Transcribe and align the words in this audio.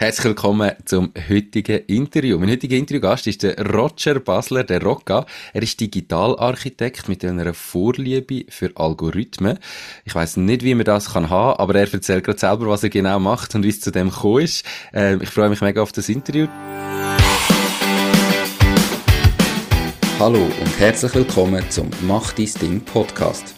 Herzlich 0.00 0.26
willkommen 0.26 0.70
zum 0.84 1.12
heutigen 1.28 1.80
Interview. 1.88 2.38
Mein 2.38 2.50
heutiger 2.50 2.76
Interviewgast 2.76 3.26
ist 3.26 3.42
der 3.42 3.58
Roger 3.66 4.20
Basler, 4.20 4.62
der 4.62 4.80
Rocca. 4.80 5.26
Er 5.52 5.60
ist 5.60 5.80
Digitalarchitekt 5.80 7.08
mit 7.08 7.24
einer 7.24 7.52
Vorliebe 7.52 8.44
für 8.48 8.70
Algorithmen. 8.76 9.58
Ich 10.04 10.14
weiß 10.14 10.36
nicht, 10.36 10.62
wie 10.62 10.76
man 10.76 10.84
das 10.84 11.14
kann 11.14 11.30
haben, 11.30 11.58
aber 11.58 11.74
er 11.74 11.92
erzählt 11.92 12.22
gerade 12.22 12.38
selber, 12.38 12.68
was 12.68 12.84
er 12.84 12.90
genau 12.90 13.18
macht 13.18 13.56
und 13.56 13.64
wie 13.64 13.70
es 13.70 13.80
zu 13.80 13.90
dem 13.90 14.10
gekommen 14.10 14.44
ist. 14.44 14.64
Äh, 14.94 15.16
ich 15.16 15.30
freue 15.30 15.48
mich 15.48 15.62
mega 15.62 15.82
auf 15.82 15.90
das 15.90 16.08
Interview. 16.08 16.46
Hallo 20.20 20.44
und 20.44 20.78
herzlich 20.78 21.12
willkommen 21.12 21.68
zum 21.70 21.90
Mach 22.02 22.32
dein 22.34 22.50
Ding 22.60 22.80
Podcast. 22.82 23.57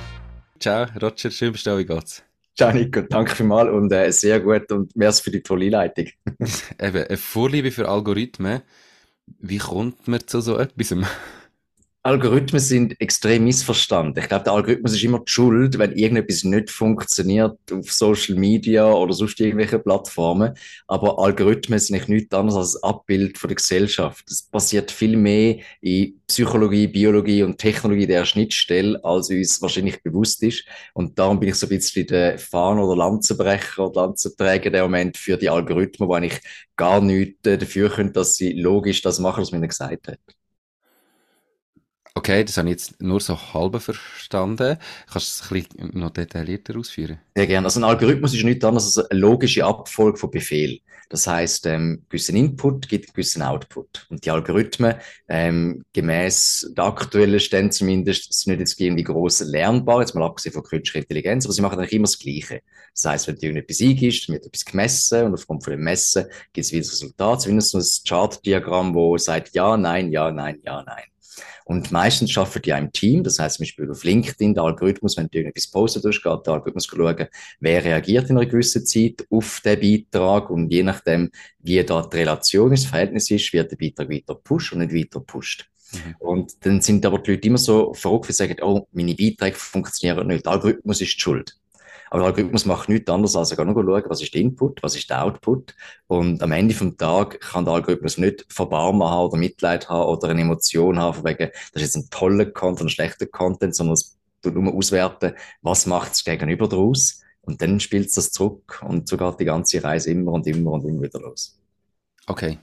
Ciao, 0.61 0.85
Roger, 1.01 1.31
schön 1.31 1.53
bist 1.53 1.65
du 1.65 1.75
wie 1.75 1.85
geht's? 1.85 2.23
Ciao 2.55 2.71
Nico, 2.71 3.01
danke 3.01 3.35
vielmals 3.35 3.71
und 3.71 3.91
äh, 3.91 4.11
sehr 4.11 4.39
gut 4.39 4.71
und 4.71 4.95
merci 4.95 5.23
für 5.23 5.31
die 5.31 5.41
tolle 5.41 5.65
Einleitung. 5.65 6.05
Eben, 6.79 7.03
eine 7.03 7.17
Vorliebe 7.17 7.71
für 7.71 7.89
Algorithmen. 7.89 8.61
Wie 9.39 9.57
kommt 9.57 10.07
man 10.07 10.27
zu 10.27 10.39
so 10.39 10.59
etwas? 10.59 10.93
Algorithmen 12.03 12.59
sind 12.59 12.99
extrem 12.99 13.43
missverstanden. 13.43 14.23
Ich 14.23 14.27
glaube, 14.27 14.43
der 14.45 14.53
Algorithmus 14.53 14.93
ist 14.93 15.03
immer 15.03 15.19
die 15.19 15.31
Schuld, 15.31 15.77
wenn 15.77 15.91
irgendetwas 15.91 16.43
nicht 16.43 16.71
funktioniert 16.71 17.59
auf 17.71 17.91
Social 17.93 18.37
Media 18.37 18.91
oder 18.91 19.13
sonst 19.13 19.39
irgendwelchen 19.39 19.83
Plattformen. 19.83 20.55
Aber 20.87 21.19
Algorithmen 21.19 21.77
sind 21.77 22.09
nichts 22.09 22.33
anderes 22.33 22.57
als 22.57 22.83
ein 22.83 22.89
Abbild 22.89 23.37
von 23.37 23.49
der 23.49 23.57
Gesellschaft. 23.57 24.25
Es 24.31 24.41
passiert 24.41 24.89
viel 24.89 25.15
mehr 25.15 25.59
in 25.81 26.19
Psychologie, 26.25 26.87
Biologie 26.87 27.43
und 27.43 27.59
Technologie 27.59 28.07
der 28.07 28.25
Schnittstelle, 28.25 28.99
als 29.03 29.29
uns 29.29 29.61
wahrscheinlich 29.61 30.01
bewusst 30.01 30.41
ist. 30.41 30.65
Und 30.95 31.19
darum 31.19 31.39
bin 31.39 31.49
ich 31.49 31.55
so 31.55 31.67
ein 31.67 31.69
bisschen 31.69 32.07
der 32.07 32.39
Fahnen- 32.39 32.83
oder 32.83 32.95
Lanzenbrecher 32.97 33.87
oder 33.87 34.07
Lanzenträger 34.07 34.71
der 34.71 34.81
Moment 34.83 35.17
für 35.17 35.37
die 35.37 35.49
Algorithmen, 35.49 36.09
wo 36.09 36.15
eigentlich 36.15 36.41
gar 36.75 36.99
nichts 36.99 37.45
äh, 37.45 37.59
dafür 37.59 37.91
können, 37.91 38.11
dass 38.11 38.37
sie 38.37 38.53
logisch 38.53 39.03
das 39.03 39.19
machen, 39.19 39.41
was 39.41 39.51
man 39.51 39.61
ihnen 39.61 39.69
gesagt 39.69 40.07
hat. 40.07 40.40
Okay, 42.13 42.43
das 42.43 42.57
habe 42.57 42.67
ich 42.67 42.73
jetzt 42.73 43.01
nur 43.01 43.21
so 43.21 43.37
halb 43.53 43.81
verstanden. 43.81 44.77
Kannst 45.11 45.41
du 45.41 45.45
es 45.45 45.51
ein 45.51 45.63
bisschen 45.63 45.99
noch 45.99 46.09
detaillierter 46.09 46.77
ausführen? 46.77 47.19
Sehr 47.35 47.47
gerne. 47.47 47.67
Also 47.67 47.79
ein 47.79 47.85
Algorithmus 47.85 48.33
ist 48.33 48.43
nichts 48.43 48.65
anderes 48.65 48.97
als 48.97 49.09
eine 49.09 49.19
logische 49.19 49.63
Abfolge 49.63 50.17
von 50.17 50.29
Befehlen. 50.29 50.79
Das 51.11 51.27
heißt, 51.27 51.65
ähm, 51.65 52.03
gewissen 52.07 52.37
Input 52.37 52.87
gibt 52.87 53.13
gewissen 53.13 53.41
Output. 53.41 54.07
Und 54.09 54.25
die 54.25 54.31
Algorithmen, 54.31 54.95
ähm, 55.27 55.83
gemäß 55.91 56.71
der 56.75 56.85
aktuellen 56.85 57.39
Stände 57.41 57.71
zumindest, 57.71 58.33
sind 58.33 58.51
nicht 58.51 58.61
jetzt 58.61 58.79
irgendwie 58.79 59.03
gross 59.03 59.41
lernbar, 59.41 59.99
jetzt 59.99 60.15
mal 60.15 60.23
abgesehen 60.23 60.53
von 60.53 60.63
künstlicher 60.63 60.99
Intelligenz, 60.99 61.45
aber 61.45 61.53
sie 61.53 61.61
machen 61.61 61.77
eigentlich 61.77 61.93
immer 61.93 62.05
das 62.05 62.17
Gleiche. 62.17 62.61
Das 62.93 63.05
heißt, 63.05 63.27
wenn 63.27 63.35
irgendetwas 63.35 63.81
eingibst, 63.81 64.29
wird 64.29 64.45
etwas 64.45 64.63
gemessen 64.63 65.25
und 65.25 65.33
aufgrund 65.33 65.65
von 65.65 65.71
dem 65.71 65.81
Messen 65.81 66.25
gibt 66.53 66.65
es 66.65 66.71
wieder 66.71 66.83
das 66.83 66.93
Resultat. 66.93 67.41
Zumindest 67.41 67.75
ein 67.75 68.07
Chart-Diagramm, 68.07 68.95
wo 68.95 69.17
sagt 69.17 69.53
ja, 69.53 69.75
nein, 69.75 70.11
ja, 70.11 70.31
nein, 70.31 70.61
ja, 70.63 70.81
nein. 70.81 71.03
Und 71.65 71.91
meistens 71.91 72.31
schaffen 72.31 72.61
die 72.61 72.71
im 72.71 72.91
Team. 72.91 73.23
Das 73.23 73.39
heißt 73.39 73.57
zum 73.57 73.63
Beispiel 73.63 73.89
auf 73.89 74.03
LinkedIn, 74.03 74.53
der 74.53 74.63
Algorithmus, 74.63 75.17
wenn 75.17 75.27
du 75.27 75.37
irgendetwas 75.37 75.69
postet, 75.69 76.03
geht 76.03 76.25
der 76.25 76.53
Algorithmus 76.53 76.85
schauen, 76.85 77.27
wer 77.59 77.83
reagiert 77.83 78.29
in 78.29 78.37
einer 78.37 78.45
gewissen 78.45 78.85
Zeit 78.85 79.25
auf 79.29 79.61
den 79.63 79.79
Beitrag 79.79 80.49
und 80.49 80.71
je 80.71 80.83
nachdem, 80.83 81.31
wie 81.59 81.83
da 81.83 82.01
die 82.01 82.17
Relation 82.17 82.71
ist, 82.73 82.83
das 82.83 82.89
Verhältnis 82.89 83.31
ist, 83.31 83.53
wird 83.53 83.71
der 83.71 83.77
Beitrag 83.77 84.09
weiter 84.09 84.35
pusht 84.35 84.73
und 84.73 84.79
nicht 84.79 84.93
weiter 84.93 85.19
pusht. 85.19 85.67
Mhm. 85.91 86.15
Und 86.19 86.65
dann 86.65 86.81
sind 86.81 87.05
aber 87.05 87.19
die 87.19 87.31
Leute 87.31 87.47
immer 87.47 87.57
so 87.57 87.93
verrückt, 87.93 88.29
wie 88.29 88.33
sagen, 88.33 88.57
oh, 88.61 88.87
meine 88.91 89.15
Beiträge 89.15 89.57
funktionieren 89.57 90.27
nicht. 90.27 90.45
Der 90.45 90.53
Algorithmus 90.53 91.01
ist 91.01 91.15
die 91.15 91.19
schuld. 91.19 91.57
Aber 92.11 92.19
der 92.19 92.27
Algorithmus 92.27 92.65
macht 92.65 92.89
nichts 92.89 93.09
anderes, 93.09 93.37
als 93.37 93.53
er 93.53 93.63
nur 93.63 93.73
schauen, 93.73 94.03
was 94.09 94.21
ist 94.21 94.33
der 94.33 94.41
Input, 94.41 94.83
was 94.83 94.97
ist 94.97 95.09
der 95.09 95.23
Output. 95.23 95.73
Und 96.07 96.43
am 96.43 96.51
Ende 96.51 96.75
vom 96.75 96.97
Tag 96.97 97.39
kann 97.39 97.63
der 97.63 97.73
Algorithmus 97.73 98.17
nicht 98.17 98.45
Verbarmen 98.49 99.07
haben 99.07 99.27
oder 99.27 99.37
Mitleid 99.37 99.87
haben 99.87 100.09
oder 100.09 100.27
eine 100.27 100.41
Emotion 100.41 100.99
haben, 100.99 101.13
von 101.13 101.23
wegen, 101.23 101.49
das 101.73 101.81
ist 101.81 101.95
jetzt 101.95 101.95
ein 101.95 102.09
toller 102.09 102.45
Content, 102.47 102.87
ein 102.87 102.89
schlechter 102.89 103.27
Content, 103.27 103.73
sondern 103.73 103.93
es 103.93 104.17
tut 104.41 104.55
nur 104.55 104.73
auswerten, 104.73 105.35
was 105.61 105.85
macht 105.85 106.11
es 106.11 106.25
gegenüber 106.25 106.67
daraus. 106.67 107.21
Und 107.43 107.61
dann 107.61 107.79
spielt 107.79 108.07
es 108.07 108.15
das 108.15 108.31
zurück 108.31 108.83
und 108.85 109.07
so 109.07 109.15
geht 109.15 109.39
die 109.39 109.45
ganze 109.45 109.81
Reise 109.81 110.11
immer 110.11 110.33
und 110.33 110.45
immer 110.47 110.71
und 110.71 110.85
immer 110.85 111.03
wieder 111.03 111.21
los. 111.21 111.57
Okay, 112.27 112.59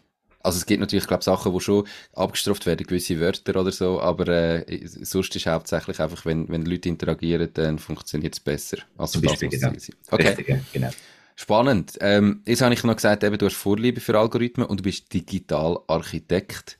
also 0.49 0.59
es 0.59 0.67
gibt 0.67 0.81
natürlich, 0.81 1.07
glaube 1.07 1.23
Sachen, 1.23 1.53
die 1.53 1.61
schon 1.61 1.87
abgestraft 2.15 2.65
werden, 2.65 2.87
gewisse 2.87 3.21
Wörter 3.21 3.61
oder 3.61 3.71
so, 3.71 4.01
aber 4.01 4.29
äh, 4.29 4.87
sonst 4.87 5.37
ist 5.37 5.47
hauptsächlich 5.47 6.01
einfach, 6.01 6.25
wenn, 6.25 6.49
wenn 6.49 6.65
Leute 6.65 6.89
interagieren, 6.89 7.51
dann 7.53 7.79
funktioniert 7.79 8.35
es 8.35 8.41
besser. 8.41 8.79
Also 8.97 9.21
Zum 9.21 9.29
Beispiel, 9.29 9.51
genau. 9.51 9.73
Okay. 10.11 10.29
Richtig, 10.29 10.73
genau. 10.73 10.91
Spannend. 11.37 11.99
Ähm, 12.01 12.43
jetzt 12.47 12.63
habe 12.63 12.75
ich 12.75 12.83
noch 12.83 12.97
gesagt, 12.97 13.23
eben, 13.23 13.39
du 13.39 13.47
hast 13.47 13.55
Vorliebe 13.55 14.01
für 14.01 14.19
Algorithmen 14.19 14.67
und 14.67 14.81
du 14.81 14.85
bist 14.85 15.13
Digitalarchitekt. 15.13 16.79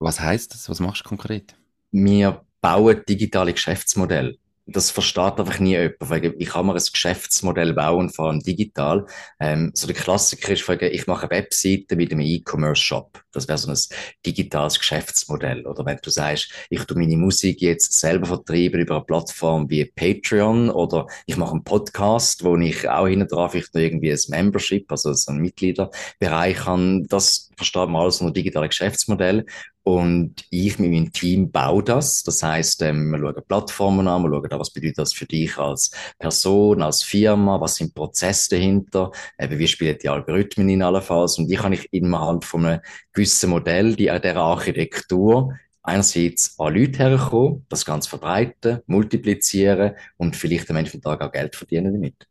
Was 0.00 0.20
heißt 0.20 0.52
das? 0.52 0.68
Was 0.68 0.80
machst 0.80 1.04
du 1.04 1.08
konkret? 1.08 1.54
Wir 1.92 2.44
bauen 2.60 3.02
digitale 3.08 3.52
Geschäftsmodelle 3.52 4.36
das 4.66 4.90
versteht 4.90 5.38
einfach 5.38 5.58
nie 5.58 5.76
jemand. 5.76 6.38
Wie 6.38 6.44
kann 6.44 6.66
man 6.66 6.76
ein 6.76 6.82
Geschäftsmodell 6.92 7.74
bauen, 7.74 8.08
vor 8.08 8.28
allem 8.28 8.40
digital? 8.40 9.06
Ähm, 9.38 9.70
so 9.74 9.86
der 9.86 9.96
Klassiker 9.96 10.52
ist, 10.52 10.68
ich 10.68 11.06
mache 11.06 11.30
eine 11.30 11.30
Webseite 11.30 11.96
mit 11.96 12.12
einem 12.12 12.22
E-Commerce-Shop. 12.22 13.22
Das 13.32 13.46
wäre 13.46 13.58
so 13.58 13.70
ein 13.70 13.78
digitales 14.24 14.78
Geschäftsmodell. 14.78 15.66
Oder 15.66 15.84
wenn 15.84 15.98
du 16.02 16.10
sagst, 16.10 16.52
ich 16.70 16.82
tue 16.84 16.98
meine 16.98 17.16
Musik 17.16 17.60
jetzt 17.60 17.98
selber 17.98 18.26
vertreiben 18.26 18.80
über 18.80 18.96
eine 18.96 19.04
Plattform 19.04 19.68
wie 19.68 19.84
Patreon 19.84 20.70
oder 20.70 21.06
ich 21.26 21.36
mache 21.36 21.52
einen 21.52 21.64
Podcast, 21.64 22.42
wo 22.42 22.56
ich 22.56 22.88
auch 22.88 23.06
hinten 23.06 23.28
drauf 23.28 23.54
vielleicht 23.54 23.74
noch 23.74 23.80
irgendwie 23.82 24.12
ein 24.12 24.18
Membership, 24.28 24.90
also 24.90 25.12
so 25.12 25.32
ein 25.32 25.38
Mitgliederbereich 25.38 26.64
habe. 26.64 27.02
Das 27.08 27.50
versteht 27.56 27.88
man 27.88 28.02
alles 28.02 28.20
unter 28.20 28.32
digitales 28.32 28.70
Geschäftsmodell. 28.70 29.44
Und 29.84 30.46
ich 30.48 30.78
mit 30.78 30.90
meinem 30.90 31.12
Team 31.12 31.52
baue 31.52 31.82
das. 31.84 32.22
Das 32.22 32.42
heißt, 32.42 32.80
ähm, 32.82 33.10
wir 33.10 33.18
schauen 33.18 33.44
Plattformen 33.46 34.08
an, 34.08 34.22
wir 34.22 34.30
schauen 34.30 34.50
an, 34.50 34.58
was 34.58 34.70
bedeutet 34.70 34.96
das 34.96 35.12
für 35.12 35.26
dich 35.26 35.58
als 35.58 35.90
Person, 36.18 36.80
als 36.80 37.02
Firma, 37.02 37.60
was 37.60 37.76
sind 37.76 37.94
Prozesse 37.94 38.56
dahinter, 38.56 39.12
eben, 39.38 39.58
wie 39.58 39.68
spielen 39.68 39.98
die 40.02 40.08
Algorithmen 40.08 40.70
in 40.70 40.82
allenfalls. 40.82 41.38
Und 41.38 41.50
wie 41.50 41.56
kann 41.56 41.74
ich 41.74 41.92
innerhalb 41.92 42.44
von 42.44 42.64
einem 42.64 42.80
gewissen 43.12 43.50
Modell, 43.50 43.94
die, 43.94 44.06
dieser 44.06 44.36
Architektur, 44.36 45.52
einerseits 45.82 46.58
an 46.58 46.74
Leute 46.74 46.98
herkommen, 47.00 47.66
das 47.68 47.84
Ganze 47.84 48.08
verbreiten, 48.08 48.80
multiplizieren 48.86 49.96
und 50.16 50.34
vielleicht 50.34 50.70
am 50.70 50.76
Ende 50.76 50.92
des 50.92 51.00
Tages 51.02 51.26
auch 51.26 51.32
Geld 51.32 51.54
verdienen 51.54 51.92
damit. 51.92 52.26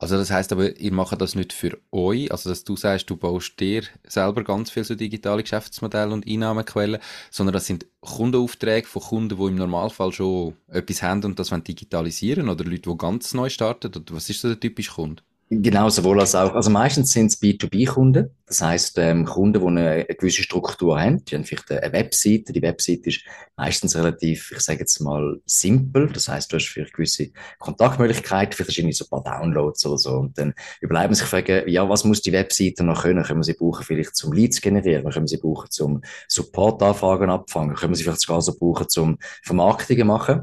Also 0.00 0.16
das 0.16 0.30
heißt 0.30 0.52
aber, 0.52 0.78
ihr 0.78 0.92
macht 0.92 1.20
das 1.20 1.34
nicht 1.34 1.52
für 1.52 1.76
euch, 1.90 2.30
also 2.30 2.50
dass 2.50 2.62
du 2.62 2.76
sagst, 2.76 3.10
du 3.10 3.16
baust 3.16 3.58
dir 3.58 3.82
selber 4.06 4.44
ganz 4.44 4.70
viel 4.70 4.84
so 4.84 4.94
digitale 4.94 5.42
Geschäftsmodelle 5.42 6.12
und 6.12 6.24
Einnahmequellen, 6.24 7.00
sondern 7.32 7.54
das 7.54 7.66
sind 7.66 7.84
Kundenaufträge 8.00 8.86
von 8.86 9.02
Kunden, 9.02 9.36
die 9.36 9.44
im 9.44 9.56
Normalfall 9.56 10.12
schon 10.12 10.54
etwas 10.68 11.02
haben 11.02 11.24
und 11.24 11.38
das 11.40 11.50
wollen 11.50 11.64
digitalisieren 11.64 12.48
oder 12.48 12.64
Leute, 12.64 12.90
die 12.90 12.96
ganz 12.96 13.34
neu 13.34 13.48
starten, 13.48 13.90
was 14.10 14.30
ist 14.30 14.40
so 14.40 14.48
der 14.48 14.60
typische 14.60 14.92
Kunde? 14.92 15.22
Genau, 15.50 15.88
sowohl 15.88 16.20
als 16.20 16.34
auch. 16.34 16.54
Also 16.54 16.68
meistens 16.68 17.10
sind 17.10 17.26
es 17.28 17.40
B2B-Kunden. 17.40 18.36
Das 18.46 18.60
heißt 18.60 18.98
ähm, 18.98 19.24
Kunden, 19.24 19.58
die 19.58 19.66
eine, 19.66 20.04
gewisse 20.04 20.42
Struktur 20.42 21.00
haben. 21.00 21.24
Die 21.24 21.34
haben 21.34 21.44
vielleicht 21.44 21.70
eine 21.70 21.90
Webseite. 21.90 22.52
Die 22.52 22.60
Webseite 22.60 23.08
ist 23.08 23.22
meistens 23.56 23.96
relativ, 23.96 24.52
ich 24.52 24.60
sage 24.60 24.80
jetzt 24.80 25.00
mal, 25.00 25.40
simpel. 25.46 26.08
Das 26.12 26.28
heißt, 26.28 26.52
du 26.52 26.56
hast 26.56 26.66
vielleicht 26.66 26.92
gewisse 26.92 27.30
Kontaktmöglichkeiten, 27.60 28.52
vielleicht 28.52 28.78
du 28.78 28.92
so 28.92 29.06
ein 29.06 29.22
paar 29.22 29.40
Downloads 29.40 29.86
oder 29.86 29.96
so. 29.96 30.10
Und 30.18 30.36
dann 30.36 30.52
überlegen 30.82 31.14
sich 31.14 31.26
fragen, 31.26 31.66
ja, 31.66 31.88
was 31.88 32.04
muss 32.04 32.20
die 32.20 32.32
Webseite 32.32 32.84
noch 32.84 33.02
können? 33.02 33.24
Können 33.24 33.40
wir 33.40 33.44
sie 33.44 33.54
brauchen 33.54 33.84
vielleicht 33.84 34.16
zum 34.16 34.34
Leads 34.34 34.60
generieren? 34.60 35.10
Können 35.10 35.24
wir 35.24 35.28
sie 35.28 35.38
brauchen 35.38 35.70
zum 35.70 36.02
Supportanfragen 36.28 37.30
abfangen? 37.30 37.74
Können 37.74 37.92
wir 37.92 37.96
sie 37.96 38.04
vielleicht 38.04 38.20
sogar 38.20 38.42
so 38.42 38.54
brauchen 38.54 38.90
zum 38.90 39.16
Vermarktungen 39.42 40.06
machen? 40.06 40.42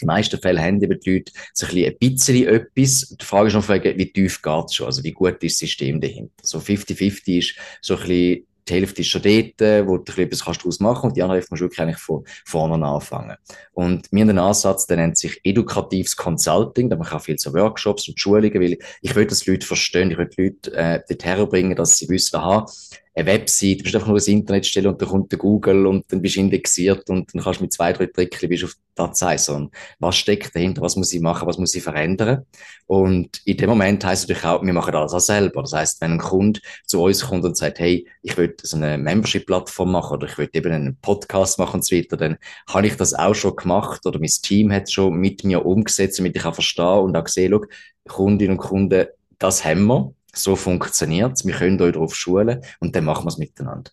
Die 0.00 0.06
meisten 0.06 0.40
Fälle 0.40 0.60
haben 0.60 0.82
eben 0.82 0.98
die 1.00 1.14
Leute 1.14 1.32
so 1.52 1.66
ein 1.66 1.96
bisschen, 1.98 2.46
etwas. 2.48 3.16
Die 3.20 3.24
Frage 3.24 3.48
ist 3.48 3.54
noch, 3.54 3.68
wie 3.68 4.12
tief 4.12 4.42
geht 4.42 4.64
es 4.66 4.74
schon? 4.74 4.86
Also 4.86 5.04
wie 5.04 5.12
gut 5.12 5.42
ist 5.42 5.54
das 5.54 5.58
System 5.58 6.00
dahinter? 6.00 6.32
So 6.42 6.58
50-50 6.58 7.38
ist 7.38 7.54
so 7.80 7.94
ein 7.94 8.00
bisschen 8.00 8.46
die 8.70 8.74
Hälfte 8.74 9.00
ist 9.00 9.08
schon 9.08 9.22
dort, 9.22 9.60
äh, 9.60 9.86
wo 9.86 9.98
du 9.98 10.12
etwas 10.20 10.44
kannst 10.44 10.60
daraus 10.60 10.80
machen 10.80 11.08
und 11.08 11.16
die 11.16 11.22
andere 11.22 11.36
Hälfte 11.36 11.52
musst 11.52 11.60
du 11.60 11.64
wirklich 11.64 11.80
eigentlich 11.80 11.98
von 11.98 12.24
vorne 12.44 12.84
anfangen. 12.86 13.36
Und 13.72 14.10
wir 14.12 14.20
haben 14.22 14.30
einen 14.30 14.38
Ansatz, 14.38 14.86
der 14.86 14.98
nennt 14.98 15.18
sich 15.18 15.40
edukatives 15.44 16.16
Consulting, 16.16 16.88
da 16.88 16.96
machen 16.96 17.16
auch 17.16 17.22
viel 17.22 17.38
so 17.38 17.52
Workshops 17.52 18.08
und 18.08 18.18
Schulungen, 18.18 18.60
weil 18.60 18.78
ich 19.02 19.14
will, 19.14 19.26
dass 19.26 19.40
die 19.40 19.50
Leute 19.50 19.66
verstehen, 19.66 20.10
ich 20.10 20.18
will 20.18 20.28
die 20.28 20.42
Leute 20.42 20.74
äh, 20.74 21.00
dorthin 21.08 21.48
bringen, 21.48 21.76
dass 21.76 21.96
sie 21.96 22.08
wissen, 22.08 22.36
aha, 22.36 22.66
eine 23.14 23.26
Website, 23.26 23.80
du 23.80 23.84
musst 23.84 23.94
einfach 23.96 24.08
nur 24.08 24.18
ein 24.18 24.24
Internet 24.24 24.66
stellen 24.66 24.86
und 24.86 25.02
dann 25.02 25.08
kommt 25.08 25.32
der 25.32 25.38
Google 25.38 25.86
und 25.86 26.04
dann 26.12 26.22
bist 26.22 26.36
du 26.36 26.40
indexiert 26.40 27.10
und 27.10 27.34
dann 27.34 27.42
kannst 27.42 27.58
du 27.58 27.64
mit 27.64 27.72
zwei, 27.72 27.92
drei 27.92 28.06
Tricks 28.06 28.40
bist 28.40 28.64
auf 28.64 28.76
der 28.96 29.14
Seite. 29.14 29.52
Und 29.52 29.74
was 29.98 30.16
steckt 30.16 30.54
dahinter? 30.54 30.82
Was 30.82 30.94
muss 30.94 31.12
ich 31.12 31.20
machen? 31.20 31.48
Was 31.48 31.58
muss 31.58 31.74
ich 31.74 31.82
verändern? 31.82 32.46
Und 32.86 33.40
in 33.44 33.56
dem 33.56 33.70
Moment 33.70 34.04
heisst 34.04 34.24
es 34.24 34.28
natürlich 34.28 34.44
auch, 34.44 34.62
wir 34.62 34.72
machen 34.72 34.94
alles 34.94 35.12
auch 35.12 35.20
selber. 35.20 35.62
Das 35.62 35.72
heisst, 35.72 36.00
wenn 36.00 36.12
ein 36.12 36.18
Kunde 36.18 36.60
zu 36.86 37.02
uns 37.02 37.26
kommt 37.26 37.44
und 37.44 37.56
sagt, 37.56 37.80
hey, 37.80 38.06
ich 38.22 38.36
will 38.36 38.54
so 38.62 38.76
eine 38.76 38.96
Membership-Plattform 38.96 39.90
machen 39.90 40.14
oder 40.14 40.28
ich 40.28 40.38
will 40.38 40.48
eben 40.52 40.72
einen 40.72 40.96
Podcast 40.96 41.58
machen 41.58 41.76
und 41.76 41.84
so 41.84 41.96
weiter, 41.96 42.16
dann 42.16 42.36
habe 42.68 42.86
ich 42.86 42.96
das 42.96 43.14
auch 43.14 43.34
schon 43.34 43.56
gemacht 43.56 44.06
oder 44.06 44.20
mein 44.20 44.28
Team 44.28 44.72
hat 44.72 44.90
schon 44.90 45.16
mit 45.16 45.44
mir 45.44 45.66
umgesetzt, 45.66 46.20
damit 46.20 46.36
ich 46.36 46.44
auch 46.44 46.54
verstehe 46.54 47.00
und 47.00 47.16
auch 47.16 47.26
sehe, 47.26 47.50
schau, 47.50 47.64
Kundinnen 48.08 48.56
und 48.56 48.64
Kunden, 48.64 49.06
das 49.38 49.64
haben 49.64 49.86
wir 49.86 50.14
so 50.34 50.56
funktioniert 50.56 51.32
es. 51.34 51.46
Wir 51.46 51.54
können 51.54 51.80
euch 51.80 51.92
darauf 51.92 52.14
schulen 52.14 52.62
und 52.80 52.94
dann 52.96 53.04
machen 53.04 53.24
wir 53.24 53.28
es 53.28 53.38
miteinander. 53.38 53.90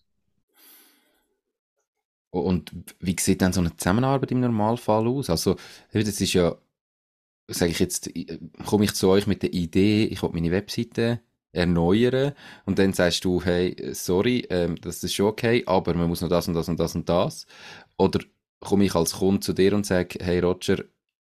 Und 2.30 2.72
wie 3.00 3.16
sieht 3.18 3.40
dann 3.42 3.52
so 3.52 3.60
eine 3.60 3.74
Zusammenarbeit 3.76 4.30
im 4.32 4.40
Normalfall 4.40 5.06
aus? 5.08 5.30
Also, 5.30 5.56
das 5.92 6.20
ist 6.20 6.32
ja, 6.34 6.56
sage 7.48 7.72
ich 7.72 7.80
jetzt, 7.80 8.10
komme 8.66 8.84
ich 8.84 8.94
zu 8.94 9.08
euch 9.08 9.26
mit 9.26 9.42
der 9.42 9.52
Idee, 9.54 10.04
ich 10.06 10.22
will 10.22 10.30
meine 10.32 10.50
Webseite 10.52 11.20
erneuern 11.52 12.34
und 12.66 12.78
dann 12.78 12.92
sagst 12.94 13.24
du, 13.24 13.42
hey, 13.44 13.76
sorry, 13.94 14.46
ähm, 14.50 14.76
das 14.80 15.04
ist 15.04 15.14
schon 15.14 15.26
okay, 15.28 15.64
aber 15.66 15.94
man 15.94 16.08
muss 16.08 16.20
noch 16.22 16.28
das 16.30 16.48
und 16.48 16.54
das 16.54 16.68
und 16.68 16.80
das 16.80 16.94
und 16.94 17.08
das. 17.08 17.46
Oder 17.98 18.20
komme 18.60 18.84
ich 18.84 18.94
als 18.94 19.14
Kunde 19.14 19.40
zu 19.40 19.52
dir 19.54 19.74
und 19.74 19.86
sage, 19.86 20.18
hey 20.22 20.40
Roger, 20.40 20.84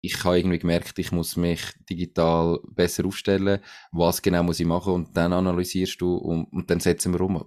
ich 0.04 0.24
habe 0.24 0.36
irgendwie 0.36 0.58
gemerkt, 0.58 0.98
ich 0.98 1.12
muss 1.12 1.36
mich 1.36 1.62
digital 1.88 2.58
besser 2.66 3.06
aufstellen, 3.06 3.60
was 3.92 4.20
genau 4.20 4.42
muss 4.42 4.58
ich 4.58 4.66
machen 4.66 4.92
und 4.92 5.16
dann 5.16 5.32
analysierst 5.32 6.00
du 6.00 6.16
und, 6.16 6.52
und 6.52 6.68
dann 6.68 6.80
setzen 6.80 7.12
wir 7.12 7.20
um. 7.20 7.36
Weißt 7.36 7.46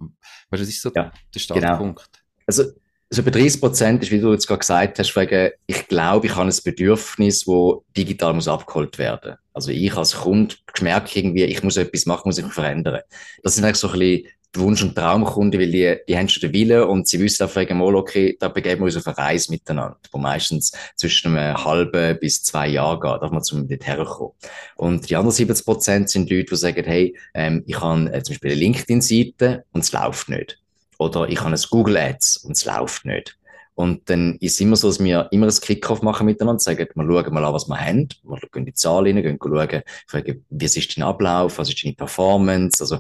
du, 0.52 0.58
das 0.58 0.70
ist 0.70 0.82
so 0.82 0.90
ja, 0.96 1.12
der 1.34 1.40
Startpunkt. 1.40 2.10
Genau. 2.14 2.24
Also, 2.48 2.64
also 3.12 3.24
bei 3.24 3.32
30 3.32 3.60
Prozent 3.60 4.04
ist, 4.04 4.12
wie 4.12 4.22
du 4.22 4.32
jetzt 4.32 4.48
gerade 4.48 4.60
gesagt 4.60 5.00
hast, 5.00 5.16
wegen, 5.16 5.52
ich 5.68 5.88
glaube, 5.88 6.28
ich 6.28 6.36
habe 6.36 6.50
ein 6.50 6.56
Bedürfnis, 6.64 7.46
wo 7.46 7.84
digital 7.96 8.34
muss 8.34 8.48
abgeholt 8.48 8.98
werden. 8.98 9.36
Also 9.54 9.72
ich 9.72 9.94
als 9.94 10.16
Kunde 10.16 10.56
merke 10.80 11.20
irgendwie, 11.20 11.44
ich 11.44 11.62
muss 11.62 11.76
etwas 11.76 12.06
machen, 12.06 12.24
muss 12.26 12.38
ich 12.38 12.46
mich 12.46 12.54
verändern. 12.54 13.02
Das 13.44 13.56
sind 13.56 13.66
eigentlich 13.66 13.78
so 13.78 13.90
ein 13.90 14.00
bisschen 14.00 14.28
Wunsch- 14.60 14.84
und 14.84 14.96
Traumkunden, 14.96 15.60
weil 15.60 15.72
die, 15.72 15.98
die 16.08 16.18
haben 16.18 16.30
schon 16.30 16.42
den 16.42 16.54
Willen 16.54 16.84
und 16.84 17.08
sie 17.08 17.20
wissen 17.20 17.44
einfach 17.44 17.68
mal, 17.70 17.96
okay, 17.96 18.38
da 18.40 18.48
begeben 18.48 18.82
wir 18.82 18.86
uns 18.86 18.98
auf 18.98 19.08
eine 19.08 19.18
Reise 19.18 19.52
miteinander, 19.52 19.98
wo 20.12 20.18
meistens 20.18 20.72
zwischen 20.96 21.36
einem 21.36 21.64
halben 21.64 22.20
bis 22.20 22.44
zwei 22.44 22.68
Jahren 22.68 23.00
geht, 23.00 23.22
dass 23.22 23.32
wir 23.32 23.42
zum 23.42 23.68
dort 23.68 23.88
herkommen. 23.88 24.34
Und 24.76 25.10
die 25.10 25.16
anderen 25.16 25.36
70 25.36 25.66
Prozent 25.66 26.10
sind 26.10 26.30
Leute, 26.30 26.46
die 26.52 26.56
sagen, 26.56 26.84
hey, 26.86 27.18
ähm, 27.34 27.64
ich 27.66 27.80
habe 27.80 28.12
äh, 28.14 28.24
zum 28.24 28.34
Beispiel 28.34 28.52
eine 28.52 28.60
LinkedIn-Seite 28.60 29.66
und 29.72 29.84
es 29.84 29.92
läuft 29.92 30.30
nicht. 30.30 30.60
Oder 30.98 31.28
ich 31.28 31.40
habe 31.40 31.52
ein 31.52 31.62
Google 31.70 31.98
Ads 31.98 32.38
und 32.38 32.54
es 32.54 32.66
läuft 32.66 33.06
nicht. 33.06 33.38
Und 33.76 34.10
dann 34.10 34.38
ist 34.40 34.54
es 34.54 34.62
immer 34.62 34.78
so, 34.78 34.88
dass 34.88 35.04
wir 35.04 35.28
immer 35.32 35.48
ein 35.48 35.54
Kickoff 35.54 36.02
machen 36.02 36.26
miteinander, 36.26 36.60
sagen, 36.60 36.88
wir 36.96 37.04
schauen 37.04 37.34
mal 37.34 37.44
an, 37.44 37.54
was 37.54 37.68
wir 37.68 37.78
haben, 37.78 38.08
wir 38.24 38.40
gehen 38.52 38.66
die 38.66 38.74
Zahlen 38.74 39.18
rein, 39.18 39.24
gehen 39.24 39.38
schauen, 39.42 39.82
fragen, 40.08 40.46
wie 40.50 40.66
ist 40.66 40.98
dein 40.98 41.04
Ablauf, 41.04 41.58
was 41.58 41.68
ist 41.68 41.84
deine 41.84 41.94
Performance, 41.94 42.82
also 42.82 43.00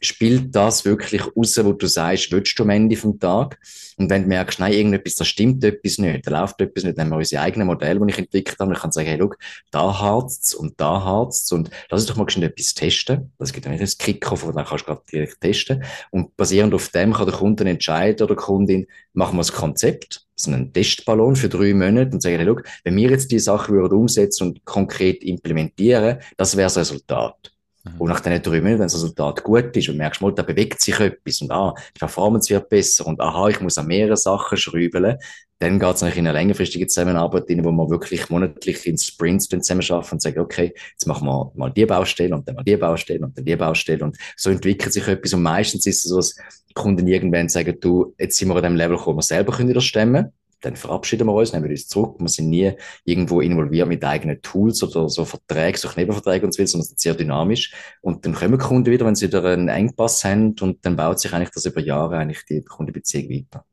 spielt 0.00 0.54
das 0.54 0.84
wirklich 0.84 1.22
raus, 1.36 1.58
wo 1.62 1.72
du 1.72 1.86
sagst, 1.86 2.30
willst 2.32 2.58
du 2.58 2.62
am 2.62 2.70
Ende 2.70 2.96
vom 2.96 3.18
Tag? 3.18 3.58
Und 3.98 4.10
wenn 4.10 4.22
du 4.22 4.28
merkst, 4.28 4.58
nein, 4.58 4.72
irgendetwas, 4.72 5.16
da 5.16 5.24
stimmt 5.24 5.62
etwas 5.64 5.98
nicht, 5.98 6.26
da 6.26 6.40
läuft 6.40 6.60
etwas 6.60 6.84
nicht, 6.84 6.96
dann 6.96 7.06
haben 7.06 7.12
wir 7.12 7.18
unsere 7.18 7.42
eigenen 7.42 7.66
Modelle, 7.66 8.00
die 8.00 8.12
ich 8.12 8.18
entwickelt 8.18 8.58
habe, 8.58 8.70
und 8.70 8.76
ich 8.76 8.82
kann 8.82 8.92
sagen, 8.92 9.08
hey, 9.08 9.18
schau, 9.20 9.32
da 9.70 10.00
harzt 10.00 10.54
und 10.54 10.80
da 10.80 11.04
harzt 11.04 11.52
und 11.52 11.70
lass 11.90 12.00
uns 12.00 12.08
doch 12.08 12.16
mal 12.16 12.28
schnell 12.28 12.48
etwas 12.48 12.74
testen. 12.74 13.32
Das 13.38 13.52
gibt 13.52 13.66
dann 13.66 13.72
nicht 13.72 13.82
ein 13.82 13.98
Kickoff, 13.98 14.42
dann 14.42 14.64
kannst 14.64 14.84
du 14.84 14.86
gerade 14.86 15.02
direkt 15.10 15.40
testen. 15.40 15.84
Und 16.10 16.36
basierend 16.36 16.74
auf 16.74 16.88
dem 16.88 17.12
kann 17.12 17.26
der 17.26 17.36
Kunde 17.36 17.64
entscheiden 17.64 18.24
oder 18.24 18.34
die 18.34 18.42
Kundin, 18.42 18.86
machen 19.12 19.36
wir 19.36 19.40
das 19.40 19.52
Konzept, 19.52 20.26
so 20.34 20.50
einen 20.50 20.72
Testballon 20.72 21.36
für 21.36 21.48
drei 21.48 21.74
Monate 21.74 22.12
und 22.12 22.22
sagen, 22.22 22.36
hey, 22.36 22.46
schau, 22.46 22.60
wenn 22.84 22.96
wir 22.96 23.10
jetzt 23.10 23.30
die 23.30 23.38
würden 23.38 23.98
umsetzen 23.98 24.48
und 24.48 24.64
konkret 24.64 25.22
implementieren, 25.22 26.18
das 26.36 26.56
wäre 26.56 26.66
das 26.66 26.78
Resultat. 26.78 27.51
Mhm. 27.84 28.00
Und 28.00 28.08
nach 28.08 28.20
diesen 28.20 28.42
drei 28.42 28.60
Monaten, 28.60 28.78
wenn 28.78 28.86
das 28.86 28.94
Resultat 28.94 29.42
gut 29.42 29.76
ist 29.76 29.88
und 29.88 29.96
merkst 29.96 30.20
mal, 30.20 30.32
da 30.32 30.42
bewegt 30.42 30.80
sich 30.80 30.98
etwas 31.00 31.40
und 31.40 31.50
ah, 31.50 31.74
die 31.94 31.98
Performance 31.98 32.52
wird 32.52 32.68
besser 32.68 33.06
und 33.06 33.20
aha, 33.20 33.48
ich 33.48 33.60
muss 33.60 33.78
an 33.78 33.86
mehreren 33.86 34.16
Sachen 34.16 34.56
schrauben, 34.56 35.16
dann 35.58 35.78
geht 35.78 35.94
es 35.94 36.02
in 36.02 36.08
eine 36.08 36.32
längerfristige 36.32 36.88
Zusammenarbeit 36.88 37.48
rein, 37.48 37.64
wo 37.64 37.70
wir 37.70 37.88
wirklich 37.88 38.28
monatlich 38.30 38.84
in 38.84 38.98
Sprints 38.98 39.48
zusammen 39.48 39.84
arbeiten 39.88 40.14
und 40.14 40.22
sagen, 40.22 40.40
okay, 40.40 40.74
jetzt 40.90 41.06
machen 41.06 41.26
wir 41.26 41.52
mal 41.54 41.70
die 41.70 41.86
Baustelle 41.86 42.34
und 42.34 42.46
dann 42.48 42.56
mal 42.56 42.64
die 42.64 42.76
Baustelle 42.76 43.24
und 43.24 43.38
dann 43.38 43.44
die 43.44 43.54
Baustelle 43.54 44.04
und 44.04 44.16
so 44.36 44.50
entwickelt 44.50 44.92
sich 44.92 45.06
etwas 45.06 45.32
und 45.34 45.42
meistens 45.42 45.86
ist 45.86 46.04
es 46.04 46.10
so, 46.10 46.16
dass 46.16 46.34
Kunden 46.74 47.06
irgendwann 47.06 47.48
sagen, 47.48 47.76
du, 47.80 48.12
jetzt 48.18 48.38
sind 48.38 48.48
wir 48.48 48.56
an 48.56 48.62
dem 48.62 48.76
Level 48.76 48.98
wo 49.04 49.14
wir 49.14 49.22
selber 49.22 49.52
können 49.52 49.72
das 49.72 49.84
stemmen 49.84 50.32
dann 50.62 50.76
verabschieden 50.76 51.26
wir 51.26 51.34
uns, 51.34 51.52
nehmen 51.52 51.64
wir 51.64 51.70
uns 51.70 51.88
zurück. 51.88 52.16
Wir 52.18 52.28
sind 52.28 52.48
nie 52.48 52.72
irgendwo 53.04 53.40
involviert 53.40 53.88
mit 53.88 54.04
eigenen 54.04 54.40
Tools 54.40 54.82
oder 54.82 55.08
so 55.08 55.24
Verträgen, 55.24 55.78
so 55.78 55.88
Nebenverträge 55.94 56.46
und 56.46 56.54
so 56.54 56.64
sondern 56.64 56.86
sind 56.86 57.00
sehr 57.00 57.14
dynamisch. 57.14 57.74
Und 58.00 58.24
dann 58.24 58.34
kommen 58.34 58.58
Kunden 58.58 58.90
wieder, 58.90 59.04
wenn 59.04 59.14
sie 59.14 59.26
wieder 59.26 59.44
einen 59.44 59.68
Engpass 59.68 60.24
haben 60.24 60.54
und 60.60 60.84
dann 60.86 60.96
baut 60.96 61.20
sich 61.20 61.32
eigentlich 61.32 61.50
das 61.50 61.66
über 61.66 61.80
Jahre 61.80 62.16
eigentlich 62.16 62.44
die 62.48 62.62
Kundenbeziehung 62.62 63.28
weiter. 63.30 63.64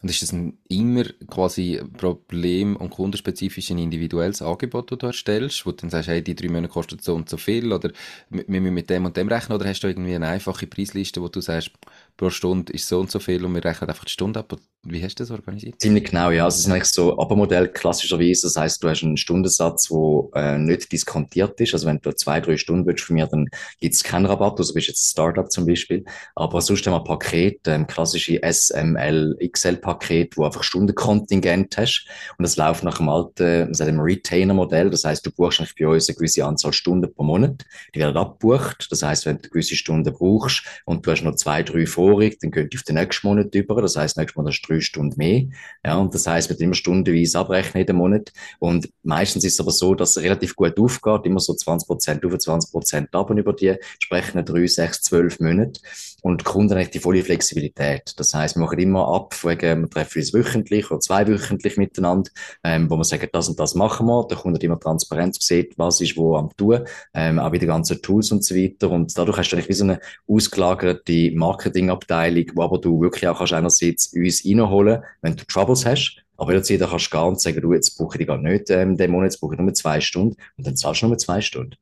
Und 0.00 0.10
ist 0.10 0.22
das 0.22 0.32
ein 0.32 0.58
immer 0.68 1.04
quasi 1.26 1.80
problem- 1.96 2.76
und 2.76 2.90
kundenspezifisch 2.90 3.70
ein 3.70 3.78
individuelles 3.78 4.42
Angebot, 4.42 4.92
das 4.92 4.98
du 4.98 5.06
erstellst, 5.06 5.66
wo 5.66 5.72
du 5.72 5.78
dann 5.78 5.90
sagst, 5.90 6.08
hey, 6.08 6.22
die 6.22 6.36
drei 6.36 6.48
Monate 6.48 6.72
kosten 6.72 6.98
so 7.00 7.16
und 7.16 7.28
so 7.28 7.36
viel 7.36 7.72
oder 7.72 7.90
wir 8.30 8.44
müssen 8.46 8.74
mit 8.74 8.90
dem 8.90 9.06
und 9.06 9.16
dem 9.16 9.26
rechnen 9.26 9.56
oder 9.56 9.68
hast 9.68 9.80
du 9.80 9.88
irgendwie 9.88 10.14
eine 10.14 10.28
einfache 10.28 10.68
Preisliste, 10.68 11.20
wo 11.20 11.28
du 11.28 11.40
sagst, 11.40 11.72
pro 12.16 12.30
Stunde 12.30 12.72
ist 12.72 12.86
so 12.86 13.00
und 13.00 13.10
so 13.10 13.18
viel 13.18 13.44
und 13.44 13.54
wir 13.54 13.64
rechnen 13.64 13.90
einfach 13.90 14.04
die 14.04 14.12
Stunde 14.12 14.38
ab? 14.38 14.56
Wie 14.84 15.02
hast 15.02 15.16
du 15.18 15.24
das 15.24 15.32
organisiert? 15.32 15.80
Ziemlich 15.80 16.04
genau, 16.04 16.30
ja. 16.30 16.44
Also 16.44 16.56
es 16.56 16.66
ist 16.66 16.70
eigentlich 16.70 16.84
so 16.84 17.18
Abo-Modell 17.18 17.68
klassischerweise. 17.68 18.46
Das 18.46 18.56
heißt, 18.56 18.82
du 18.82 18.88
hast 18.88 19.02
einen 19.02 19.16
Stundensatz, 19.16 19.88
der 19.88 20.28
äh, 20.34 20.58
nicht 20.58 20.92
diskontiert 20.92 21.60
ist. 21.60 21.74
Also 21.74 21.88
wenn 21.88 21.98
du 22.00 22.12
zwei, 22.12 22.40
drei 22.40 22.56
Stunden 22.56 22.86
willst 22.86 23.04
von 23.04 23.14
mir, 23.14 23.26
dann 23.26 23.48
gibt 23.80 23.94
es 23.94 24.04
keinen 24.04 24.26
Rabatt. 24.26 24.58
Also 24.58 24.72
bist 24.74 24.86
jetzt 24.86 25.04
ein 25.04 25.10
Startup 25.10 25.50
zum 25.50 25.66
Beispiel. 25.66 26.04
Aber 26.36 26.60
sonst 26.62 26.86
haben 26.86 26.94
wir 26.94 27.02
Pakete, 27.02 27.72
ähm, 27.72 27.88
klassische 27.88 28.40
SML, 28.40 29.36
XL-Paket, 29.52 30.36
wo 30.36 30.44
einfach 30.44 30.62
Stundenkontingent 30.62 31.76
hast. 31.76 32.06
Und 32.38 32.44
das 32.44 32.56
läuft 32.56 32.84
nach 32.84 32.98
dem 32.98 33.08
alten, 33.08 33.68
also 33.68 33.84
dem 33.84 33.98
Retainer-Modell. 34.00 34.90
Das 34.90 35.04
heißt, 35.04 35.26
du 35.26 35.32
buchst 35.32 35.58
eigentlich 35.58 35.74
bei 35.74 35.88
uns 35.88 36.08
eine 36.08 36.16
gewisse 36.16 36.46
Anzahl 36.46 36.72
Stunden 36.72 37.12
pro 37.12 37.24
Monat. 37.24 37.64
Die 37.96 37.98
werden 37.98 38.16
abgebucht. 38.16 38.86
Das 38.90 39.02
heißt, 39.02 39.26
wenn 39.26 39.38
du 39.38 39.50
gewisse 39.50 39.74
Stunden 39.74 40.12
brauchst 40.12 40.62
und 40.84 41.04
du 41.04 41.10
hast 41.10 41.24
noch 41.24 41.34
zwei, 41.34 41.64
drei 41.64 41.84
vorig, 41.84 42.38
dann 42.40 42.52
könnt 42.52 42.72
ihr 42.72 42.78
auf 42.78 42.84
den 42.84 42.94
nächsten 42.94 43.26
Monat 43.26 43.52
über. 43.54 43.82
Das 43.82 43.96
heißt, 43.96 44.16
nächsten 44.16 44.38
Monat 44.38 44.54
hast 44.54 44.62
du 44.62 44.68
drei 44.68 44.77
Stunden 44.80 45.16
mehr. 45.16 45.44
Ja, 45.84 45.96
und 45.96 46.14
das 46.14 46.26
heißt, 46.26 46.48
wir 46.48 46.60
immer 46.60 46.74
stundenweise 46.74 47.38
abrechnen 47.38 47.82
jeden 47.82 47.96
Monat. 47.96 48.32
Und 48.58 48.88
meistens 49.02 49.44
ist 49.44 49.54
es 49.54 49.60
aber 49.60 49.70
so, 49.70 49.94
dass 49.94 50.16
es 50.16 50.22
relativ 50.22 50.56
gut 50.56 50.78
aufgeht, 50.78 51.26
immer 51.26 51.40
so 51.40 51.54
20 51.54 51.86
Prozent 51.86 52.24
über 52.24 52.38
20 52.38 52.72
Prozent 52.72 53.14
ab 53.14 53.30
und 53.30 53.38
über 53.38 53.52
die 53.52 53.68
entsprechenden 53.68 54.44
drei, 54.44 54.66
sechs, 54.66 55.02
zwölf 55.02 55.40
Monate. 55.40 55.80
Und 56.22 56.40
die 56.40 56.44
Kunden 56.44 56.76
haben 56.76 56.90
die 56.90 56.98
volle 56.98 57.22
Flexibilität. 57.22 58.14
Das 58.16 58.34
heißt, 58.34 58.56
wir 58.56 58.60
machen 58.60 58.78
immer 58.80 59.06
ab, 59.06 59.34
wegen, 59.44 59.82
wir 59.82 59.90
treffen 59.90 60.18
uns 60.18 60.34
wöchentlich 60.34 60.90
oder 60.90 60.98
zweiwöchentlich 60.98 61.76
miteinander, 61.76 62.30
ähm, 62.64 62.90
wo 62.90 62.96
wir 62.96 63.04
sagen, 63.04 63.28
das 63.32 63.48
und 63.48 63.58
das 63.60 63.76
machen 63.76 64.06
wir. 64.06 64.26
Der 64.28 64.36
Kunde 64.36 64.56
hat 64.56 64.64
immer 64.64 64.80
Transparenz 64.80 65.38
sieht, 65.40 65.78
was 65.78 66.00
ist 66.00 66.16
wo 66.16 66.36
am 66.36 66.50
tun, 66.56 66.84
ähm, 67.14 67.38
auch 67.38 67.52
wie 67.52 67.60
die 67.60 67.66
ganzen 67.66 68.02
Tools 68.02 68.32
und 68.32 68.44
so 68.44 68.56
weiter. 68.56 68.90
Und 68.90 69.16
dadurch 69.16 69.38
hast 69.38 69.50
du 69.50 69.56
eigentlich 69.56 69.68
wie 69.68 69.74
so 69.74 69.84
eine 69.84 70.00
ausgelagerte 70.26 71.30
Marketingabteilung, 71.34 72.46
wo 72.54 72.62
aber 72.62 72.78
du 72.78 73.00
wirklich 73.00 73.28
auch 73.28 73.38
kannst 73.38 73.52
einerseits 73.52 74.12
uns 74.12 74.44
reinholen, 74.44 75.04
wenn 75.22 75.36
du 75.36 75.44
Troubles 75.44 75.86
hast, 75.86 76.16
aber 76.36 76.52
jederzeit 76.52 76.80
kannst 76.80 77.06
du 77.06 77.10
gehen 77.10 77.28
und 77.28 77.40
sagen, 77.40 77.60
du, 77.60 77.72
jetzt 77.74 77.96
brauche 77.96 78.18
ich 78.18 78.26
gar 78.26 78.38
nicht 78.38 78.70
ähm, 78.70 78.96
den 78.96 79.12
Monat, 79.12 79.32
jetzt 79.32 79.40
brauche 79.40 79.54
ich 79.54 79.60
nur 79.60 79.72
zwei 79.74 80.00
Stunden 80.00 80.36
und 80.56 80.66
dann 80.66 80.76
zahlst 80.76 81.02
du 81.02 81.06
nur 81.06 81.18
zwei 81.18 81.40
Stunden. 81.40 81.76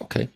Okay. 0.00 0.28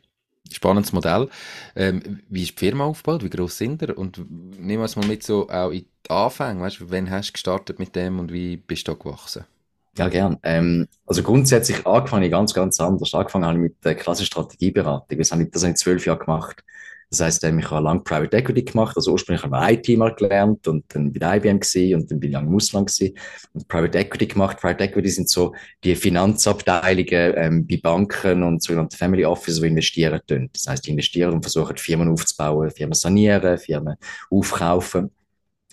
Spannendes 0.54 0.92
Modell. 0.92 1.28
Ähm, 1.76 2.20
wie 2.28 2.42
ist 2.42 2.52
die 2.52 2.66
Firma 2.66 2.84
aufgebaut? 2.84 3.24
Wie 3.24 3.30
groß 3.30 3.58
sind 3.58 3.82
ihr? 3.82 3.96
Und 3.96 4.18
nehmen 4.28 4.82
wir 4.82 4.84
es 4.84 4.96
mal 4.96 5.06
mit 5.06 5.22
so 5.22 5.48
auch 5.48 5.70
in 5.70 5.86
die 6.06 6.10
Anfänge. 6.10 6.60
Weißt 6.60 6.90
wann 6.90 7.10
hast 7.10 7.28
du 7.28 7.32
gestartet 7.32 7.78
mit 7.78 7.94
dem 7.96 8.18
und 8.18 8.32
wie 8.32 8.56
bist 8.56 8.88
du 8.88 8.92
da 8.92 8.98
gewachsen? 8.98 9.44
Ja, 9.98 10.08
gern. 10.08 10.38
Ähm, 10.42 10.88
also 11.06 11.22
grundsätzlich 11.22 11.86
angefangen 11.86 12.30
ganz, 12.30 12.54
ganz 12.54 12.80
anders. 12.80 13.12
Angefangen 13.14 13.44
habe 13.44 13.56
ich 13.56 13.62
mit 13.62 13.84
der 13.84 13.94
klassischen 13.94 14.28
Strategieberatung. 14.28 15.06
Ich, 15.10 15.18
das 15.18 15.32
habe 15.32 15.42
ich 15.42 15.76
zwölf 15.76 16.06
Jahre 16.06 16.18
gemacht. 16.18 16.64
Das 17.12 17.20
heißt, 17.20 17.44
ähm, 17.44 17.58
ich 17.58 17.70
habe 17.70 17.84
lange 17.84 18.00
Private 18.00 18.38
Equity 18.38 18.62
gemacht. 18.62 18.96
Also 18.96 19.12
ursprünglich 19.12 19.44
habe 19.44 19.70
ich 19.70 19.86
IT 19.86 19.98
mal 19.98 20.14
gelernt 20.14 20.66
und 20.66 20.84
dann 20.88 21.12
bei 21.12 21.36
IBM 21.36 21.60
gewesen 21.60 21.94
und 21.96 22.10
dann 22.10 22.18
bin 22.18 22.32
ich 22.32 22.38
im 22.38 22.54
Ausland 22.54 22.88
gewesen 22.88 23.14
und 23.52 23.68
Private 23.68 23.98
Equity 23.98 24.26
gemacht. 24.28 24.58
Private 24.58 24.84
Equity 24.84 25.10
sind 25.10 25.28
so 25.28 25.54
die 25.84 25.94
Finanzabteilungen 25.94 27.34
ähm, 27.36 27.66
bei 27.66 27.76
Banken 27.76 28.42
und 28.42 28.62
sogenannte 28.62 28.96
Family 28.96 29.26
Office, 29.26 29.60
die 29.60 29.66
investieren 29.66 30.22
tun. 30.26 30.48
Das 30.54 30.66
heißt, 30.66 30.86
die 30.86 30.92
investieren 30.92 31.34
und 31.34 31.42
versuchen 31.42 31.76
Firmen 31.76 32.08
aufzubauen, 32.08 32.70
Firmen 32.70 32.94
sanieren, 32.94 33.58
Firmen 33.58 33.96
aufkaufen. 34.30 35.10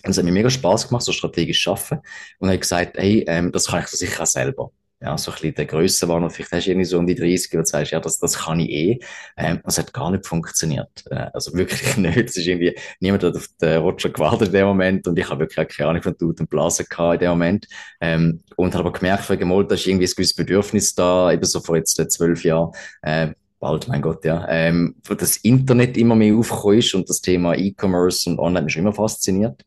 Und 0.04 0.10
es 0.10 0.18
hat 0.18 0.24
mir 0.26 0.32
mega 0.32 0.50
Spaß 0.50 0.88
gemacht, 0.88 1.04
so 1.04 1.12
strategisch 1.12 1.62
zu 1.62 1.70
arbeiten. 1.70 2.00
Und 2.38 2.50
hat 2.50 2.60
gesagt, 2.60 2.98
hey, 2.98 3.24
ähm, 3.26 3.50
das 3.50 3.68
kann 3.68 3.80
ich 3.80 3.86
sicher 3.88 4.24
auch 4.24 4.26
selber 4.26 4.72
ja, 5.02 5.16
so 5.16 5.30
ein 5.30 5.38
bisschen 5.40 5.54
der 5.54 6.08
war 6.08 6.16
und 6.16 6.30
vielleicht 6.30 6.52
hast 6.52 6.66
du 6.66 6.70
irgendwie 6.70 6.84
so 6.84 6.98
um 6.98 7.06
die 7.06 7.14
30 7.14 7.54
und 7.54 7.66
sagst, 7.66 7.92
ja, 7.92 8.00
das, 8.00 8.18
das 8.18 8.38
kann 8.38 8.60
ich 8.60 8.68
eh. 8.68 8.98
Ähm, 9.36 9.60
das 9.64 9.78
hat 9.78 9.94
gar 9.94 10.10
nicht 10.10 10.26
funktioniert. 10.26 10.90
Äh, 11.10 11.26
also 11.32 11.52
wirklich 11.54 11.96
nicht. 11.96 12.18
Es 12.18 12.36
ist 12.36 12.46
irgendwie, 12.46 12.76
niemand 13.00 13.24
hat 13.24 13.34
auf 13.34 13.48
den 13.60 13.78
Roger 13.80 14.10
gewartet 14.10 14.48
in 14.48 14.54
dem 14.54 14.66
Moment 14.66 15.08
und 15.08 15.18
ich 15.18 15.28
habe 15.30 15.40
wirklich 15.40 15.68
keine 15.68 15.90
Ahnung 15.90 16.02
von 16.02 16.18
Tut 16.18 16.40
und 16.40 16.50
Blasen 16.50 16.86
gehabt 16.88 17.14
in 17.14 17.20
dem 17.20 17.30
Moment. 17.30 17.66
Ähm, 18.00 18.40
und 18.56 18.74
habe 18.74 18.88
aber 18.88 18.98
gemerkt, 18.98 19.30
wegen 19.30 19.48
mal, 19.48 19.66
da 19.66 19.74
ist 19.74 19.86
irgendwie 19.86 20.06
ein 20.06 20.10
gewisses 20.10 20.34
Bedürfnis 20.34 20.94
da, 20.94 21.32
eben 21.32 21.44
so 21.44 21.60
vor 21.60 21.76
jetzt 21.76 21.96
zwölf 22.12 22.44
Jahren, 22.44 22.72
äh, 23.00 23.28
bald, 23.58 23.88
mein 23.88 24.02
Gott, 24.02 24.24
ja, 24.24 24.46
ähm, 24.48 24.96
wo 25.04 25.14
das 25.14 25.38
Internet 25.38 25.96
immer 25.96 26.14
mehr 26.14 26.34
aufgekommen 26.34 26.78
ist 26.78 26.94
und 26.94 27.08
das 27.08 27.20
Thema 27.20 27.54
E-Commerce 27.54 28.28
und 28.28 28.38
Online 28.38 28.64
mich 28.66 28.76
immer 28.76 28.92
fasziniert. 28.92 29.64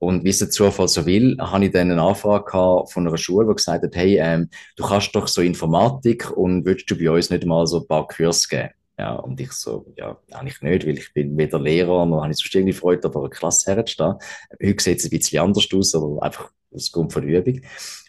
Und 0.00 0.24
wie 0.24 0.30
es 0.30 0.38
der 0.38 0.48
Zufall 0.48 0.88
so 0.88 1.04
will, 1.04 1.36
habe 1.38 1.66
ich 1.66 1.72
dann 1.72 1.90
eine 1.90 2.00
Anfrage 2.00 2.50
von 2.90 3.06
einer 3.06 3.18
Schule, 3.18 3.46
die 3.46 3.54
gesagt 3.54 3.84
hat, 3.84 3.94
hey, 3.94 4.18
ähm, 4.18 4.48
du 4.76 4.84
kannst 4.84 5.14
doch 5.14 5.28
so 5.28 5.42
Informatik 5.42 6.30
und 6.30 6.64
würdest 6.64 6.90
du 6.90 6.96
bei 6.96 7.10
uns 7.10 7.28
nicht 7.28 7.44
mal 7.44 7.66
so 7.66 7.80
ein 7.80 7.86
paar 7.86 8.08
Kurse 8.08 8.48
geben? 8.48 8.70
Ja, 8.98 9.16
und 9.16 9.38
ich 9.40 9.52
so, 9.52 9.86
ja, 9.96 10.16
eigentlich 10.30 10.62
nicht, 10.62 10.86
weil 10.86 10.96
ich 10.96 11.12
bin 11.12 11.36
weder 11.36 11.60
Lehrer, 11.60 12.06
noch 12.06 12.22
habe 12.22 12.32
ich 12.32 12.38
sonst 12.38 12.54
irgendwie 12.54 12.72
Freude, 12.72 13.08
aber 13.08 13.20
eine 13.20 13.28
Klasse 13.28 13.74
herzustehen. 13.74 14.14
Heute 14.62 14.82
sieht 14.82 14.98
es 14.98 15.04
ein 15.04 15.10
bisschen 15.10 15.42
anders 15.42 15.68
aus, 15.74 15.94
aber 15.94 16.22
einfach 16.22 16.50
aus 16.72 16.90
Grund 16.92 17.12
von 17.12 17.22
Übung. 17.22 17.60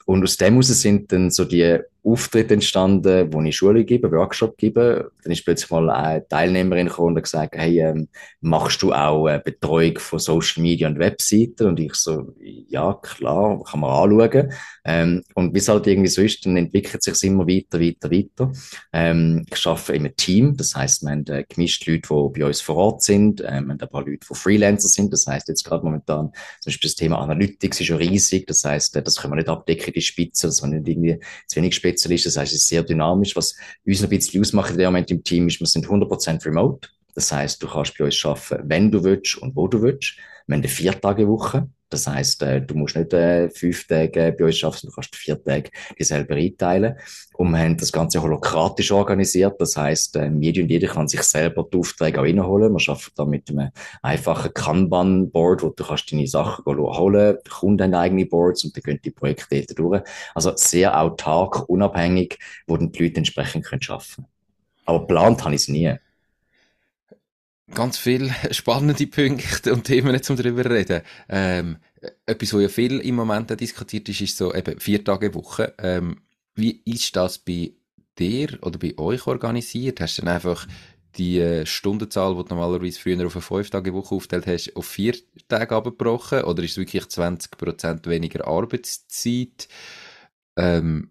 Und 0.05 0.23
aus 0.23 0.37
dem 0.37 0.53
heraus 0.53 0.67
sind 0.67 1.11
dann 1.11 1.29
so 1.29 1.43
die 1.43 1.77
Auftritte 2.03 2.55
entstanden, 2.55 3.31
wo 3.31 3.41
ich 3.41 3.55
Schule 3.55 3.85
gebe, 3.85 4.11
Workshop 4.11 4.57
gebe. 4.57 5.11
Dann 5.23 5.31
ist 5.31 5.45
plötzlich 5.45 5.69
mal 5.69 5.89
eine 5.89 6.27
Teilnehmerin 6.27 6.87
gekommen 6.87 7.15
und 7.15 7.21
gesagt, 7.21 7.55
hey, 7.55 7.79
ähm, 7.79 8.07
machst 8.41 8.81
du 8.81 8.91
auch 8.91 9.27
eine 9.27 9.39
Betreuung 9.39 9.99
von 9.99 10.17
Social 10.17 10.63
Media 10.63 10.87
und 10.87 10.97
Webseiten? 10.97 11.67
Und 11.67 11.79
ich 11.79 11.93
so, 11.93 12.33
ja, 12.39 12.93
klar, 12.93 13.61
kann 13.63 13.81
man 13.81 13.91
anschauen. 14.11 14.51
Ähm, 14.83 15.23
und 15.35 15.53
wie 15.53 15.59
es 15.59 15.69
halt 15.69 15.85
irgendwie 15.85 16.09
so 16.09 16.21
ist, 16.21 16.45
dann 16.45 16.57
entwickelt 16.57 17.03
sich 17.03 17.23
immer 17.23 17.47
weiter, 17.47 17.79
weiter, 17.79 18.09
weiter. 18.09 18.51
Ähm, 18.91 19.45
ich 19.53 19.67
arbeite 19.67 19.93
einem 19.93 20.15
Team, 20.15 20.57
das 20.57 20.75
heißt, 20.75 21.03
wir 21.03 21.11
haben 21.11 21.25
äh, 21.27 21.45
gemischt 21.47 21.85
Leute, 21.87 22.01
die 22.35 22.39
bei 22.39 22.47
uns 22.47 22.61
vor 22.61 22.77
Ort 22.77 23.03
sind, 23.03 23.41
ähm, 23.41 23.45
wir 23.45 23.55
haben 23.55 23.71
ein 23.71 23.77
paar 23.77 24.01
Leute, 24.01 24.17
die 24.17 24.35
Freelancer 24.35 24.87
sind, 24.87 25.13
das 25.13 25.27
heißt 25.27 25.47
jetzt 25.49 25.63
gerade 25.63 25.85
momentan, 25.85 26.31
zum 26.61 26.71
Beispiel 26.71 26.89
das 26.89 26.95
Thema 26.95 27.19
Analytics 27.19 27.81
ist 27.81 27.87
ja 27.89 27.95
riesig, 27.95 28.47
das 28.47 28.63
heißt, 28.63 28.95
äh, 28.95 29.03
das 29.03 29.17
können 29.17 29.33
wir 29.33 29.37
nicht 29.37 29.49
abdecken, 29.49 29.93
die 29.93 30.01
Spitze, 30.01 30.47
das 30.47 30.57
sind 30.57 30.71
nicht 30.71 30.87
irgendwie 30.87 31.19
zu 31.47 31.57
wenig 31.57 31.75
Spezialisten, 31.91 32.29
das 32.29 32.37
heißt, 32.37 32.53
es 32.53 32.59
ist 32.59 32.67
sehr 32.67 32.83
dynamisch. 32.83 33.35
Was 33.35 33.55
uns 33.85 34.03
ein 34.03 34.09
bisschen 34.09 34.41
ausmacht 34.41 34.71
in 34.71 34.77
Moment 34.85 35.11
im 35.11 35.23
Team 35.23 35.47
ist, 35.47 35.59
wir 35.59 35.67
sind 35.67 35.87
100% 35.87 36.45
remote. 36.45 36.89
Das 37.15 37.31
heißt, 37.31 37.61
du 37.61 37.67
kannst 37.67 37.97
bei 37.97 38.05
uns 38.05 38.25
arbeiten, 38.25 38.69
wenn 38.69 38.91
du 38.91 39.03
willst 39.03 39.37
und 39.37 39.55
wo 39.55 39.67
du 39.67 39.81
willst. 39.81 40.17
Wir 40.47 40.55
haben 40.55 40.61
eine 40.61 40.67
Vier-Tage-Woche. 40.67 41.67
Das 41.91 42.07
heißt, 42.07 42.43
äh, 42.43 42.61
du 42.61 42.75
musst 42.75 42.95
nicht 42.95 43.13
äh, 43.13 43.49
fünf 43.49 43.85
Tage 43.85 44.33
bei 44.37 44.45
uns 44.45 44.63
arbeiten, 44.63 44.87
du 44.87 44.93
kannst 44.93 45.13
vier 45.13 45.43
Tage 45.43 45.69
dir 45.99 46.05
selber 46.05 46.35
einteilen. 46.35 46.95
Und 47.33 47.51
wir 47.51 47.59
haben 47.59 47.75
das 47.75 47.91
Ganze 47.91 48.21
holokratisch 48.21 48.91
organisiert. 48.93 49.59
Das 49.59 49.75
heißt, 49.75 50.15
äh, 50.15 50.31
jede 50.39 50.61
und 50.61 50.69
jeder 50.69 50.87
kann 50.87 51.09
sich 51.09 51.21
selber 51.23 51.67
die 51.71 51.77
Aufträge 51.77 52.19
auch 52.19 52.23
reinholen. 52.23 52.73
Wir 52.73 52.89
arbeiten 52.89 53.11
da 53.15 53.25
mit 53.25 53.49
einem 53.49 53.71
einfachen 54.01 54.53
Kanban-Board, 54.53 55.63
wo 55.63 55.69
du 55.69 55.83
kannst 55.83 56.11
deine 56.13 56.27
Sachen 56.27 56.63
holen 56.65 57.37
Die 57.45 57.49
Kunden 57.49 57.83
haben 57.83 57.93
eigene 57.93 58.25
Boards 58.25 58.63
und 58.63 58.75
dann 58.75 58.83
gehen 58.83 58.99
die 59.03 59.11
Projekte 59.11 59.65
durch. 59.75 60.01
Also 60.33 60.53
sehr 60.55 60.97
autark, 60.97 61.67
unabhängig, 61.67 62.39
wo 62.67 62.77
dann 62.77 62.93
die 62.93 63.03
Leute 63.03 63.17
entsprechend 63.17 63.67
arbeiten 63.67 64.05
können. 64.15 64.27
Aber 64.85 65.01
geplant 65.01 65.43
habe 65.43 65.55
ich 65.55 65.61
es 65.61 65.67
nie 65.67 65.93
ganz 67.73 67.97
viele 67.97 68.33
spannende 68.51 69.07
Punkte 69.07 69.73
und 69.73 69.83
Themen 69.83 70.21
zum 70.21 70.35
darüber 70.35 70.69
reden. 70.69 71.01
Ähm, 71.29 71.77
etwas, 72.25 72.53
was 72.53 72.61
ja 72.61 72.69
viel 72.69 72.99
im 72.99 73.15
Moment 73.15 73.59
diskutiert 73.59 74.09
ist, 74.09 74.21
ist 74.21 74.37
so 74.37 74.53
eben 74.53 74.79
vier 74.79 75.03
Tage 75.03 75.33
Woche. 75.33 75.73
Ähm, 75.77 76.21
wie 76.55 76.81
ist 76.85 77.15
das 77.15 77.39
bei 77.39 77.73
dir 78.17 78.57
oder 78.61 78.77
bei 78.79 78.97
euch 78.97 79.27
organisiert? 79.27 80.01
Hast 80.01 80.17
du 80.17 80.23
dann 80.23 80.35
einfach 80.35 80.67
die 81.17 81.39
äh, 81.39 81.65
Stundenzahl, 81.65 82.35
die 82.35 82.43
du 82.43 82.55
normalerweise 82.55 82.99
früher 82.99 83.25
auf 83.25 83.35
eine 83.35 83.41
fünf 83.41 83.69
Tage 83.69 83.93
Woche 83.93 84.15
aufgeteilt 84.15 84.47
hast, 84.47 84.75
auf 84.75 84.85
vier 84.85 85.15
Tage 85.47 85.75
abgebrochen? 85.75 86.43
Oder 86.43 86.63
ist 86.63 86.71
es 86.71 86.77
wirklich 86.77 87.03
20% 87.03 88.07
weniger 88.07 88.47
Arbeitszeit? 88.47 89.67
Ähm, 90.55 91.10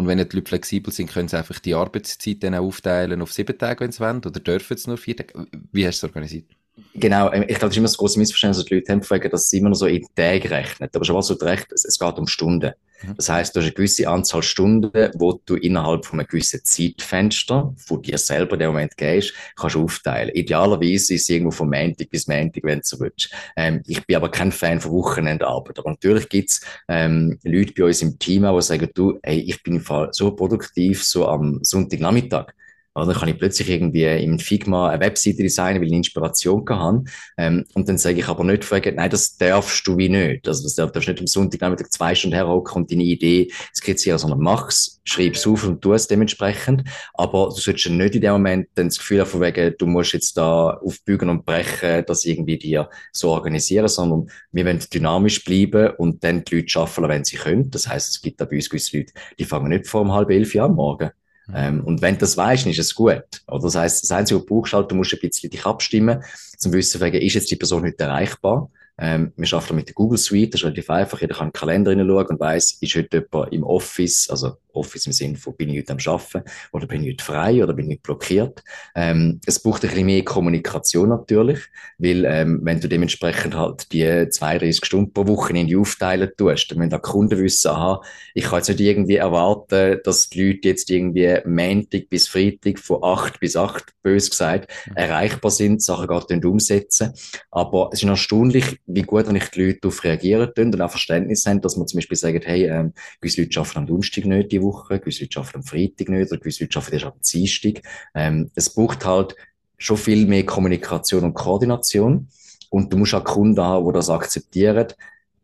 und 0.00 0.06
wenn 0.06 0.16
die 0.16 0.24
Leute 0.24 0.48
flexibel 0.48 0.92
sind, 0.94 1.10
können 1.10 1.28
sie 1.28 1.36
einfach 1.36 1.58
die 1.58 1.74
Arbeitszeit 1.74 2.42
dann 2.42 2.54
auch 2.54 2.64
aufteilen 2.68 3.20
auf 3.20 3.34
sieben 3.34 3.58
Tage, 3.58 3.80
wenn 3.80 3.92
sie 3.92 4.00
wollen, 4.00 4.24
oder 4.24 4.40
dürfen 4.40 4.78
sie 4.78 4.88
nur 4.88 4.96
vier 4.96 5.14
Tage? 5.14 5.46
Wie 5.72 5.86
hast 5.86 6.02
du 6.02 6.06
es 6.06 6.10
organisiert? 6.10 6.56
Genau, 6.94 7.32
ähm, 7.32 7.42
ich 7.42 7.58
glaube, 7.58 7.66
das 7.66 7.70
ist 7.70 7.76
immer 7.78 7.86
das 7.86 7.96
große 7.96 8.18
Missverständnis, 8.18 8.58
dass 8.58 8.66
die 8.66 8.74
Leute 8.74 8.92
haben, 8.92 9.30
dass 9.30 9.48
sie 9.48 9.58
immer 9.58 9.70
noch 9.70 9.76
so 9.76 9.86
in 9.86 10.06
Tagen 10.14 10.48
rechnen. 10.48 10.88
Aber 10.92 11.04
schon 11.04 11.16
was 11.16 11.28
du 11.28 11.34
recht, 11.34 11.72
es, 11.72 11.84
es 11.84 11.98
geht 11.98 12.18
um 12.18 12.26
Stunden. 12.26 12.72
Mhm. 13.02 13.14
Das 13.16 13.28
heißt, 13.28 13.54
du 13.54 13.60
hast 13.60 13.66
eine 13.66 13.74
gewisse 13.74 14.08
Anzahl 14.08 14.42
Stunden, 14.42 15.10
wo 15.14 15.40
du 15.44 15.56
innerhalb 15.56 16.04
von 16.04 16.20
einem 16.20 16.28
gewissen 16.28 16.60
Zeitfenster, 16.64 17.74
von 17.76 18.02
dir 18.02 18.18
selber 18.18 18.54
in 18.54 18.60
dem 18.60 18.68
Moment 18.68 18.96
gehst, 18.96 19.32
kannst 19.56 19.76
aufteilen. 19.76 20.34
Idealerweise 20.34 21.14
ist 21.14 21.22
es 21.22 21.28
irgendwo 21.28 21.50
von 21.50 21.70
Montag 21.70 22.10
bis 22.10 22.26
Montag, 22.26 22.64
wenn 22.64 22.80
du 22.80 22.84
so 22.84 23.00
willst. 23.00 23.30
Ähm, 23.56 23.82
ich 23.86 24.04
bin 24.06 24.16
aber 24.16 24.30
kein 24.30 24.52
Fan 24.52 24.80
von 24.80 24.92
Wochenendarbeit. 24.92 25.78
Aber 25.78 25.90
natürlich 25.90 26.28
gibt's 26.28 26.60
ähm, 26.88 27.38
Leute 27.44 27.72
bei 27.76 27.84
uns 27.84 28.02
im 28.02 28.18
Team, 28.18 28.42
die 28.42 28.62
sagen, 28.62 28.88
du, 28.94 29.18
ey, 29.22 29.40
ich 29.40 29.62
bin 29.62 29.76
im 29.76 29.80
Fall 29.80 30.08
so 30.12 30.32
produktiv, 30.32 31.04
so 31.04 31.26
am 31.26 31.60
Sonntagnachmittag. 31.62 32.54
Oder 32.94 33.14
kann 33.14 33.28
ich 33.28 33.38
plötzlich 33.38 33.70
irgendwie 33.70 34.04
im 34.04 34.38
Figma 34.38 34.88
eine 34.88 35.00
Webseite 35.00 35.42
designen, 35.42 35.80
weil 35.80 35.88
ich 35.88 35.94
Inspiration 35.94 36.64
habe. 36.68 37.04
Ähm, 37.38 37.64
und 37.74 37.88
dann 37.88 37.98
sage 37.98 38.18
ich 38.18 38.28
aber 38.28 38.42
nicht 38.42 38.64
fragen, 38.64 38.96
nein, 38.96 39.10
das 39.10 39.36
darfst 39.36 39.86
du 39.86 39.96
wie 39.96 40.08
nicht. 40.08 40.48
Also 40.48 40.64
das 40.64 40.74
darfst 40.74 40.96
du 40.96 40.98
nicht 40.98 41.20
am 41.20 41.26
Sonntag 41.26 41.60
Nachmittag 41.60 41.92
zwei 41.92 42.14
Stunden 42.14 42.34
herhocken 42.34 42.82
und 42.82 42.90
deine 42.90 43.04
Idee 43.04 43.52
skizzieren, 43.74 44.18
sondern 44.18 44.40
mach's, 44.40 45.00
schreib's 45.04 45.46
auf 45.46 45.64
und 45.64 45.80
tu 45.80 45.92
es 45.92 46.08
dementsprechend. 46.08 46.82
Aber 47.14 47.50
du 47.54 47.60
solltest 47.60 47.90
nicht 47.90 48.14
in 48.16 48.20
dem 48.22 48.32
Moment 48.32 48.68
dann 48.74 48.88
das 48.88 48.98
Gefühl 48.98 49.20
haben, 49.20 49.40
wegen, 49.40 49.74
du 49.78 49.86
musst 49.86 50.12
jetzt 50.12 50.36
da 50.36 50.70
aufbügen 50.70 51.28
und 51.28 51.44
brechen, 51.46 52.04
das 52.06 52.24
irgendwie 52.24 52.58
dir 52.58 52.90
so 53.12 53.30
organisieren, 53.30 53.88
sondern 53.88 54.30
wir 54.50 54.66
wollen 54.66 54.84
dynamisch 54.92 55.44
bleiben 55.44 55.94
und 55.98 56.24
dann 56.24 56.44
die 56.44 56.56
Leute 56.56 56.80
arbeiten, 56.80 57.08
wenn 57.08 57.24
sie 57.24 57.36
können. 57.36 57.70
Das 57.70 57.86
heißt, 57.86 58.08
es 58.08 58.20
gibt 58.20 58.40
da 58.40 58.46
bei 58.46 58.56
uns 58.56 58.68
gewisse 58.68 58.96
Leute, 58.96 59.12
die 59.38 59.44
fangen 59.44 59.68
nicht 59.68 59.86
vor 59.86 60.00
um 60.00 60.12
halb 60.12 60.30
elf 60.30 60.54
Uhr 60.56 60.62
am 60.62 60.74
Morgen. 60.74 61.10
Ähm, 61.54 61.84
und 61.84 62.02
wenn 62.02 62.14
du 62.14 62.20
das 62.20 62.36
weißt, 62.36 62.66
ist 62.66 62.78
es 62.78 62.94
gut. 62.94 63.22
Oder 63.46 63.62
das 63.62 63.74
heißt, 63.74 64.02
das 64.02 64.12
Einzige, 64.12 64.40
was 64.40 64.46
du 64.46 64.54
brauchst, 64.54 64.72
halt, 64.72 64.90
du 64.90 64.94
musst 64.94 65.12
ein 65.12 65.20
bisschen 65.20 65.50
dich 65.50 65.64
abstimmen, 65.66 66.22
zum 66.56 66.72
Wissen, 66.72 67.00
ist 67.02 67.34
jetzt 67.34 67.50
die 67.50 67.56
Person 67.56 67.82
nicht 67.82 68.00
erreichbar? 68.00 68.70
Ähm, 69.00 69.32
wir 69.36 69.52
arbeiten 69.54 69.76
mit 69.76 69.88
der 69.88 69.94
Google 69.94 70.18
Suite, 70.18 70.52
das 70.54 70.60
ist 70.60 70.64
relativ 70.64 70.90
einfach. 70.90 71.20
Jeder 71.20 71.34
kann 71.34 71.48
in 71.48 71.52
den 71.52 71.58
Kalender 71.58 71.90
hineinschauen 71.90 72.26
und 72.26 72.40
weiss, 72.40 72.76
ist 72.80 72.94
heute 72.94 73.26
jemand 73.32 73.52
im 73.52 73.64
Office, 73.64 74.28
also 74.30 74.56
Office 74.72 75.06
im 75.06 75.12
Sinne 75.12 75.36
von, 75.36 75.56
bin 75.56 75.70
ich 75.70 75.78
heute 75.78 75.92
am 75.92 75.98
Arbeiten 76.06 76.48
oder 76.72 76.86
bin 76.86 77.02
ich 77.02 77.12
heute 77.12 77.24
frei 77.24 77.62
oder 77.62 77.72
bin 77.72 77.90
ich 77.90 78.00
blockiert. 78.02 78.62
Ähm, 78.94 79.40
es 79.46 79.62
braucht 79.62 79.82
ein 79.84 79.90
bisschen 79.90 80.06
mehr 80.06 80.24
Kommunikation 80.24 81.08
natürlich, 81.08 81.60
weil 81.98 82.24
ähm, 82.24 82.60
wenn 82.62 82.80
du 82.80 82.88
dementsprechend 82.88 83.56
halt 83.56 83.92
die 83.92 84.28
32 84.28 84.84
Stunden 84.84 85.12
pro 85.12 85.26
Woche 85.26 85.52
in 85.56 85.66
die 85.66 85.76
aufteilen 85.76 86.30
tust, 86.36 86.70
dann 86.70 86.78
müssen 86.78 86.94
auch 86.94 87.02
Kunden 87.02 87.38
wissen, 87.38 87.68
aha, 87.68 88.00
ich 88.34 88.44
kann 88.44 88.58
jetzt 88.58 88.68
nicht 88.68 88.80
irgendwie 88.80 89.16
erwarten, 89.16 89.98
dass 90.04 90.28
die 90.28 90.46
Leute 90.46 90.68
jetzt 90.68 90.90
irgendwie 90.90 91.38
Montag 91.44 92.08
bis 92.08 92.28
Freitag 92.28 92.78
von 92.78 93.02
8 93.02 93.40
bis 93.40 93.56
8, 93.56 93.94
bös 94.02 94.30
gesagt, 94.30 94.70
mhm. 94.86 94.96
erreichbar 94.96 95.50
sind, 95.50 95.82
Sachen 95.82 96.06
gerade 96.06 96.48
umsetzen. 96.48 97.12
Aber 97.50 97.90
es 97.92 98.02
ist 98.02 98.08
erstaunlich, 98.08 98.80
wie 98.94 99.02
gut 99.02 99.26
wenn 99.26 99.36
ich 99.36 99.48
die 99.48 99.66
Leute 99.66 99.80
darauf 99.80 100.04
reagieren 100.04 100.52
und 100.56 100.80
auch 100.80 100.90
Verständnis 100.90 101.46
haben, 101.46 101.60
dass 101.60 101.76
man 101.76 101.86
zum 101.86 101.98
Beispiel 101.98 102.16
sagt, 102.16 102.46
hey, 102.46 102.66
ähm, 102.66 102.92
gewisse 103.20 103.42
Leute 103.42 103.60
arbeiten 103.60 103.78
am 103.78 103.86
Donnerstag 103.86 104.24
nicht, 104.24 104.52
die 104.52 104.62
Woche, 104.62 104.98
gewisse 104.98 105.24
Leute 105.24 105.40
arbeiten 105.40 105.56
am 105.58 105.62
Freitag 105.62 106.08
nicht, 106.08 106.30
oder 106.30 106.40
gewisse 106.40 106.64
Leute 106.64 106.78
arbeiten 106.78 106.94
erst 106.94 107.06
am 107.06 107.12
Dienstag. 107.20 107.82
Ähm, 108.14 108.50
es 108.54 108.70
braucht 108.70 109.04
halt 109.04 109.36
schon 109.78 109.96
viel 109.96 110.26
mehr 110.26 110.44
Kommunikation 110.44 111.24
und 111.24 111.34
Koordination. 111.34 112.28
Und 112.68 112.92
du 112.92 112.98
musst 112.98 113.14
auch 113.14 113.24
Kunden 113.24 113.60
haben, 113.60 113.86
die 113.86 113.92
das 113.92 114.10
akzeptieren. 114.10 114.86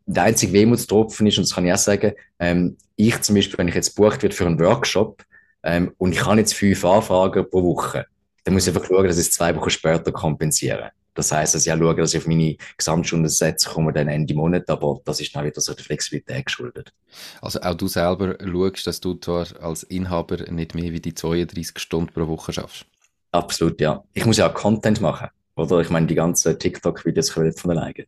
Der 0.05 0.23
einzige 0.23 0.53
Wehmutstropfen 0.53 1.27
ist, 1.27 1.37
und 1.37 1.43
das 1.45 1.53
kann 1.53 1.65
ich 1.65 1.73
auch 1.73 1.77
sagen, 1.77 2.13
ähm, 2.39 2.77
ich 2.95 3.19
zum 3.21 3.35
Beispiel, 3.35 3.57
wenn 3.57 3.67
ich 3.67 3.75
jetzt 3.75 3.95
bucht 3.95 4.23
wird 4.23 4.33
für 4.33 4.45
einen 4.45 4.59
Workshop, 4.59 5.23
ähm, 5.63 5.91
und 5.97 6.13
ich 6.13 6.25
habe 6.25 6.39
jetzt 6.39 6.53
fünf 6.53 6.85
Anfragen 6.85 7.49
pro 7.49 7.63
Woche, 7.63 8.05
dann 8.43 8.53
muss 8.53 8.65
ich 8.65 8.73
einfach 8.73 8.87
schauen, 8.87 9.05
dass 9.05 9.17
ich 9.17 9.27
es 9.27 9.31
zwei 9.31 9.53
Wochen 9.55 9.69
später 9.69 10.11
kompensiere. 10.13 10.91
Das 11.17 11.31
heisst, 11.31 11.55
dass 11.55 11.65
ich 11.65 11.73
auch 11.73 11.77
schaue, 11.79 11.95
dass 11.95 12.13
ich 12.13 12.19
auf 12.19 12.27
meine 12.27 12.57
Gesamtstundensätze 12.77 13.69
komme 13.69 13.91
dann 13.91 14.07
Ende 14.07 14.35
Monat, 14.35 14.69
aber 14.69 15.01
das 15.03 15.19
ist 15.19 15.35
dann 15.35 15.45
wieder 15.45 15.59
so 15.59 15.73
der 15.73 15.83
Flexibilität 15.83 16.45
geschuldet. 16.45 16.93
Also 17.41 17.59
auch 17.59 17.73
du 17.73 17.87
selber 17.87 18.37
schaust, 18.39 18.85
dass 18.85 19.01
du 19.01 19.15
zwar 19.15 19.47
als 19.59 19.81
Inhaber 19.81 20.37
nicht 20.51 20.75
mehr 20.75 20.93
wie 20.93 20.99
die 20.99 21.15
32 21.15 21.79
Stunden 21.79 22.13
pro 22.13 22.27
Woche 22.27 22.53
schaffst? 22.53 22.85
Absolut, 23.31 23.81
ja. 23.81 24.03
Ich 24.13 24.27
muss 24.27 24.37
ja 24.37 24.47
auch 24.47 24.53
Content 24.53 25.01
machen. 25.01 25.29
Oder 25.55 25.79
ich 25.79 25.89
meine, 25.89 26.05
die 26.05 26.13
ganzen 26.13 26.59
TikTok-Videos 26.59 27.33
kommen 27.33 27.47
nicht 27.47 27.59
von 27.59 27.71
alleine. 27.71 28.05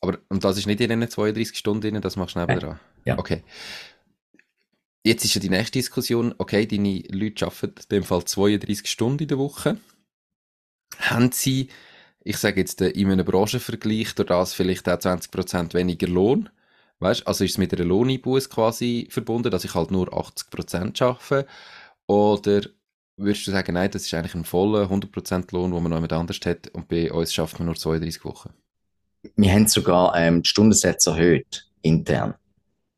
Aber 0.00 0.16
und 0.30 0.42
das 0.42 0.56
ist 0.56 0.66
nicht 0.66 0.80
in 0.80 0.88
den 0.88 1.10
32 1.10 1.58
Stunden, 1.58 2.00
das 2.00 2.16
machst 2.16 2.36
du 2.36 2.40
neben 2.40 2.58
dran? 2.58 2.80
Ja. 3.04 3.18
Okay. 3.18 3.42
Jetzt 5.04 5.26
ist 5.26 5.34
ja 5.34 5.42
die 5.42 5.50
nächste 5.50 5.78
Diskussion, 5.78 6.34
okay, 6.38 6.66
deine 6.66 7.02
Leute 7.10 7.44
arbeiten 7.44 7.82
in 7.82 7.88
dem 7.90 8.02
Fall 8.02 8.24
32 8.24 8.90
Stunden 8.90 9.24
in 9.24 9.28
der 9.28 9.36
Woche. 9.36 9.76
Haben 11.00 11.32
sie, 11.32 11.68
ich 12.26 12.38
sage 12.38 12.60
jetzt 12.60 12.80
äh, 12.80 12.88
in 12.88 13.10
einem 13.10 13.24
Branchenvergleich, 13.24 14.14
durch 14.16 14.26
das 14.26 14.52
vielleicht 14.52 14.88
auch 14.88 14.98
20% 14.98 15.74
weniger 15.74 16.08
Lohn? 16.08 16.48
Weißt, 16.98 17.26
also 17.26 17.44
ist 17.44 17.52
es 17.52 17.58
mit 17.58 17.72
einer 17.72 17.84
Lohneinbuß 17.84 18.50
quasi 18.50 19.06
verbunden, 19.10 19.50
dass 19.50 19.64
ich 19.64 19.74
halt 19.74 19.92
nur 19.92 20.12
80% 20.12 21.02
arbeite? 21.02 21.46
Oder 22.06 22.62
würdest 23.16 23.46
du 23.46 23.52
sagen, 23.52 23.74
nein, 23.74 23.90
das 23.90 24.02
ist 24.02 24.14
eigentlich 24.14 24.34
ein 24.34 24.44
voller 24.44 24.90
100% 24.90 25.52
Lohn, 25.52 25.70
den 25.70 25.82
man 25.82 25.90
noch 25.90 25.98
jemand 25.98 26.12
anders 26.14 26.40
hat 26.44 26.68
und 26.68 26.88
bei 26.88 27.12
uns 27.12 27.32
schafft 27.32 27.58
man 27.60 27.66
nur 27.66 27.76
32 27.76 28.24
Wochen? 28.24 28.50
Wir 29.36 29.52
haben 29.52 29.68
sogar 29.68 30.16
ähm, 30.16 30.42
die 30.42 30.48
Stundensätze 30.48 31.10
erhöht, 31.10 31.68
intern. 31.82 32.34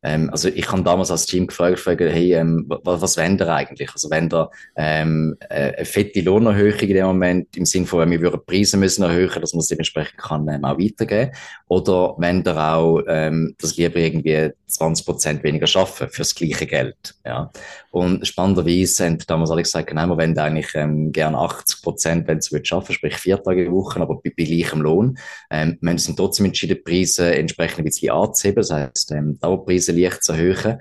Ähm, 0.01 0.29
also 0.31 0.47
ich 0.47 0.71
habe 0.71 0.83
damals 0.83 1.11
als 1.11 1.25
Team 1.25 1.47
gefragt, 1.47 1.75
gefragt 1.75 2.01
hey, 2.01 2.33
ähm, 2.33 2.65
was, 2.67 3.01
was 3.01 3.17
wollt 3.17 3.41
ihr 3.41 3.47
eigentlich? 3.49 3.91
Also 3.91 4.09
wenn 4.09 4.31
ihr 4.31 4.49
ähm, 4.75 5.35
äh, 5.49 5.73
eine 5.75 5.85
fette 5.85 6.21
Lohnerhöhung 6.21 6.79
in 6.79 6.93
dem 6.93 7.05
Moment, 7.05 7.57
im 7.57 7.65
Sinne 7.65 7.85
von, 7.85 8.09
wir 8.09 8.21
würden 8.21 8.39
Preise 8.45 8.77
müssen 8.77 9.03
erhöhen, 9.03 9.41
dass 9.41 9.53
man 9.53 9.59
es 9.59 9.67
dementsprechend 9.67 10.17
kann 10.17 10.47
ähm, 10.47 10.63
auch 10.63 10.79
weitergeben, 10.79 11.31
oder 11.67 12.15
wenn 12.17 12.43
ihr 12.45 12.57
auch 12.57 13.01
ähm, 13.07 13.55
das 13.59 13.75
lieber 13.75 13.97
irgendwie 13.97 14.51
20 14.67 15.05
Prozent 15.05 15.43
weniger 15.43 15.67
schaffen 15.67 16.07
fürs 16.09 16.33
gleiche 16.33 16.65
Geld. 16.65 17.15
Ja. 17.25 17.51
Und 17.91 18.27
spannenderweise 18.27 19.05
haben 19.05 19.17
damals 19.25 19.49
alle 19.49 19.63
gesagt, 19.63 19.93
nein, 19.93 20.09
wir 20.09 20.17
wollen 20.17 20.37
eigentlich 20.37 20.75
ähm, 20.75 21.11
gerne 21.11 21.37
80 21.39 21.81
Prozent, 21.81 22.27
wenn 22.27 22.37
es 22.37 22.51
schaffen, 22.63 22.93
sprich 22.93 23.15
vier 23.15 23.41
Tage 23.41 23.65
in 23.65 23.71
Woche, 23.71 23.99
aber 23.99 24.15
bei, 24.15 24.31
bei 24.35 24.43
gleichem 24.43 24.81
Lohn. 24.81 25.17
Ähm, 25.49 25.77
wir 25.81 25.89
haben 25.89 25.95
uns 25.95 26.15
trotzdem 26.15 26.45
entschieden, 26.45 26.83
Preise 26.83 27.33
entsprechend 27.35 27.79
ein 27.79 27.85
bisschen 27.85 28.11
anzuheben, 28.11 28.57
das 28.57 28.71
heisst, 28.71 29.11
ähm, 29.11 29.39
Dauerpreise 29.39 29.91
leicht 29.91 30.23
zu 30.23 30.33
erhöhen. 30.33 30.79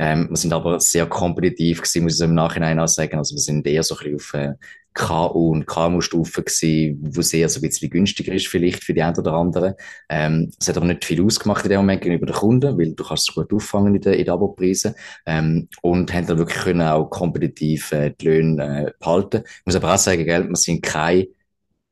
Ähm, 0.00 0.30
wir 0.30 0.36
sind 0.36 0.54
aber 0.54 0.80
sehr 0.80 1.04
kompetitiv 1.06 1.82
gewesen, 1.82 2.04
muss 2.04 2.18
ich 2.18 2.24
im 2.24 2.34
Nachhinein 2.34 2.80
auch 2.80 2.88
sagen. 2.88 3.18
Also 3.18 3.34
wir 3.34 3.40
sind 3.40 3.66
eher 3.66 3.82
so 3.82 3.94
ein 3.98 4.14
bisschen 4.14 4.16
auf 4.16 4.34
äh, 4.34 4.54
KU 4.94 5.50
und 5.52 5.66
KMU-Stufe 5.66 6.42
gewesen, 6.42 6.98
wo 7.14 7.20
sehr 7.20 7.50
so 7.50 7.58
ein 7.58 7.68
bisschen 7.68 7.90
günstiger 7.90 8.32
ist 8.32 8.48
vielleicht 8.48 8.82
für 8.82 8.94
die 8.94 9.02
einen 9.02 9.18
oder 9.18 9.34
anderen. 9.34 9.74
Ähm, 10.08 10.50
es 10.58 10.68
hat 10.68 10.78
aber 10.78 10.86
nicht 10.86 11.04
viel 11.04 11.22
ausgemacht 11.22 11.64
in 11.64 11.70
dem 11.70 11.80
Moment 11.80 12.00
gegenüber 12.00 12.26
den 12.26 12.34
Kunden, 12.34 12.78
weil 12.78 12.94
du 12.94 13.04
kannst 13.04 13.28
es 13.28 13.34
gut 13.34 13.52
auffangen 13.52 13.94
in 13.94 14.00
den, 14.00 14.14
in 14.14 14.24
den 14.24 14.32
Abo-Preisen. 14.32 14.94
Ähm, 15.26 15.68
und 15.82 16.12
haben 16.14 16.26
dann 16.26 16.38
wirklich 16.38 16.62
können 16.62 16.80
auch 16.80 17.10
kompetitiv 17.10 17.92
äh, 17.92 18.14
die 18.18 18.24
Löhne 18.24 18.86
äh, 18.86 18.92
behalten. 18.98 19.42
Ich 19.44 19.66
muss 19.66 19.76
aber 19.76 19.92
auch 19.92 19.98
sagen, 19.98 20.24
gell, 20.24 20.48
wir 20.48 20.56
sind 20.56 20.80
keine 20.80 21.28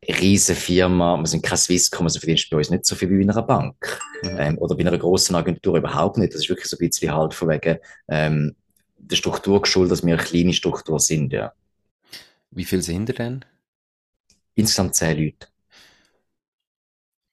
riesen 0.08 0.56
Firma, 0.56 1.16
wir 1.18 1.26
sind 1.26 1.42
kein 1.42 1.58
Swisscom, 1.58 2.06
also 2.06 2.18
verdienst 2.18 2.48
bei 2.50 2.56
uns 2.56 2.70
nicht 2.70 2.86
so 2.86 2.94
viel 2.94 3.10
wie 3.10 3.22
in 3.22 3.30
einer 3.30 3.42
Bank. 3.42 4.00
Mhm. 4.22 4.36
Ähm, 4.38 4.58
oder 4.58 4.74
bei 4.74 4.86
einer 4.86 4.96
großen 4.96 5.34
Agentur 5.36 5.76
überhaupt 5.76 6.16
nicht. 6.16 6.32
Das 6.32 6.40
ist 6.40 6.48
wirklich 6.48 6.68
so 6.68 6.76
ein 6.76 6.86
bisschen 6.86 7.14
halt 7.14 7.34
von 7.34 7.48
wegen 7.48 7.78
ähm, 8.08 8.56
der 8.96 9.16
Struktur 9.16 9.60
geschuldet, 9.62 9.92
dass 9.92 10.04
wir 10.04 10.14
eine 10.14 10.22
kleine 10.22 10.52
Struktur 10.52 10.98
sind, 10.98 11.32
ja. 11.32 11.52
Wie 12.50 12.64
viele 12.64 12.82
sind 12.82 13.08
ihr 13.08 13.14
denn? 13.14 13.44
Insgesamt 14.54 14.94
zehn 14.94 15.18
Leute. 15.18 15.48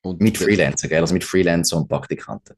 Und 0.02 0.22
mit 0.22 0.38
Freelancer, 0.38 0.88
gell? 0.88 1.02
Also 1.02 1.14
mit 1.14 1.24
Freelancer 1.24 1.78
und 1.78 1.88
Praktikanten. 1.88 2.56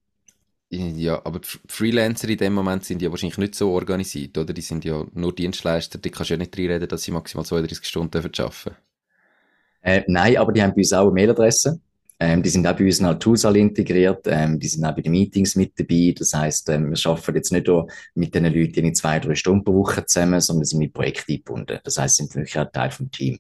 Ja, 0.69 1.21
aber 1.25 1.39
Freelancer 1.69 2.27
in 2.27 2.38
dem 2.38 2.53
Moment 2.53 2.83
sind 2.83 3.01
ja 3.01 3.09
wahrscheinlich 3.09 3.38
nicht 3.38 3.55
so 3.55 3.71
organisiert, 3.71 4.38
oder? 4.38 4.53
Die 4.53 4.62
sind 4.62 4.83
ja 4.83 5.05
nur 5.13 5.33
Dienstleister, 5.33 5.97
die 5.97 6.09
kannst 6.09 6.29
du 6.29 6.33
ja 6.33 6.38
nicht 6.38 6.57
reinreden, 6.57 6.89
dass 6.89 7.03
sie 7.03 7.12
maximal 7.12 7.45
32 7.45 7.86
Stunden 7.86 8.17
arbeiten 8.17 8.33
dürfen. 8.33 8.75
Äh, 9.88 10.03
nein, 10.08 10.36
aber 10.36 10.51
die 10.51 10.62
haben 10.62 10.72
bei 10.72 10.79
uns 10.82 10.91
auch 10.91 11.03
eine 11.03 11.13
Mailadresse. 11.13 11.79
Ähm, 12.20 12.44
die 12.44 12.50
sind 12.50 12.67
auch 12.67 12.75
bei 12.75 12.84
uns 12.84 13.00
in 13.00 13.06
alle 13.06 13.60
integriert. 13.60 14.25
Ähm, 14.25 14.60
die 14.60 14.67
sind 14.67 14.84
auch 14.84 14.94
bei 14.94 15.01
den 15.01 15.13
Meetings 15.13 15.56
mit 15.56 15.79
dabei. 15.79 16.13
Das 16.17 16.34
heisst, 16.34 16.67
ähm, 16.67 16.91
wir 16.91 17.10
arbeiten 17.10 17.36
jetzt 17.36 17.53
nicht 17.53 17.67
nur 17.67 17.88
mit 18.13 18.36
den 18.36 18.44
Leuten 18.53 18.86
in 18.86 18.94
zwei, 18.94 19.17
drei 19.22 19.34
Stunden 19.36 19.63
pro 19.63 19.75
Woche 19.75 20.06
zusammen, 20.06 20.41
sondern 20.41 20.65
sind 20.65 20.79
mit 20.79 20.91
Projekten 20.91 21.32
eingebunden. 21.32 21.79
Das 21.86 21.98
heisst, 21.98 22.17
sind 22.17 22.36
wirklich 22.36 22.60
auch 22.60 22.70
Teil 22.70 22.91
vom 22.91 23.10
Team. 23.12 23.39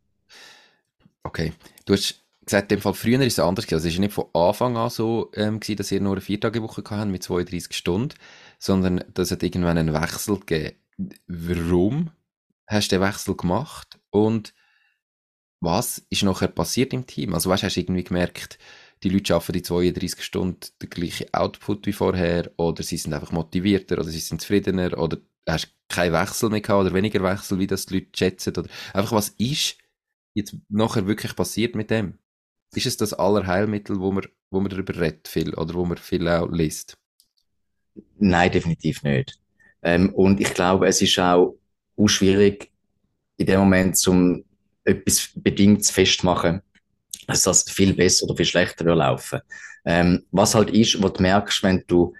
Okay. 1.23 1.51
Du 1.83 1.91
hast 1.91 2.23
gesagt, 2.45 2.71
in 2.71 2.77
dem 2.77 2.81
Fall 2.81 2.93
früher 2.93 3.19
ist 3.19 3.33
es 3.33 3.39
anders 3.39 3.65
Also 3.65 3.85
es 3.85 3.93
ist 3.95 3.99
nicht 3.99 4.13
von 4.13 4.27
Anfang 4.31 4.77
an 4.77 4.89
so 4.89 5.29
ähm, 5.33 5.59
gewesen, 5.59 5.75
dass 5.75 5.91
ihr 5.91 5.99
nur 5.99 6.13
eine 6.13 6.21
Viertagewoche 6.21 6.81
hatten 6.89 7.11
mit 7.11 7.23
32 7.23 7.75
Stunden, 7.75 8.13
sondern 8.57 9.03
dass 9.13 9.31
es 9.31 9.43
irgendwann 9.43 9.77
einen 9.77 9.93
Wechsel 9.93 10.39
gegeben. 10.39 10.77
Warum 11.27 12.11
hast 12.67 12.93
du 12.93 12.95
den 12.95 13.05
Wechsel 13.05 13.35
gemacht? 13.35 13.99
Und 14.11 14.53
was 15.59 16.05
ist 16.09 16.23
nachher 16.23 16.47
passiert 16.47 16.93
im 16.93 17.05
Team? 17.07 17.33
Also 17.33 17.49
weißt, 17.49 17.63
hast 17.63 17.75
du 17.75 17.81
irgendwie 17.81 18.03
gemerkt, 18.03 18.59
die 19.03 19.09
Leute 19.09 19.35
arbeiten 19.35 19.53
die 19.53 19.61
32 19.61 20.23
Stunden 20.23 20.59
den 20.81 20.89
gleichen 20.89 21.33
Output 21.33 21.85
wie 21.85 21.93
vorher 21.93 22.51
oder 22.57 22.83
sie 22.83 22.97
sind 22.97 23.13
einfach 23.13 23.31
motivierter 23.31 23.95
oder 23.95 24.09
sie 24.09 24.19
sind 24.19 24.41
zufriedener 24.41 24.97
oder 24.97 25.17
hast 25.47 25.65
du 25.65 25.69
keinen 25.89 26.13
Wechsel 26.13 26.49
mehr 26.49 26.61
gehabt 26.61 26.81
oder 26.85 26.93
weniger 26.93 27.23
Wechsel, 27.23 27.59
wie 27.59 27.67
das 27.67 27.85
die 27.85 27.95
Leute 27.95 28.09
schätzen 28.15 28.55
oder 28.57 28.69
einfach 28.93 29.11
was 29.11 29.29
ist 29.37 29.77
jetzt 30.33 30.55
nachher 30.69 31.07
wirklich 31.07 31.35
passiert 31.35 31.75
mit 31.75 31.89
dem? 31.89 32.17
Ist 32.73 32.85
es 32.85 32.97
das 32.97 33.13
Allerheilmittel, 33.13 33.99
wo 33.99 34.11
man, 34.11 34.25
wo 34.51 34.59
man 34.59 34.69
darüber 34.69 34.99
redet 34.99 35.27
viel 35.27 35.53
oder 35.53 35.73
wo 35.73 35.85
man 35.85 35.97
viel 35.97 36.27
auch 36.27 36.49
liest? 36.51 36.97
Nein, 38.19 38.51
definitiv 38.51 39.03
nicht. 39.03 39.39
Ähm, 39.81 40.13
und 40.13 40.39
ich 40.39 40.53
glaube, 40.53 40.87
es 40.87 41.01
ist 41.01 41.17
auch 41.19 41.57
schwierig 42.05 42.71
in 43.37 43.45
dem 43.45 43.59
Moment 43.59 43.97
zum 43.97 44.43
etwas 44.87 45.29
bedingt 45.35 45.85
festmachen, 45.85 46.61
dass 47.27 47.43
das 47.43 47.63
viel 47.63 47.93
besser 47.93 48.25
oder 48.25 48.35
viel 48.35 48.45
schlechter 48.45 48.85
wird 48.85 48.97
laufen. 48.97 49.39
Ähm, 49.85 50.23
was 50.31 50.55
halt 50.55 50.69
ist, 50.71 51.01
was 51.01 51.13
du 51.13 51.21
merkst, 51.21 51.63
wenn 51.63 51.83
du 51.87 52.13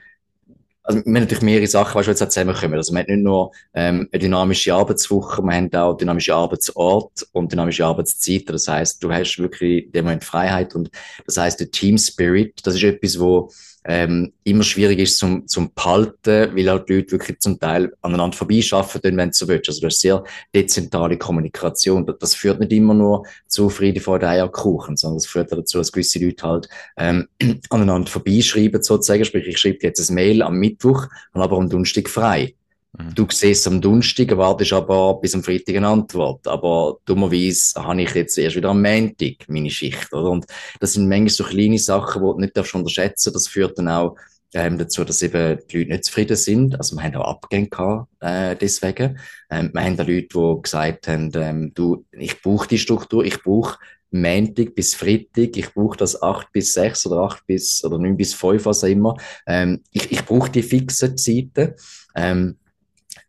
also 0.87 0.99
wir 0.99 1.05
haben 1.05 1.13
natürlich 1.15 1.43
mehrere 1.43 1.67
Sachen, 1.67 1.95
weißt 1.95 2.07
du, 2.07 2.11
jetzt 2.11 2.31
zusammenkommen. 2.31 2.75
Also 2.75 2.93
wir 2.93 2.99
haben 2.99 3.13
nicht 3.13 3.23
nur 3.23 3.51
ähm, 3.73 4.07
eine 4.09 4.19
dynamische 4.19 4.73
Arbeitswoche, 4.73 5.41
wir 5.41 5.53
haben 5.53 5.73
auch 5.73 5.97
dynamische 5.97 6.33
Arbeitsort 6.33 7.27
und 7.33 7.51
dynamische 7.51 7.85
Arbeitszeit. 7.85 8.43
Das 8.47 8.69
heißt, 8.69 9.03
du 9.03 9.11
hast 9.11 9.37
wirklich 9.37 9.87
in 9.87 9.91
dem 9.91 10.05
Moment 10.05 10.23
Freiheit 10.23 10.75
und 10.75 10.89
das 11.25 11.35
heißt, 11.35 11.59
der 11.59 11.71
Team 11.71 11.97
Spirit, 11.97 12.65
das 12.65 12.75
ist 12.75 12.83
etwas, 12.83 13.19
wo 13.19 13.51
ähm, 13.87 14.33
immer 14.43 14.63
schwierig 14.63 14.99
ist 14.99 15.17
zum, 15.17 15.47
zum 15.47 15.73
behalten, 15.73 16.55
weil 16.55 16.69
halt 16.69 16.89
die 16.89 16.95
Leute 16.95 17.11
wirklich 17.13 17.39
zum 17.39 17.57
Teil 17.57 17.93
aneinander 18.01 18.35
vorbeischaffen, 18.35 18.99
wenn 19.01 19.17
du 19.17 19.33
so 19.33 19.47
willst. 19.47 19.69
Also 19.69 19.79
du 19.79 19.87
hast 19.87 20.01
sehr 20.01 20.23
dezentrale 20.53 21.17
Kommunikation. 21.17 22.05
Das 22.19 22.35
führt 22.35 22.59
nicht 22.59 22.73
immer 22.73 22.93
nur 22.93 23.25
zu 23.47 23.69
Friede 23.69 24.01
vor 24.01 24.19
der 24.19 24.29
Eierkuchen, 24.29 24.97
sondern 24.97 25.17
es 25.17 25.25
führt 25.25 25.53
dazu, 25.53 25.77
dass 25.77 25.93
gewisse 25.93 26.19
Leute 26.19 26.45
halt 26.45 26.69
ähm, 26.97 27.29
aneinander 27.69 28.11
vorbeischreiben 28.11 28.83
sozusagen. 28.83 29.23
Sprich, 29.23 29.47
ich 29.47 29.57
schreibe 29.57 29.79
jetzt 29.81 30.09
ein 30.09 30.15
Mail 30.15 30.41
am 30.41 30.57
Mittwoch 30.57 31.07
und 31.33 31.41
aber 31.41 31.57
am 31.57 31.69
Donnerstag 31.69 32.09
frei. 32.09 32.55
Mhm. 32.97 33.15
Du 33.15 33.27
siehst 33.29 33.67
am 33.67 33.81
Donnerstag, 33.81 34.31
erwartest 34.31 34.73
aber 34.73 35.19
bis 35.19 35.35
am 35.35 35.43
Freitag 35.43 35.75
eine 35.75 35.87
Antwort. 35.87 36.47
Aber 36.47 36.97
dummerweise 37.05 37.83
habe 37.83 38.01
ich 38.01 38.13
jetzt 38.15 38.37
erst 38.37 38.55
wieder 38.55 38.69
am 38.69 38.81
Montag 38.81 39.47
meine 39.47 39.69
Schicht, 39.69 40.11
oder? 40.13 40.31
Und 40.31 40.45
das 40.79 40.93
sind 40.93 41.07
manchmal 41.07 41.29
so 41.29 41.43
kleine 41.43 41.79
Sachen, 41.79 42.21
die 42.21 42.27
du 42.27 42.39
nicht 42.39 42.57
darfst 42.57 42.75
unterschätzen. 42.75 43.33
Das 43.33 43.47
führt 43.47 43.77
dann 43.77 43.87
auch 43.87 44.15
ähm, 44.53 44.77
dazu, 44.77 45.03
dass 45.03 45.21
eben 45.21 45.59
die 45.69 45.77
Leute 45.77 45.91
nicht 45.91 46.05
zufrieden 46.05 46.37
sind. 46.37 46.77
Also 46.77 46.95
wir 46.95 47.03
haben 47.03 47.15
auch 47.15 47.27
Abgänge 47.27 47.67
gehabt, 47.67 48.07
äh, 48.21 48.55
deswegen. 48.55 49.19
Ähm, 49.49 49.71
wir 49.73 49.83
haben 49.83 49.97
da 49.97 50.03
Leute, 50.03 50.27
die 50.33 50.61
gesagt 50.61 51.07
haben, 51.07 51.31
ähm, 51.35 51.71
du, 51.73 52.05
ich 52.11 52.41
brauche 52.41 52.67
die 52.67 52.79
Struktur, 52.79 53.23
ich 53.23 53.43
brauche 53.43 53.77
Montag 54.09 54.73
bis 54.73 54.95
Freitag, 54.95 55.57
ich 55.57 55.73
brauche 55.73 55.97
das 55.97 56.21
8 56.21 56.51
bis 56.53 56.73
6 56.73 57.05
oder 57.07 57.23
8 57.23 57.45
bis, 57.45 57.83
oder 57.83 57.97
9 57.97 58.15
bis 58.15 58.33
5, 58.33 58.65
was 58.65 58.83
auch 58.83 58.87
immer. 58.87 59.17
Ähm, 59.45 59.83
ich, 59.91 60.11
ich 60.11 60.25
brauche 60.25 60.49
die 60.49 60.63
fixen 60.63 61.17
Zeiten. 61.17 61.73
Ähm, 62.15 62.57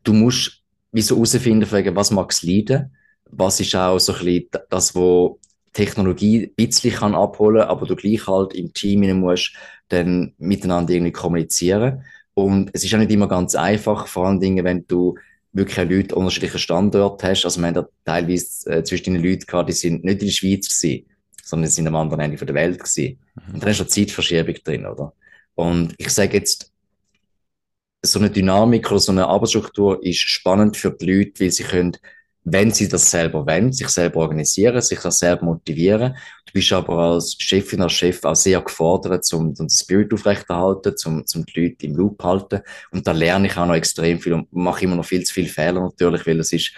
du 0.05 0.13
musst 0.13 0.63
wie 0.93 1.03
so 1.03 1.17
herausfinden, 1.17 1.95
was 1.95 2.11
mag 2.11 2.31
es 2.31 2.43
leiden, 2.43 2.95
was 3.31 3.61
ist 3.61 3.75
auch 3.75 3.99
so 3.99 4.15
ein 4.15 4.25
bisschen 4.25 4.49
das, 4.71 4.95
wo 4.95 5.39
Technologie 5.73 6.47
ein 6.47 6.55
bisschen 6.55 6.95
kann 6.95 7.15
abholen, 7.15 7.63
aber 7.63 7.87
du 7.87 7.95
gleich 7.95 8.27
halt 8.27 8.55
im 8.55 8.73
Team 8.73 9.21
musst 9.21 9.53
dann 9.89 10.35
miteinander 10.39 10.93
irgendwie 10.93 11.13
kommunizieren. 11.13 12.05
Und 12.35 12.71
es 12.73 12.85
ist 12.85 12.95
auch 12.95 12.99
nicht 12.99 13.11
immer 13.11 13.29
ganz 13.29 13.55
einfach, 13.55 14.07
vor 14.07 14.27
allen 14.27 14.41
Dingen, 14.41 14.65
wenn 14.65 14.87
du 14.87 15.17
wirklich 15.53 15.89
Leute 15.89 16.15
unterschiedliche 16.15 16.59
Standorte 16.59 17.29
hast. 17.29 17.45
Also 17.45 17.61
wir 17.61 17.69
haben 17.69 17.75
da 17.75 17.89
teilweise 18.05 18.71
äh, 18.71 18.85
zwischen 18.85 19.15
den 19.15 19.23
Leuten 19.23 19.47
gehabt, 19.47 19.69
die 19.69 19.73
sind 19.73 20.05
nicht 20.05 20.21
in 20.21 20.27
der 20.27 20.33
Schweiz 20.33 20.69
gewesen, 20.69 21.07
sondern 21.43 21.69
die 21.69 21.75
sind 21.75 21.87
am 21.87 21.97
anderen 21.97 22.21
Ende 22.21 22.45
der 22.45 22.55
Welt 22.55 22.79
gewesen. 22.79 23.19
Mhm. 23.35 23.55
Und 23.55 23.63
dann 23.63 23.71
ist 23.71 23.81
eine 23.81 23.89
Zeitverschiebung 23.89 24.55
drin, 24.65 24.87
oder? 24.87 25.13
Und 25.55 25.95
ich 25.99 26.11
sage 26.11 26.37
jetzt, 26.37 26.73
so 28.03 28.19
eine 28.19 28.31
Dynamik 28.31 28.91
oder 28.91 29.01
so 29.01 29.13
eine 29.13 29.27
Arbeitsstruktur 29.27 30.03
ist 30.05 30.19
spannend 30.19 30.77
für 30.77 30.91
die 30.91 31.07
Leute, 31.07 31.41
weil 31.41 31.51
sie 31.51 31.65
können, 31.65 31.97
wenn 32.45 32.71
sie 32.71 32.89
das 32.89 33.11
selber 33.11 33.47
wollen, 33.47 33.73
sich 33.73 33.89
selber 33.89 34.21
organisieren, 34.21 34.81
sich 34.81 35.01
das 35.01 35.19
selber 35.19 35.45
motivieren. 35.47 36.17
Du 36.47 36.53
bist 36.53 36.73
aber 36.73 36.97
als 36.99 37.37
Chefin, 37.39 37.83
als 37.83 37.93
Chef 37.95 38.25
auch 38.25 38.37
sehr 38.37 38.61
gefordert, 38.61 39.25
zum, 39.25 39.55
zum 39.55 39.69
Spirit 39.69 40.13
aufrechterhalten, 40.15 40.97
zum, 40.97 41.27
zum 41.27 41.45
die 41.45 41.61
Leute 41.61 41.87
im 41.87 41.97
Loop 41.97 42.23
halten. 42.23 42.61
Und 42.91 43.07
da 43.07 43.13
lerne 43.13 43.49
ich 43.49 43.57
auch 43.57 43.67
noch 43.67 43.75
extrem 43.75 44.21
viel 44.21 44.33
und 44.33 44.53
mache 44.53 44.85
immer 44.85 44.97
noch 44.97 45.05
viel 45.05 45.25
zu 45.25 45.35
viele 45.35 45.49
Fehler 45.49 45.81
natürlich, 45.81 46.27
weil 46.27 46.41
es 46.41 46.53
ist 46.53 46.73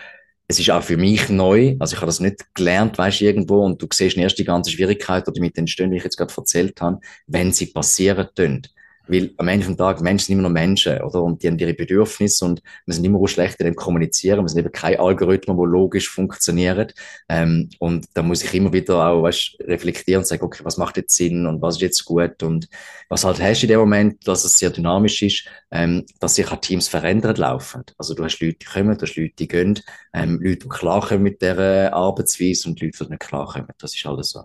es 0.48 0.58
ist 0.58 0.70
auch 0.70 0.82
für 0.82 0.96
mich 0.96 1.28
neu. 1.28 1.76
Also 1.78 1.94
ich 1.94 2.00
habe 2.00 2.08
das 2.08 2.18
nicht 2.18 2.44
gelernt, 2.54 2.98
weißt 2.98 3.20
du, 3.20 3.24
irgendwo. 3.24 3.64
Und 3.64 3.80
du 3.80 3.86
siehst 3.92 4.16
erst 4.16 4.36
die 4.36 4.44
ganze 4.44 4.72
Schwierigkeit, 4.72 5.24
die 5.28 5.40
mit 5.40 5.56
entstehen, 5.56 5.92
wie 5.92 5.98
ich 5.98 6.02
jetzt 6.02 6.16
gerade 6.16 6.34
erzählt 6.36 6.80
habe, 6.80 6.98
wenn 7.28 7.52
sie 7.52 7.66
passieren 7.66 8.26
tun. 8.34 8.62
Weil 9.10 9.32
am 9.36 9.48
Ende 9.48 9.66
des 9.66 9.76
Tages, 9.76 10.02
Menschen 10.02 10.26
sind 10.26 10.38
immer 10.38 10.48
noch 10.48 10.54
Menschen, 10.54 11.00
oder? 11.00 11.22
Und 11.22 11.42
die 11.42 11.48
haben 11.48 11.58
ihre 11.58 11.74
Bedürfnisse 11.74 12.44
und 12.44 12.62
wir 12.86 12.94
sind 12.94 13.04
immer 13.04 13.18
auch 13.18 13.26
schlecht 13.26 13.58
in 13.60 13.66
dem 13.66 13.74
Kommunizieren. 13.74 14.42
Wir 14.42 14.48
sind 14.48 14.60
eben 14.60 14.72
kein 14.72 14.98
Algorithmus, 14.98 15.56
der 15.56 15.66
logisch 15.66 16.08
funktioniert. 16.08 16.94
Ähm, 17.28 17.68
und 17.78 18.06
da 18.14 18.22
muss 18.22 18.42
ich 18.42 18.54
immer 18.54 18.72
wieder 18.72 19.06
auch, 19.06 19.22
weißt, 19.22 19.58
reflektieren 19.60 20.20
und 20.20 20.26
sagen, 20.26 20.44
okay, 20.44 20.64
was 20.64 20.76
macht 20.76 20.96
jetzt 20.96 21.16
Sinn 21.16 21.46
und 21.46 21.60
was 21.60 21.76
ist 21.76 21.82
jetzt 21.82 22.04
gut 22.04 22.42
und 22.42 22.68
was 23.08 23.24
halt 23.24 23.40
hast 23.40 23.60
du 23.62 23.66
in 23.66 23.70
dem 23.70 23.80
Moment, 23.80 24.26
dass 24.28 24.44
es 24.44 24.58
sehr 24.58 24.70
dynamisch 24.70 25.22
ist, 25.22 25.44
ähm, 25.70 26.06
dass 26.20 26.36
sich 26.36 26.50
auch 26.50 26.60
Teams 26.60 26.88
verändern 26.88 27.36
laufen. 27.36 27.82
Also 27.98 28.14
du 28.14 28.24
hast 28.24 28.40
Leute, 28.40 28.58
die 28.58 28.66
kommen, 28.66 28.96
du 28.96 29.02
hast 29.02 29.16
Leute, 29.16 29.34
die 29.38 29.48
gehen, 29.48 29.80
ähm, 30.12 30.40
Leute, 30.40 30.58
die 30.58 30.68
klarkommen 30.68 31.22
mit 31.22 31.42
dieser 31.42 31.92
Arbeitsweise 31.92 32.68
und 32.68 32.80
Leute, 32.80 33.04
die 33.04 33.10
nicht 33.10 33.20
klarkommen. 33.20 33.68
Das 33.78 33.94
ist 33.94 34.06
alles 34.06 34.30
so. 34.30 34.44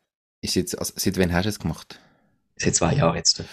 ist 0.41 0.55
jetzt, 0.55 0.77
also 0.77 0.93
seit 0.95 1.17
wann 1.17 1.33
hast 1.33 1.45
du 1.45 1.49
es 1.49 1.59
gemacht? 1.59 1.99
Seit 2.57 2.75
zwei 2.75 2.93
Jahren 2.93 3.15
jetzt. 3.15 3.43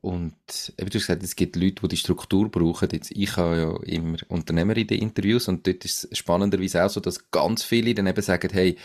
Und 0.00 0.34
eben, 0.78 0.90
du 0.90 0.98
hast 0.98 1.06
gesagt, 1.06 1.22
es 1.22 1.36
gibt 1.36 1.56
Leute, 1.56 1.82
die 1.82 1.88
die 1.88 1.96
Struktur 1.96 2.50
brauchen. 2.50 2.88
Jetzt, 2.92 3.10
ich 3.10 3.36
habe 3.36 3.56
ja 3.56 3.94
immer 3.94 4.18
Unternehmer 4.28 4.76
in 4.76 4.86
den 4.86 5.00
Interviews 5.00 5.48
und 5.48 5.66
dort 5.66 5.84
ist 5.84 6.08
es 6.10 6.18
spannenderweise 6.18 6.84
auch 6.84 6.90
so, 6.90 7.00
dass 7.00 7.30
ganz 7.30 7.62
viele 7.62 7.94
dann 7.94 8.06
eben 8.06 8.22
sagen, 8.22 8.50
hey, 8.52 8.76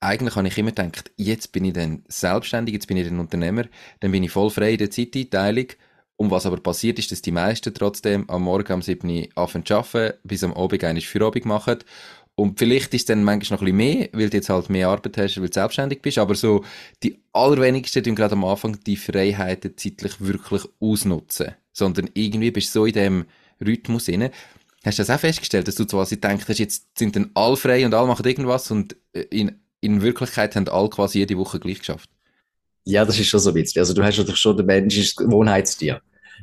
eigentlich 0.00 0.36
habe 0.36 0.48
ich 0.48 0.58
immer 0.58 0.70
gedacht, 0.70 1.10
jetzt 1.16 1.52
bin 1.52 1.64
ich 1.64 1.74
dann 1.74 2.04
selbstständig, 2.08 2.74
jetzt 2.74 2.86
bin 2.86 2.96
ich 2.96 3.06
dann 3.06 3.18
Unternehmer, 3.18 3.64
dann 4.00 4.12
bin 4.12 4.22
ich 4.22 4.30
voll 4.30 4.50
frei 4.50 4.72
in 4.72 4.78
der 4.78 4.90
Zeiteinteilung. 4.90 5.66
Und 6.16 6.30
was 6.30 6.44
aber 6.46 6.58
passiert 6.58 6.98
ist, 6.98 7.12
dass 7.12 7.22
die 7.22 7.32
meisten 7.32 7.72
trotzdem 7.72 8.28
am 8.28 8.42
Morgen 8.42 8.74
um 8.74 8.82
7 8.82 9.08
Uhr 9.08 9.26
anfangen 9.36 9.64
zu 9.64 9.74
arbeiten, 9.76 10.18
bis 10.22 10.44
am 10.44 10.52
Abend 10.52 10.84
eine 10.84 11.00
Feierabend 11.00 11.46
machen 11.46 11.78
und 12.34 12.58
vielleicht 12.58 12.94
ist 12.94 13.02
es 13.02 13.04
dann 13.06 13.22
manchmal 13.22 13.56
noch 13.56 13.62
ein 13.62 13.76
bisschen 13.76 13.98
mehr, 13.98 14.08
weil 14.12 14.30
du 14.30 14.36
jetzt 14.36 14.48
halt 14.48 14.70
mehr 14.70 14.88
Arbeit 14.88 15.18
hast, 15.18 15.36
weil 15.38 15.48
du 15.48 15.52
selbstständig 15.52 16.00
bist. 16.00 16.18
Aber 16.18 16.34
so, 16.34 16.64
die 17.02 17.18
allerwenigsten 17.32 18.02
tun 18.02 18.14
gerade 18.14 18.32
am 18.32 18.44
Anfang 18.44 18.78
die 18.84 18.96
Freiheiten 18.96 19.76
zeitlich 19.76 20.20
wirklich 20.20 20.62
ausnutzen. 20.80 21.54
Sondern 21.72 22.08
irgendwie 22.14 22.50
bist 22.50 22.74
du 22.74 22.80
so 22.80 22.86
in 22.86 22.94
dem 22.94 23.24
Rhythmus 23.64 24.08
inne. 24.08 24.30
Hast 24.84 24.98
du 24.98 25.02
das 25.02 25.10
auch 25.10 25.20
festgestellt, 25.20 25.68
dass 25.68 25.74
du 25.74 25.84
quasi 25.84 26.18
denkst, 26.18 26.46
jetzt 26.58 26.98
sind 26.98 27.14
dann 27.14 27.30
alle 27.34 27.56
frei 27.56 27.84
und 27.84 27.92
alle 27.92 28.06
machen 28.06 28.24
irgendwas 28.24 28.70
und 28.70 28.96
äh, 29.12 29.26
in, 29.30 29.60
in 29.82 30.00
Wirklichkeit 30.00 30.56
haben 30.56 30.68
alle 30.68 30.88
quasi 30.88 31.18
jede 31.18 31.36
Woche 31.36 31.60
gleich 31.60 31.80
geschafft? 31.80 32.08
Ja, 32.84 33.04
das 33.04 33.18
ist 33.18 33.28
schon 33.28 33.40
so 33.40 33.52
bisschen. 33.52 33.80
Also 33.80 33.92
du 33.92 34.02
hast 34.02 34.16
natürlich 34.16 34.40
schon, 34.40 34.56
der 34.56 34.64
Mensch 34.64 34.96
ist 34.96 35.16
Gewohnheitstier. 35.16 36.00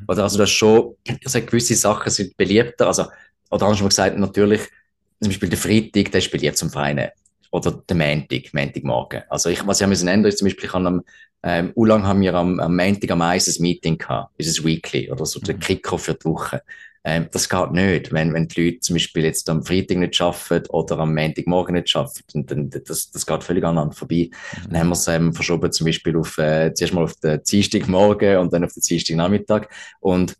Oder 0.08 0.24
also 0.24 0.38
du 0.38 0.44
hast 0.44 0.52
schon, 0.52 0.96
also 1.26 1.42
gewisse 1.42 1.76
Sachen 1.76 2.12
sind 2.12 2.38
beliebter, 2.38 2.88
also, 2.88 3.06
oder 3.50 3.66
anders 3.66 3.84
gesagt, 3.84 4.18
natürlich, 4.20 4.62
zum 5.20 5.30
Beispiel 5.30 5.50
der 5.50 5.58
Freitag, 5.58 6.12
der 6.12 6.22
spielt 6.22 6.44
jetzt 6.44 6.60
zum 6.60 6.70
Verein. 6.70 7.10
Oder 7.52 7.72
der 7.72 7.96
Montag, 7.96 8.54
Montagmorgen. 8.54 9.24
Also 9.30 9.50
ich, 9.50 9.66
was 9.66 9.80
ich 9.80 9.88
müssen 9.88 10.08
ändern, 10.08 10.30
ist 10.30 10.40
zum 10.40 10.48
Beispiel, 10.48 10.66
ich 10.66 10.74
habe 10.74 10.88
am, 10.88 11.02
ähm, 11.44 11.72
lang 11.76 12.04
haben 12.04 12.22
wir 12.22 12.34
am, 12.34 12.60
am 12.60 12.76
Montag 12.76 13.10
am 13.12 13.20
meisten 13.20 13.52
ein 13.52 13.62
Meeting 13.62 13.98
gehabt. 13.98 14.34
Ist 14.38 14.60
ein 14.60 14.66
Weekly 14.66 15.10
oder 15.12 15.26
so, 15.26 15.40
der 15.40 15.56
mhm. 15.56 15.60
Kicker 15.62 15.98
für 15.98 16.14
die 16.14 16.26
Woche. 16.26 16.62
Ähm, 17.04 17.30
das 17.32 17.48
geht 17.48 17.72
nicht, 17.72 18.12
wenn, 18.12 18.34
wenn 18.34 18.50
die 18.50 18.66
Leute 18.66 18.80
zum 18.82 18.96
Beispiel 18.96 19.24
jetzt 19.24 19.50
am 19.50 19.64
Freitag 19.64 19.98
nicht 19.98 20.20
arbeiten 20.20 20.70
oder 20.72 21.00
am 21.00 21.14
Montagmorgen 21.14 21.76
nicht 21.76 21.96
arbeiten, 21.96 22.46
dann, 22.46 22.70
das, 22.70 23.12
das 23.12 23.26
geht 23.26 23.44
völlig 23.46 23.64
aneinander 23.64 23.96
vorbei. 23.96 24.30
Mhm. 24.30 24.70
Dann 24.70 24.80
haben 24.80 24.90
wir 24.90 24.94
es 24.94 25.08
ähm, 25.08 25.34
verschoben 25.34 25.72
zum 25.72 25.86
Beispiel 25.86 26.18
auf, 26.18 26.38
äh, 26.38 26.74
zuerst 26.74 26.94
mal 26.94 27.06
auf 27.06 27.16
den 27.16 27.42
Dienstagmorgen 27.44 28.40
und 28.40 28.52
dann 28.52 28.66
auf 28.66 28.74
den 28.74 28.82
Dienstagnachmittag. 28.82 29.68
Und 30.02 30.36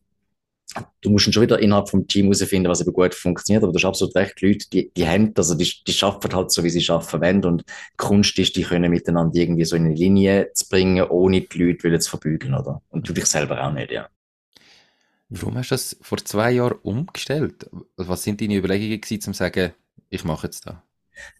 du 1.02 1.10
musst 1.10 1.34
schon 1.34 1.44
wieder 1.44 1.60
innerhalb 1.60 1.90
vom 1.90 2.08
Team 2.08 2.26
herausfinden, 2.26 2.70
was 2.70 2.82
eben 2.82 2.94
gut 2.94 3.16
funktioniert. 3.16 3.64
Aber 3.64 3.72
du 3.72 3.78
hast 3.78 3.86
absolut 3.86 4.16
recht, 4.16 4.40
die 4.42 4.48
Leute, 4.48 4.70
die, 4.72 4.92
die 4.96 5.08
haben, 5.08 5.34
also 5.38 5.56
die, 5.56 5.72
die 5.86 5.94
schaffen 5.94 6.34
halt 6.34 6.52
so, 6.52 6.64
wie 6.64 6.70
sie 6.70 6.82
schaffen 6.82 7.22
wollen. 7.22 7.46
Und 7.46 7.62
die 7.62 7.98
Kunst 7.98 8.38
ist, 8.40 8.56
die 8.56 8.64
können 8.64 8.92
miteinander 8.92 9.36
irgendwie 9.40 9.66
so 9.66 9.76
in 9.76 9.86
eine 9.86 9.96
Linie 9.96 10.52
zu 10.54 10.68
bringen, 10.68 11.06
ohne 11.08 11.42
die 11.42 11.58
Leute 11.64 12.00
zu 12.00 12.10
verbügeln, 12.10 12.54
oder? 12.54 12.82
Und 12.90 13.08
du 13.08 13.14
dich 13.14 13.26
selber 13.26 13.66
auch 13.66 13.72
nicht, 13.72 13.92
ja. 13.92 14.10
Warum 15.30 15.58
hast 15.58 15.72
du 15.72 15.76
das 15.76 15.98
vor 16.02 16.20
zwei 16.20 16.52
Jahren 16.52 16.80
umgestellt? 16.84 17.70
Was 17.98 18.24
sind 18.24 18.40
deine 18.40 18.56
Überlegungen 18.56 19.02
gewesen, 19.02 19.28
um 19.28 19.34
zu 19.34 19.40
sagen, 19.40 19.74
ich 20.10 20.24
mache 20.24 20.48
jetzt 20.48 20.66
da? 20.66 20.84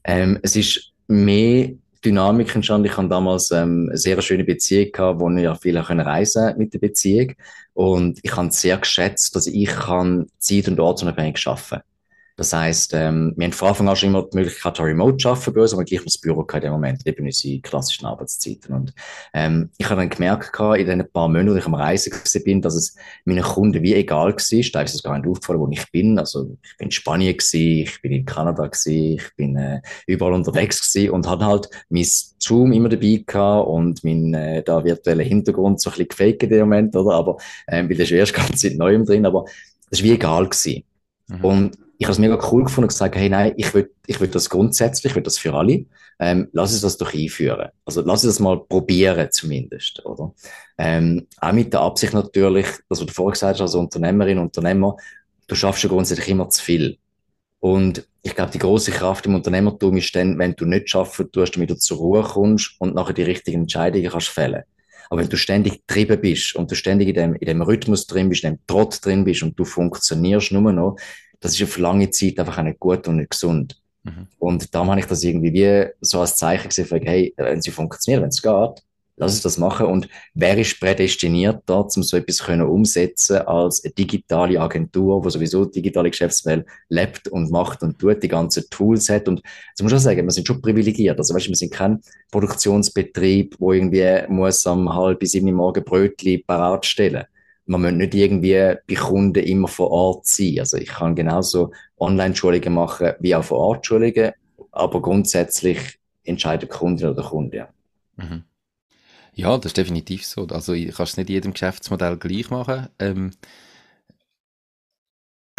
Ähm, 0.04 0.40
es 0.42 0.56
ist 0.56 0.92
mehr 1.08 1.72
Dynamik 2.04 2.56
entstanden. 2.56 2.88
Ich 2.88 2.98
hatte 2.98 3.10
damals 3.10 3.52
ähm, 3.52 3.88
eine 3.90 3.98
sehr 3.98 4.22
schöne 4.22 4.44
Beziehung 4.44 4.92
gehabt, 4.92 5.20
wo 5.20 5.30
ich 5.30 5.44
ja 5.44 5.56
viel 5.56 5.78
reisen 5.78 6.58
mit 6.58 6.74
der 6.74 6.80
Beziehung. 6.80 7.34
Und 7.74 8.20
ich 8.24 8.36
habe 8.36 8.52
sehr 8.52 8.78
geschätzt, 8.78 9.36
dass 9.36 9.48
ich 9.48 9.68
kann 9.68 10.28
Zeit 10.40 10.68
und 10.68 10.80
ortsunabhängig 10.80 11.46
arbeiten 11.48 11.70
kann. 11.70 11.82
Das 12.38 12.54
heisst, 12.54 12.94
ähm, 12.94 13.34
wir 13.36 13.46
haben 13.46 13.52
von 13.52 13.70
Anfang 13.70 13.90
an 13.90 13.96
schon 13.96 14.10
immer 14.10 14.22
die 14.22 14.38
Möglichkeit, 14.38 14.80
remote 14.80 15.18
zu 15.18 15.30
arbeiten 15.30 15.54
bei 15.54 15.62
uns, 15.62 15.74
aber 15.74 15.84
gleich 15.84 16.04
das 16.04 16.20
Büro 16.20 16.44
in 16.44 16.62
dem 16.62 16.72
Moment, 16.72 17.08
eben 17.08 17.26
unsere 17.26 17.60
klassischen 17.62 18.06
Arbeitszeiten. 18.06 18.76
Und 18.76 18.94
ähm, 19.34 19.72
ich 19.80 19.90
habe 19.90 20.00
dann 20.00 20.10
gemerkt, 20.12 20.52
in 20.78 20.86
den 20.86 21.12
paar 21.12 21.30
Monaten, 21.30 21.56
wo 21.56 21.58
ich 21.58 21.66
am 21.66 21.74
Reisen 21.74 22.14
bin, 22.46 22.62
dass 22.62 22.76
es 22.76 22.96
meinen 23.26 23.42
Kunden 23.42 23.82
wie 23.82 23.96
egal 23.96 24.34
war. 24.34 24.72
Da 24.72 24.82
ist 24.84 24.94
es 24.94 25.02
gar 25.02 25.18
nicht 25.18 25.28
aufgefallen, 25.28 25.60
wo 25.60 25.68
ich 25.72 25.92
bin. 25.92 26.20
Also 26.20 26.56
ich 26.62 26.78
bin 26.78 26.90
in 26.90 26.92
Spanien 26.92 27.36
gewesen, 27.36 27.60
ich 27.60 28.02
bin 28.04 28.12
in 28.12 28.26
Kanada 28.26 28.68
gewesen, 28.68 29.18
ich 29.18 29.36
bin 29.36 29.56
äh, 29.58 29.82
überall 30.06 30.34
unterwegs 30.34 30.94
gewesen 30.94 31.14
und 31.14 31.28
hatte 31.28 31.46
halt 31.48 31.70
mein 31.90 32.06
Zoom 32.38 32.72
immer 32.72 32.90
dabei 32.90 33.24
gehabt 33.26 33.68
und 33.68 34.04
mein 34.04 34.36
äh, 34.36 34.62
da 34.62 34.84
virtueller 34.86 35.24
Hintergrund 35.24 35.82
so 35.82 35.90
ein 35.90 35.94
bisschen 35.94 36.10
gefaked 36.10 36.44
in 36.44 36.50
dem 36.50 36.60
Moment, 36.60 36.96
oder? 36.96 37.16
Aber 37.16 37.38
ähm, 37.68 37.90
weil 37.90 37.98
das 37.98 38.12
ist 38.12 38.12
erst 38.12 38.34
ganz 38.36 38.64
neu 38.64 39.04
drin, 39.04 39.26
aber 39.26 39.46
das 39.90 40.02
war 40.02 40.06
wie 40.06 40.14
egal 40.14 40.46
gewesen. 40.46 40.84
Mhm. 41.30 41.44
Und 41.44 41.87
ich 41.98 42.06
habe 42.06 42.14
es 42.14 42.20
mega 42.20 42.38
cool 42.52 42.64
gefunden 42.64 42.86
und 42.86 42.90
gesagt, 42.90 43.16
hey, 43.16 43.30
nein, 43.30 43.54
ich 43.58 43.74
will, 43.74 43.92
ich 44.06 44.20
will 44.20 44.28
das 44.28 44.50
grundsätzlich, 44.50 45.12
ich 45.12 45.16
will 45.16 45.24
das 45.24 45.38
für 45.38 45.54
alle. 45.54 45.86
Ähm, 46.20 46.48
lass 46.52 46.72
uns 46.72 46.82
das 46.82 46.98
doch 46.98 47.14
einführen. 47.14 47.70
Also 47.86 48.02
lass 48.02 48.24
uns 48.24 48.36
das 48.36 48.40
mal 48.40 48.60
probieren 48.60 49.30
zumindest, 49.32 50.06
oder? 50.06 50.34
Ähm, 50.78 51.28
auch 51.40 51.52
mit 51.54 51.74
der 51.74 51.82
Absicht 51.82 52.14
natürlich, 52.14 52.68
dass 52.90 53.00
du 53.00 53.08
vorher 53.08 53.34
gesagt 53.34 53.56
hast, 53.56 53.62
als 53.62 53.76
Unternehmerin, 53.76 54.38
Unternehmer, 54.38 54.96
du 55.48 55.56
schaffst 55.56 55.84
ja 55.84 55.90
grundsätzlich 55.90 56.30
immer 56.30 56.50
zu 56.50 56.64
viel. 56.64 56.98
Und 57.60 58.08
ich 58.22 58.36
glaube, 58.36 58.52
die 58.52 58.60
große 58.60 58.92
Kraft 58.92 59.26
im 59.26 59.36
Unternehmertum 59.36 59.98
ist 59.98 60.16
dann, 60.16 60.38
wenn 60.38 60.54
du 60.56 60.66
nicht 60.66 60.90
schaffen 60.90 61.32
tust, 61.32 61.56
damit 61.56 61.70
du 61.70 61.78
zur 61.78 61.98
Ruhe 61.98 62.24
kommst 62.24 62.76
und 62.80 62.94
nachher 62.94 63.14
die 63.14 63.24
richtigen 63.24 63.62
Entscheidungen 63.62 64.10
kannst 64.10 64.30
fällen. 64.30 64.64
Aber 65.10 65.22
wenn 65.22 65.30
du 65.30 65.38
ständig 65.38 65.86
getrieben 65.88 66.20
bist 66.20 66.56
und 66.56 66.70
du 66.70 66.76
ständig 66.76 67.10
in 67.10 67.16
dem, 67.16 67.36
in 67.36 67.48
dem 67.48 67.62
Rhythmus 67.62 68.08
drin 68.08 68.30
bist, 68.30 68.44
in 68.44 68.56
dem 68.56 68.60
Trott 68.68 69.04
drin 69.04 69.24
bist 69.24 69.44
und 69.44 69.58
du 69.58 69.64
funktionierst 69.64 70.52
nur 70.52 70.74
noch, 70.74 70.98
das 71.40 71.54
ist 71.54 71.64
auf 71.64 71.78
lange 71.78 72.10
Zeit 72.10 72.40
einfach 72.40 72.58
auch 72.58 72.64
nicht 72.64 72.80
gut 72.80 73.08
und 73.08 73.18
nicht 73.18 73.32
gesund. 73.32 73.82
Mhm. 74.04 74.28
Und 74.40 74.74
darum 74.74 74.90
habe 74.90 75.00
ich 75.00 75.06
das 75.06 75.24
irgendwie 75.24 75.54
wie 75.54 75.90
so 76.02 76.22
als 76.22 76.36
Zeichen 76.36 76.70
gesehen, 76.70 76.86
für, 76.86 77.00
hey, 77.00 77.34
wenn 77.38 77.62
sie 77.62 77.72
funktioniert, 77.72 78.22
wenn 78.22 78.30
es 78.30 78.42
geht, 78.42 78.84
lass 79.18 79.34
uns 79.34 79.42
das 79.42 79.58
machen. 79.58 79.88
Und 79.88 80.08
wer 80.34 80.58
ist 80.58 80.80
prädestiniert 80.80 81.64
da, 81.66 81.80
um 81.80 82.04
so 82.04 82.18
etwas 82.18 82.40
können 82.40 82.68
umsetzen 82.68 83.40
als 83.40 83.84
eine 83.84 83.94
digitale 83.94 84.60
Agentur, 84.60 85.24
wo 85.24 85.30
sowieso 85.30 85.66
digitale 85.66 86.10
Geschäftswelt 86.10 86.66
lebt 86.90 87.28
und 87.28 87.52
macht 87.52 87.84
und 87.84 88.00
tut, 88.00 88.24
die 88.24 88.28
ganzen 88.28 88.64
Tools 88.70 89.10
hat. 89.10 89.28
Und 89.28 89.42
das 89.76 89.84
muss 89.84 89.92
ich 89.92 89.98
auch 89.98 90.02
sagen, 90.02 90.26
wir 90.26 90.32
sind 90.32 90.48
schon 90.48 90.62
privilegiert. 90.62 91.18
Also 91.18 91.34
weißt 91.34 91.48
du, 91.48 91.50
wir 91.50 91.58
sind 91.58 91.74
kein 91.74 92.00
Produktionsbetrieb, 92.32 93.56
wo 93.60 93.74
irgendwie 93.74 94.24
muss 94.30 94.66
am 94.66 94.94
halb 94.94 95.20
bis 95.20 95.32
sieben 95.32 95.54
Morgen 95.54 95.84
Brötchen 95.84 96.44
parat 96.46 96.86
stellen 96.86 97.26
man 97.68 97.82
muss 97.82 97.92
nicht 97.92 98.16
irgendwie 98.16 98.76
bei 98.88 98.96
Kunden 98.96 99.44
immer 99.44 99.68
vor 99.68 99.92
Ort 99.92 100.26
sein. 100.26 100.60
Also 100.60 100.78
ich 100.78 100.88
kann 100.88 101.16
genauso 101.16 101.72
Online-Schulungen 102.00 102.74
machen 102.74 103.14
wie 103.20 103.36
auch 103.36 103.44
vor 103.44 103.60
Ort 103.60 103.86
Schulungen, 103.86 104.32
aber 104.72 105.02
grundsätzlich 105.02 106.00
entscheidet 106.24 106.70
Kunde 106.70 107.06
oder 107.06 107.22
der 107.22 107.26
Kunde. 107.26 107.58
Ja. 107.58 107.70
Mhm. 108.16 108.44
Ja, 109.34 109.58
das 109.58 109.68
ist 109.68 109.78
definitiv 109.78 110.26
so. 110.26 110.48
Also 110.48 110.74
ich 110.74 110.96
kann 110.96 111.04
es 111.04 111.18
nicht 111.18 111.30
jedem 111.30 111.54
Geschäftsmodell 111.54 112.18
gleich 112.18 112.50
machen. 112.50 112.88
Ähm, 112.98 113.32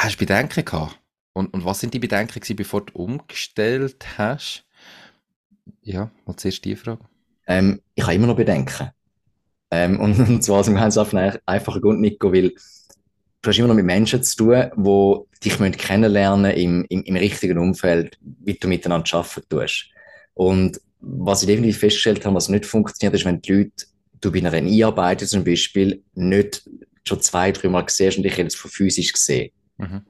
hast 0.01 0.17
du 0.17 0.19
Bedenken 0.19 0.65
gehabt? 0.65 0.99
Und, 1.33 1.55
und 1.55 1.65
was 1.65 1.79
sind 1.79 1.95
die 1.95 2.01
Bedenken 2.01 2.41
gewesen, 2.41 2.57
bevor 2.57 2.87
du 2.87 2.95
umgestellt 2.95 4.19
hast? 4.19 4.67
Ja, 5.83 6.11
mal 6.27 6.37
zuerst 6.37 6.65
die 6.65 6.75
Frage. 6.75 7.05
Ähm, 7.47 7.81
ich 7.95 8.03
habe 8.03 8.15
immer 8.15 8.27
noch 8.27 8.37
Bedenken. 8.37 8.91
Ähm, 9.71 10.01
und, 10.01 10.19
und 10.29 10.43
zwar 10.43 10.61
aus 10.61 10.69
einem 10.69 10.77
ganz 10.77 10.97
einfachen 10.97 11.81
Grund, 11.81 12.01
Nico, 12.01 12.33
weil 12.33 12.51
du 12.51 13.49
hast 13.49 13.59
immer 13.59 13.69
noch 13.69 13.75
mit 13.75 13.85
Menschen 13.85 14.23
zu 14.23 14.37
tun, 14.37 15.25
die 15.43 15.51
dich 15.51 15.79
kennenlernen 15.79 16.53
im, 16.53 16.87
im, 16.89 17.03
im 17.03 17.17
richtigen 17.17 17.59
Umfeld, 17.59 18.19
wie 18.21 18.55
du 18.55 18.69
miteinander 18.69 19.15
arbeiten 19.15 19.49
tust. 19.49 19.87
Und 20.35 20.81
was 21.01 21.43
ich 21.43 21.49
definitiv 21.49 21.79
festgestellt 21.79 22.25
habe, 22.25 22.37
was 22.37 22.49
nicht 22.49 22.67
funktioniert, 22.67 23.15
ist, 23.15 23.25
wenn 23.25 23.41
die 23.41 23.53
Leute, 23.53 23.87
du 24.21 24.33
bei 24.33 24.39
einer 24.39 24.53
Einarbeitung 24.53 25.29
zum 25.29 25.45
Beispiel, 25.45 26.03
nicht 26.15 26.69
schon 27.07 27.21
zwei, 27.21 27.53
dreimal 27.53 27.85
siehst 27.89 28.19
und 28.19 28.25
dich 28.25 28.37
jetzt 28.37 28.57
von 28.57 28.71
physisch 28.71 29.13
gesehen. 29.13 29.51
Mhm. 29.79 30.03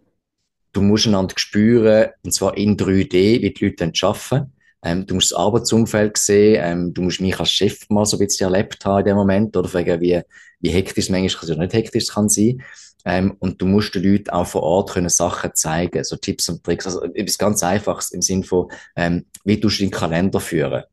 Du 0.72 0.82
musst 0.82 1.06
einander 1.06 1.34
spüren, 1.36 2.10
und 2.22 2.32
zwar 2.32 2.56
in 2.56 2.76
3D, 2.76 3.42
wie 3.42 3.52
die 3.52 3.64
Leute 3.64 3.76
dann 3.76 3.92
arbeiten. 4.02 4.52
Ähm, 4.82 5.06
du 5.06 5.14
musst 5.14 5.32
das 5.32 5.38
Arbeitsumfeld 5.38 6.16
sehen, 6.18 6.62
ähm, 6.64 6.94
du 6.94 7.02
musst 7.02 7.20
mich 7.20 7.38
als 7.38 7.50
Chef 7.50 7.88
mal 7.88 8.04
so 8.04 8.16
ein 8.16 8.24
bisschen 8.24 8.52
erlebt 8.52 8.84
haben 8.84 9.00
in 9.00 9.06
dem 9.06 9.16
Moment, 9.16 9.56
oder 9.56 9.68
fragen, 9.68 10.00
wie, 10.00 10.20
wie 10.60 10.70
hektisch 10.70 11.06
es 11.06 11.10
manchmal 11.10 11.50
oder 11.50 11.60
nicht 11.60 11.72
hektisch 11.72 12.08
kann 12.08 12.28
sein. 12.28 12.62
Ähm, 13.04 13.36
und 13.38 13.60
du 13.60 13.66
musst 13.66 13.94
den 13.94 14.04
Leuten 14.04 14.30
auch 14.30 14.46
vor 14.46 14.62
Ort 14.62 14.90
können 14.90 15.08
Sachen 15.08 15.54
zeigen, 15.54 16.04
so 16.04 16.16
Tipps 16.16 16.48
und 16.48 16.62
Tricks. 16.62 16.86
Also 16.86 17.02
etwas 17.14 17.38
ganz 17.38 17.62
Einfaches 17.62 18.10
im 18.10 18.22
Sinn 18.22 18.44
von, 18.44 18.70
ähm, 18.96 19.26
wie 19.44 19.58
du 19.58 19.68
deinen 19.68 19.90
Kalender 19.90 20.40
führen? 20.40 20.84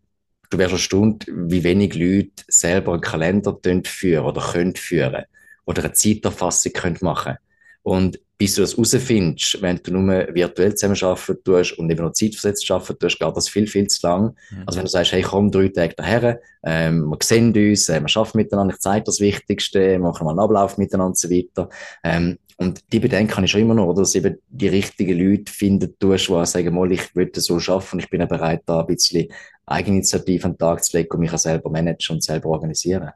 Du 0.50 0.58
wärst 0.58 0.74
erstaunt, 0.74 1.26
wie 1.28 1.64
wenig 1.64 1.96
Leute 1.96 2.44
selber 2.48 2.94
einen 2.94 3.02
Kalender 3.02 3.58
führen 3.84 4.26
oder 4.26 4.42
können 4.42 4.76
führen 4.76 5.26
oder 5.66 5.84
eine 5.84 5.94
Zeiterfassung 5.94 6.74
können 6.74 6.98
machen 7.02 7.38
Und 7.82 8.20
bis 8.38 8.56
du 8.56 8.62
das 8.62 8.74
herausfindest, 8.74 9.62
wenn 9.62 9.80
du 9.82 9.92
nur 9.92 10.28
virtuell 10.34 10.76
zusammenarbeiten 10.76 11.44
tust 11.44 11.78
und 11.78 11.90
eben 11.90 12.04
noch 12.04 12.12
zeitversetzt 12.12 12.70
arbeiten 12.70 13.00
tust, 13.00 13.20
geht 13.20 13.38
das 13.38 13.50
viel, 13.50 13.68
viel 13.68 13.88
zu 13.88 14.06
lang. 14.06 14.36
Mhm. 14.52 14.64
Also 14.66 14.78
wenn 14.78 14.86
du 14.86 14.92
sagst, 14.92 15.14
hey, 15.14 15.22
komm 15.22 15.52
drei 15.52 15.70
Tage 15.70 15.96
daher, 15.96 16.42
ähm, 16.64 17.06
wir 17.06 17.18
sehen 17.22 17.56
uns, 17.56 17.88
äh, 17.88 18.02
wir 18.02 18.18
arbeiten 18.18 18.38
miteinander, 18.38 18.74
ich 18.74 18.80
zeige 18.82 19.06
das 19.06 19.20
Wichtigste, 19.20 20.00
machen 20.00 20.26
mal 20.26 20.32
einen 20.32 20.40
Ablauf 20.40 20.78
miteinander 20.78 21.08
und 21.08 21.18
so 21.18 21.30
weiter. 21.30 21.70
Ähm, 22.04 22.38
und 22.58 22.82
die 22.92 23.00
Bedenken 23.00 23.36
habe 23.36 23.46
ich 23.46 23.52
schon 23.52 23.62
immer 23.62 23.74
noch, 23.74 23.88
oder? 23.88 24.02
dass 24.02 24.16
eben 24.16 24.38
die 24.48 24.68
richtigen 24.68 25.20
Leute 25.20 25.52
finden 25.52 25.96
tust, 26.00 26.30
die 26.30 26.46
sagen, 26.46 26.74
mal, 26.74 26.92
ich 26.92 27.16
würde 27.16 27.40
so 27.42 27.60
schaffen, 27.60 28.00
ich 28.00 28.10
bin 28.10 28.22
ja 28.22 28.28
bereit, 28.28 28.64
da 28.66 28.82
ein 28.82 28.88
bisschen 28.88 29.28
Eigeninitiative 29.66 30.46
an 30.46 30.54
den 30.54 30.58
Tag 30.58 30.84
zu 30.84 30.96
legen 30.96 31.10
und 31.12 31.20
mich 31.20 31.34
auch 31.34 31.38
selber 31.38 31.70
managen 31.70 32.16
und 32.16 32.24
selber 32.24 32.50
organisieren. 32.50 33.12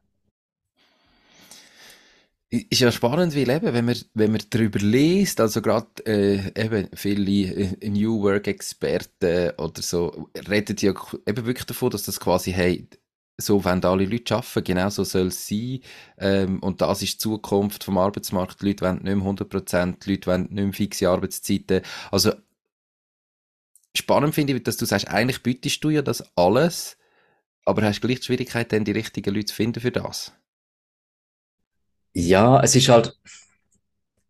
Ist 2.52 2.80
ja 2.82 2.92
spannend, 2.92 3.36
wie 3.36 3.42
eben, 3.42 3.74
wenn 3.74 3.86
man, 3.86 3.96
wenn 4.16 4.32
man 4.32 4.42
darüber 4.50 4.80
liest, 4.80 5.40
also 5.40 5.62
gerade 5.62 5.88
äh, 6.08 6.52
eben 6.60 6.90
viele 6.96 7.32
äh, 7.32 7.90
New 7.90 8.24
Work 8.24 8.48
Experten 8.48 9.52
oder 9.60 9.84
so, 9.84 10.30
reden 10.50 10.76
ja 10.80 10.92
eben 11.28 11.46
wirklich 11.46 11.68
davon, 11.68 11.92
dass 11.92 12.04
das 12.04 12.20
quasi, 12.20 12.52
hey, 12.52 12.88
so 13.38 13.64
wollen 13.64 13.84
alle 13.84 14.06
Leute 14.06 14.36
arbeiten, 14.36 14.64
genau 14.64 14.90
so 14.90 15.04
soll 15.04 15.28
es 15.28 15.48
sein. 15.48 15.82
Ähm, 16.18 16.60
und 16.62 16.82
das 16.82 17.04
ist 17.04 17.16
die 17.16 17.18
Zukunft 17.20 17.84
vom 17.84 17.98
Arbeitsmarkt. 18.00 18.62
Die 18.62 18.68
Leute 18.68 18.86
wollen 18.86 18.96
nicht 19.04 19.04
mehr 19.04 19.16
100 19.16 19.54
die 20.06 20.12
Leute 20.12 20.28
wollen 20.28 20.42
nicht 20.50 20.52
mehr 20.52 20.74
fixe 20.74 21.10
Arbeitszeiten. 21.10 21.82
Also, 22.12 22.34
spannend 23.96 24.36
finde 24.36 24.54
ich, 24.56 24.64
dass 24.64 24.78
du 24.78 24.86
sagst, 24.86 25.08
eigentlich 25.08 25.44
bietest 25.44 25.84
du 25.84 25.90
ja 25.92 26.02
das 26.02 26.24
alles, 26.36 26.98
aber 27.66 27.84
hast 27.84 28.02
gleich 28.02 28.20
die 28.20 28.26
Schwierigkeit, 28.26 28.72
dann 28.72 28.86
die 28.86 28.92
richtigen 28.92 29.34
Leute 29.34 29.48
zu 29.48 29.56
finden 29.56 29.82
für 29.82 29.92
das. 29.92 30.34
Ja, 32.14 32.62
es 32.62 32.76
ist 32.76 32.90
halt, 32.90 33.16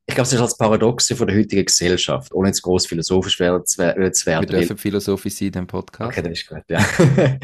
ich 0.06 0.16
glaube, 0.16 0.26
es 0.26 0.34
ist 0.34 0.40
halt 0.40 0.52
das 0.52 0.58
Paradoxe 0.58 1.16
von 1.16 1.28
der 1.28 1.38
heutigen 1.38 1.66
Gesellschaft, 1.66 2.34
ohne 2.34 2.50
jetzt 2.50 2.62
groß 2.62 2.88
philosophisch 2.88 3.40
werden 3.40 3.66
zu 3.66 3.78
werden. 3.78 4.50
Wir 4.50 4.60
dürfen 4.60 4.78
philosophisch 4.78 5.36
sein 5.36 5.48
in 5.48 5.54
dem 5.54 5.68
Podcast. 5.68 6.18
Okay, 6.18 6.22
das 6.22 6.40
ist 6.40 6.48
gut, 6.48 6.64
ja. 6.68 6.80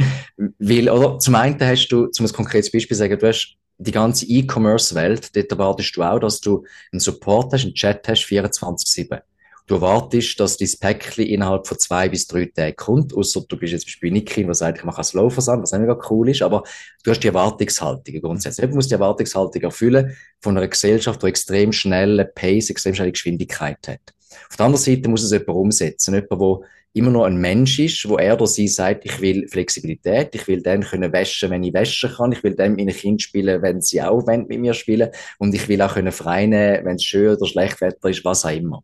Weil, 0.59 0.89
oder, 0.89 1.19
zum 1.19 1.35
einen 1.35 1.59
hast 1.59 1.87
du, 1.89 2.07
zum 2.07 2.25
ein 2.25 2.31
konkretes 2.33 2.71
Beispiel 2.71 2.97
sagen, 2.97 3.17
du 3.17 3.27
hast 3.27 3.55
die 3.77 3.91
ganze 3.91 4.25
E-Commerce-Welt, 4.25 5.35
dort 5.35 5.51
erwartest 5.51 5.95
du 5.95 6.03
auch, 6.03 6.19
dass 6.19 6.39
du 6.39 6.65
einen 6.91 6.99
Support 6.99 7.53
hast, 7.53 7.63
einen 7.63 7.73
Chat 7.73 8.07
hast, 8.07 8.25
24-7 8.25 9.21
du 9.67 9.75
erwartest, 9.75 10.39
dass 10.39 10.57
dein 10.57 10.69
Päckchen 10.79 11.25
innerhalb 11.25 11.67
von 11.67 11.79
zwei 11.79 12.09
bis 12.09 12.27
drei 12.27 12.45
Tagen 12.45 12.75
kommt, 12.75 13.13
außer 13.13 13.41
du 13.47 13.57
bist 13.57 13.73
jetzt 13.73 13.83
zum 13.83 13.87
Beispiel 13.87 14.11
Niki, 14.11 14.45
der 14.45 14.53
sagt, 14.53 14.79
ich 14.79 14.83
mache 14.83 14.97
einen 14.97 15.05
Slow-Versand, 15.05 15.63
was 15.63 15.71
mega 15.71 15.99
cool 16.09 16.29
ist, 16.29 16.41
aber 16.41 16.63
du 17.03 17.11
hast 17.11 17.21
die 17.21 17.27
Erwartungshaltung 17.27 18.21
grundsätzlich. 18.21 18.69
Du 18.69 18.75
musst 18.75 18.91
die 18.91 18.95
Erwartungshaltung 18.95 19.61
erfüllen 19.61 20.15
von 20.39 20.57
einer 20.57 20.67
Gesellschaft, 20.67 21.21
die 21.23 21.27
extrem 21.27 21.71
schnelle 21.71 22.25
Pace, 22.25 22.69
extrem 22.69 22.93
schnelle 22.93 23.11
Geschwindigkeit 23.11 23.87
hat. 23.87 24.13
Auf 24.49 24.57
der 24.57 24.65
anderen 24.65 24.83
Seite 24.83 25.09
muss 25.09 25.23
es 25.23 25.31
jemand 25.31 25.49
umsetzen, 25.49 26.13
jemand, 26.13 26.31
der 26.31 26.69
immer 26.95 27.11
noch 27.11 27.25
ein 27.25 27.35
Mensch 27.35 27.77
ist, 27.77 28.07
wo 28.07 28.17
er 28.17 28.35
oder 28.35 28.47
sie 28.47 28.69
sagt, 28.69 29.03
ich 29.03 29.19
will 29.19 29.49
Flexibilität, 29.49 30.33
ich 30.33 30.47
will 30.47 30.61
dann 30.61 30.81
können 30.81 31.11
waschen, 31.11 31.49
wenn 31.49 31.63
ich 31.63 31.73
waschen 31.73 32.09
kann, 32.09 32.31
ich 32.31 32.41
will 32.41 32.55
dann 32.55 32.73
mit 32.73 32.85
meinen 32.85 32.95
Kindern 32.95 33.19
spielen, 33.19 33.61
wenn 33.61 33.81
sie 33.81 34.01
auch 34.01 34.25
mit 34.25 34.47
mir 34.47 34.73
spielen 34.73 35.09
und 35.37 35.53
ich 35.53 35.67
will 35.67 35.81
auch 35.81 35.93
können 35.93 36.13
frei 36.13 36.45
nehmen, 36.45 36.85
wenn 36.85 36.95
es 36.95 37.03
schön 37.03 37.35
oder 37.35 37.45
schlecht 37.45 37.81
Wetter 37.81 38.09
ist, 38.09 38.23
was 38.23 38.45
auch 38.45 38.55
immer. 38.55 38.81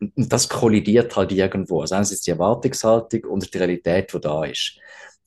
Und, 0.00 0.16
und 0.16 0.32
das 0.32 0.48
kollidiert 0.48 1.14
halt 1.14 1.30
irgendwo. 1.30 1.82
Also 1.82 1.94
einerseits 1.94 2.22
die 2.22 2.32
Erwartungshaltung 2.32 3.24
und 3.30 3.54
die 3.54 3.58
Realität, 3.58 4.12
die 4.12 4.20
da 4.20 4.44
ist. 4.44 4.78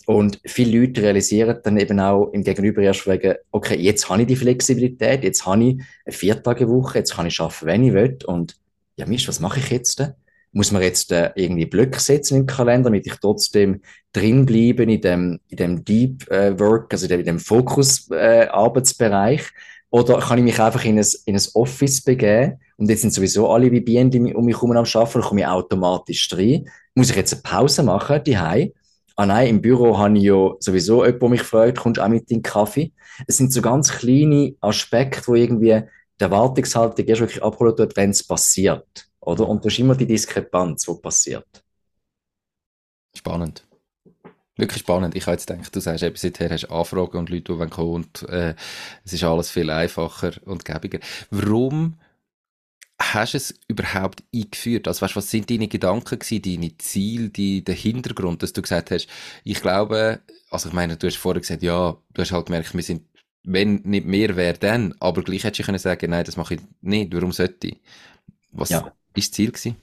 Und 0.05 0.41
viele 0.45 0.81
Leute 0.81 1.03
realisieren 1.03 1.59
dann 1.63 1.77
eben 1.77 2.01
auch 2.01 2.31
im 2.33 2.43
Gegenüber 2.43 2.81
erst 2.81 3.07
wegen, 3.07 3.35
okay, 3.51 3.75
jetzt 3.79 4.09
habe 4.09 4.21
ich 4.21 4.27
die 4.27 4.35
Flexibilität, 4.35 5.23
jetzt 5.23 5.45
habe 5.45 5.63
ich 5.63 5.81
eine 6.05 6.13
Viertagewoche, 6.13 6.99
jetzt 6.99 7.15
kann 7.15 7.27
ich 7.27 7.39
arbeiten, 7.39 7.65
wenn 7.65 7.83
ich 7.83 7.93
will. 7.93 8.17
Und 8.27 8.57
ja, 8.97 9.05
Mist, 9.05 9.29
was 9.29 9.39
mache 9.39 9.61
ich 9.61 9.69
jetzt 9.69 9.99
denn? 9.99 10.13
Muss 10.55 10.71
man 10.71 10.81
jetzt 10.81 11.11
äh, 11.11 11.31
irgendwie 11.35 11.65
Blöcke 11.65 11.99
setzen 11.99 12.37
im 12.37 12.45
Kalender, 12.45 12.89
damit 12.89 13.05
ich 13.05 13.15
trotzdem 13.19 13.81
drin 14.13 14.45
bleibe 14.45 14.83
in 14.83 15.01
dem, 15.01 15.41
in 15.49 15.57
dem 15.57 15.83
Deep 15.83 16.31
äh, 16.31 16.57
Work, 16.57 16.93
also 16.93 17.05
in 17.05 17.09
dem, 17.09 17.19
in 17.19 17.25
dem 17.25 17.39
Fokus-Arbeitsbereich? 17.39 19.41
Äh, 19.41 19.43
oder 19.89 20.19
kann 20.19 20.37
ich 20.37 20.45
mich 20.45 20.57
einfach 20.59 20.85
in 20.85 20.97
ein, 20.97 21.05
in 21.25 21.35
ein 21.35 21.43
Office 21.53 22.01
begeben 22.01 22.59
und 22.77 22.89
jetzt 22.89 23.01
sind 23.01 23.13
sowieso 23.13 23.49
alle 23.49 23.69
wie 23.71 23.81
Bienen 23.81 24.33
um 24.33 24.45
mich 24.45 24.55
herum 24.55 24.71
am 24.71 24.85
Arbeiten, 24.85 25.21
komme 25.21 25.41
ich 25.41 25.47
automatisch 25.47 26.29
rein. 26.33 26.69
Muss 26.93 27.09
ich 27.09 27.15
jetzt 27.15 27.33
eine 27.33 27.41
Pause 27.41 27.83
machen, 27.83 28.21
die 28.25 28.37
Ah 29.17 29.25
nein, 29.25 29.47
im 29.47 29.61
Büro 29.61 29.97
habe 29.97 30.17
ich 30.17 30.25
ja 30.25 30.55
sowieso 30.59 31.05
jemanden, 31.05 31.19
der 31.19 31.29
mich 31.29 31.43
freut, 31.43 31.77
kommst 31.77 32.01
auch 32.01 32.09
mit 32.09 32.29
in 32.29 32.39
den 32.39 32.43
Kaffee. 32.43 32.91
Es 33.27 33.37
sind 33.37 33.53
so 33.53 33.61
ganz 33.61 33.89
kleine 33.89 34.55
Aspekte, 34.59 35.25
wo 35.27 35.35
irgendwie 35.35 35.83
die 36.19 36.23
Erwartungshaltung 36.23 37.05
erst 37.05 37.21
wirklich 37.21 37.41
abholen 37.41 37.77
tut, 37.77 37.95
wenn 37.95 38.09
es 38.09 38.27
passiert. 38.27 39.07
Oder? 39.25 39.47
Und 39.47 39.63
du 39.63 39.69
hast 39.69 39.79
immer 39.79 39.95
die 39.95 40.05
Diskrepanz, 40.05 40.85
die 40.85 40.93
passiert. 41.01 41.63
Spannend. 43.15 43.65
Wirklich 44.57 44.81
spannend. 44.81 45.15
Ich 45.15 45.25
habe 45.25 45.33
jetzt 45.33 45.47
gedacht, 45.47 45.75
du 45.75 45.79
sagst 45.81 46.03
eben, 46.03 46.15
seither 46.15 46.49
hast 46.49 46.63
du 46.63 46.69
Anfragen 46.69 47.17
und 47.17 47.29
Leute, 47.29 47.57
die 47.57 47.67
kommen 47.67 47.93
und 47.93 48.23
äh, 48.29 48.55
es 49.03 49.13
ist 49.13 49.23
alles 49.23 49.49
viel 49.51 49.69
einfacher 49.69 50.31
und 50.45 50.63
gäbiger. 50.63 50.99
Warum 51.29 51.95
hast 52.97 53.33
du 53.33 53.37
es 53.37 53.59
überhaupt 53.67 54.23
eingeführt? 54.33 54.87
Also 54.87 55.01
weißt, 55.01 55.15
was 55.17 55.29
sind 55.29 55.49
deine 55.49 55.67
Gedanken 55.67 56.19
gewesen, 56.19 56.41
deine 56.41 56.77
Ziele, 56.77 57.29
die, 57.29 57.63
der 57.63 57.75
Hintergrund, 57.75 58.43
dass 58.43 58.53
du 58.53 58.61
gesagt 58.61 58.91
hast, 58.91 59.07
ich 59.43 59.61
glaube, 59.61 60.21
also 60.49 60.69
ich 60.69 60.75
meine, 60.75 60.95
du 60.95 61.07
hast 61.07 61.17
vorher 61.17 61.41
gesagt, 61.41 61.63
ja, 61.63 61.97
du 62.13 62.21
hast 62.21 62.31
halt 62.31 62.45
gemerkt, 62.45 62.73
wir 62.73 62.83
sind, 62.83 63.03
wenn 63.43 63.81
nicht 63.83 64.05
mehr 64.05 64.37
wäre, 64.37 64.57
dann, 64.57 64.95
aber 64.99 65.21
gleich 65.23 65.43
hättest 65.43 65.59
du 65.59 65.63
können 65.65 65.79
sagen, 65.79 66.11
nein, 66.11 66.23
das 66.23 66.37
mache 66.37 66.55
ich 66.55 66.61
nicht, 66.81 67.13
warum 67.13 67.33
sollte 67.33 67.67
ich? 67.67 67.81
Was 68.51 68.69
ja. 68.69 68.93
Das 69.21 69.31
Ziel 69.31 69.51
gewesen? 69.51 69.75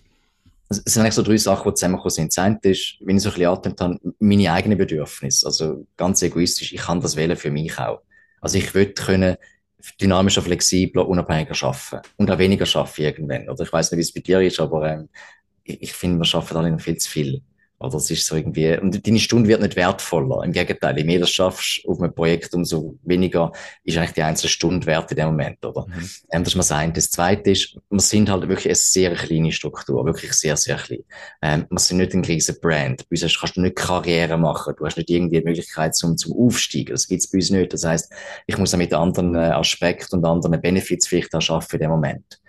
es 0.72 0.94
sind 0.94 1.02
eigentlich 1.02 1.14
so 1.14 1.22
drei 1.22 1.36
Sachen, 1.36 1.70
die 1.70 1.74
zusammengekommen 1.74 2.10
sind. 2.10 2.36
Das 2.36 2.38
eine 2.38 2.58
ist, 2.62 2.96
wenn 3.00 3.16
ich 3.16 3.22
so 3.22 3.28
ein 3.28 3.34
bisschen 3.34 3.50
atmet 3.50 3.80
habe, 3.80 3.98
meine 4.18 4.52
eigenen 4.52 4.78
Bedürfnisse. 4.78 5.46
Also 5.46 5.86
ganz 5.96 6.22
egoistisch, 6.22 6.72
ich 6.72 6.80
kann 6.80 7.00
das 7.00 7.16
wählen 7.16 7.36
für 7.36 7.50
mich 7.50 7.78
auch. 7.78 8.00
Also 8.40 8.58
ich 8.58 8.74
würde 8.74 8.92
können 8.92 9.36
dynamischer, 10.00 10.42
flexibler, 10.42 11.08
unabhängiger 11.08 11.66
arbeiten 11.66 12.08
und 12.16 12.30
auch 12.30 12.38
weniger 12.38 12.66
arbeiten 12.76 13.02
irgendwann. 13.02 13.48
Oder 13.48 13.64
ich 13.64 13.72
weiß 13.72 13.90
nicht, 13.90 13.98
wie 13.98 14.02
es 14.02 14.12
bei 14.12 14.20
dir 14.20 14.40
ist, 14.40 14.60
aber 14.60 14.90
ähm, 14.90 15.08
ich, 15.64 15.82
ich 15.82 15.92
finde, 15.92 16.24
wir 16.24 16.34
arbeiten 16.34 16.56
alle 16.56 16.70
noch 16.70 16.80
viel 16.80 16.96
zu 16.96 17.10
viel. 17.10 17.42
Oder 17.82 17.96
es 17.96 18.10
ist 18.10 18.26
so 18.26 18.36
irgendwie, 18.36 18.76
und 18.78 19.06
deine 19.06 19.18
Stunde 19.18 19.48
wird 19.48 19.60
nicht 19.60 19.76
wertvoller. 19.76 20.44
Im 20.44 20.52
Gegenteil, 20.52 20.96
je 20.96 21.04
mehr 21.04 21.20
du 21.20 21.26
schaffst 21.26 21.82
auf 21.86 22.00
einem 22.00 22.14
Projekt, 22.14 22.54
umso 22.54 22.96
weniger 23.02 23.52
ist 23.84 23.96
eigentlich 23.98 24.12
die 24.12 24.22
einzelne 24.22 24.50
Stunde 24.50 24.86
wert 24.86 25.10
in 25.10 25.16
dem 25.16 25.26
Moment, 25.26 25.64
oder? 25.64 25.86
Mhm. 25.86 26.08
Ähm, 26.30 26.44
das 26.44 26.48
ist 26.48 26.54
mal 26.54 26.60
das 26.60 26.72
eine. 26.72 26.92
Das 26.92 27.10
zweite 27.10 27.50
ist, 27.50 27.76
wir 27.90 28.00
sind 28.00 28.30
halt 28.30 28.48
wirklich 28.48 28.66
eine 28.66 28.74
sehr 28.74 29.14
kleine 29.14 29.52
Struktur, 29.52 30.04
wirklich 30.04 30.32
sehr, 30.32 30.56
sehr 30.56 30.76
klein. 30.76 31.04
Ähm, 31.42 31.66
wir 31.70 31.78
sind 31.78 31.98
nicht 31.98 32.14
ein 32.14 32.24
riesen 32.24 32.56
Brand. 32.60 33.08
Bei 33.08 33.20
uns 33.20 33.38
kannst 33.38 33.56
du 33.56 33.60
nicht 33.60 33.76
Karriere 33.76 34.38
machen. 34.38 34.74
Du 34.76 34.86
hast 34.86 34.96
nicht 34.96 35.10
irgendwie 35.10 35.40
die 35.40 35.44
Möglichkeit 35.44 35.94
zum, 35.94 36.16
zum 36.16 36.32
Aufsteigen. 36.38 36.92
Das 36.92 37.08
gibt's 37.08 37.30
bei 37.30 37.38
uns 37.38 37.50
nicht. 37.50 37.72
Das 37.72 37.84
heißt, 37.84 38.12
ich 38.46 38.58
muss 38.58 38.74
auch 38.74 38.78
mit 38.78 38.94
anderen 38.94 39.34
äh, 39.34 39.38
Aspekten 39.38 40.16
und 40.16 40.24
anderen 40.24 40.60
Benefits 40.60 41.08
vielleicht 41.08 41.34
auch 41.34 41.50
arbeiten 41.50 41.76
in 41.76 41.80
dem 41.80 41.90
Moment. 41.90 42.41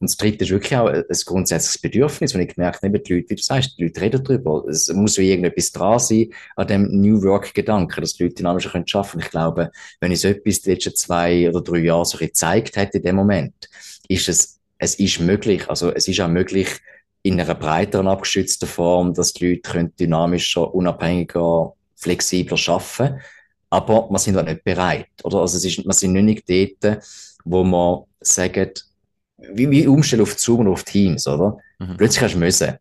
Und 0.00 0.10
das 0.10 0.16
dritte 0.16 0.44
ist 0.44 0.50
wirklich 0.50 0.76
auch 0.76 0.86
ein 0.86 1.04
grundsätzliches 1.24 1.80
Bedürfnis, 1.80 2.34
wenn 2.34 2.42
ich 2.42 2.54
gemerkt 2.54 2.82
habe, 2.82 2.98
die 2.98 3.14
Leute, 3.14 3.30
wie 3.30 3.34
du 3.34 3.42
sagst, 3.42 3.78
die 3.78 3.84
Leute 3.84 4.00
reden 4.00 4.24
darüber. 4.24 4.64
Es 4.68 4.92
muss 4.92 5.14
so 5.14 5.22
irgendetwas 5.22 5.72
dran 5.72 5.98
sein 5.98 6.30
an 6.56 6.66
dem 6.66 7.00
New 7.00 7.22
Work-Gedanken, 7.22 8.00
dass 8.00 8.14
die 8.14 8.24
Leute 8.24 8.36
dynamischer 8.36 8.70
können. 8.70 8.84
Ich 8.86 9.30
glaube, 9.30 9.70
wenn 10.00 10.12
es 10.12 10.24
etwas 10.24 10.62
die 10.62 10.70
letzten 10.70 10.94
zwei 10.94 11.48
oder 11.48 11.60
drei 11.60 11.78
Jahre 11.78 12.06
so 12.06 12.18
gezeigt 12.18 12.76
hätte 12.76 12.98
in 12.98 13.04
dem 13.04 13.16
Moment, 13.16 13.68
ist 14.08 14.28
es, 14.28 14.58
es 14.78 14.94
ist 14.96 15.20
möglich. 15.20 15.68
Also, 15.68 15.92
es 15.92 16.08
ist 16.08 16.20
auch 16.20 16.28
möglich, 16.28 16.68
in 17.22 17.40
einer 17.40 17.54
breiteren 17.54 18.06
abgeschützten 18.06 18.68
Form, 18.68 19.12
dass 19.12 19.32
die 19.32 19.48
Leute 19.50 19.62
können 19.62 19.96
dynamischer, 19.96 20.72
unabhängiger, 20.72 21.74
flexibler 21.96 22.58
arbeiten 22.68 23.20
aber 23.70 24.08
wir 24.10 24.18
sind 24.18 24.36
halt 24.36 24.48
nicht 24.48 24.64
bereit, 24.64 25.08
oder? 25.24 25.40
Also 25.40 25.56
es 25.56 25.64
ist, 25.64 25.84
wir 25.84 25.92
sind 25.92 26.12
nicht 26.12 26.48
dort, 26.48 27.04
wo 27.44 27.64
man 27.64 28.04
sagt, 28.20 28.86
wie, 29.38 29.70
wie 29.70 29.86
umstellen 29.86 30.22
auf 30.22 30.38
Zoom 30.38 30.60
und 30.60 30.68
auf 30.68 30.84
Teams, 30.84 31.26
oder? 31.26 31.58
Mhm. 31.78 31.96
Plötzlich 31.96 32.22
hast 32.22 32.34
du 32.34 32.38
müssen. 32.38 32.74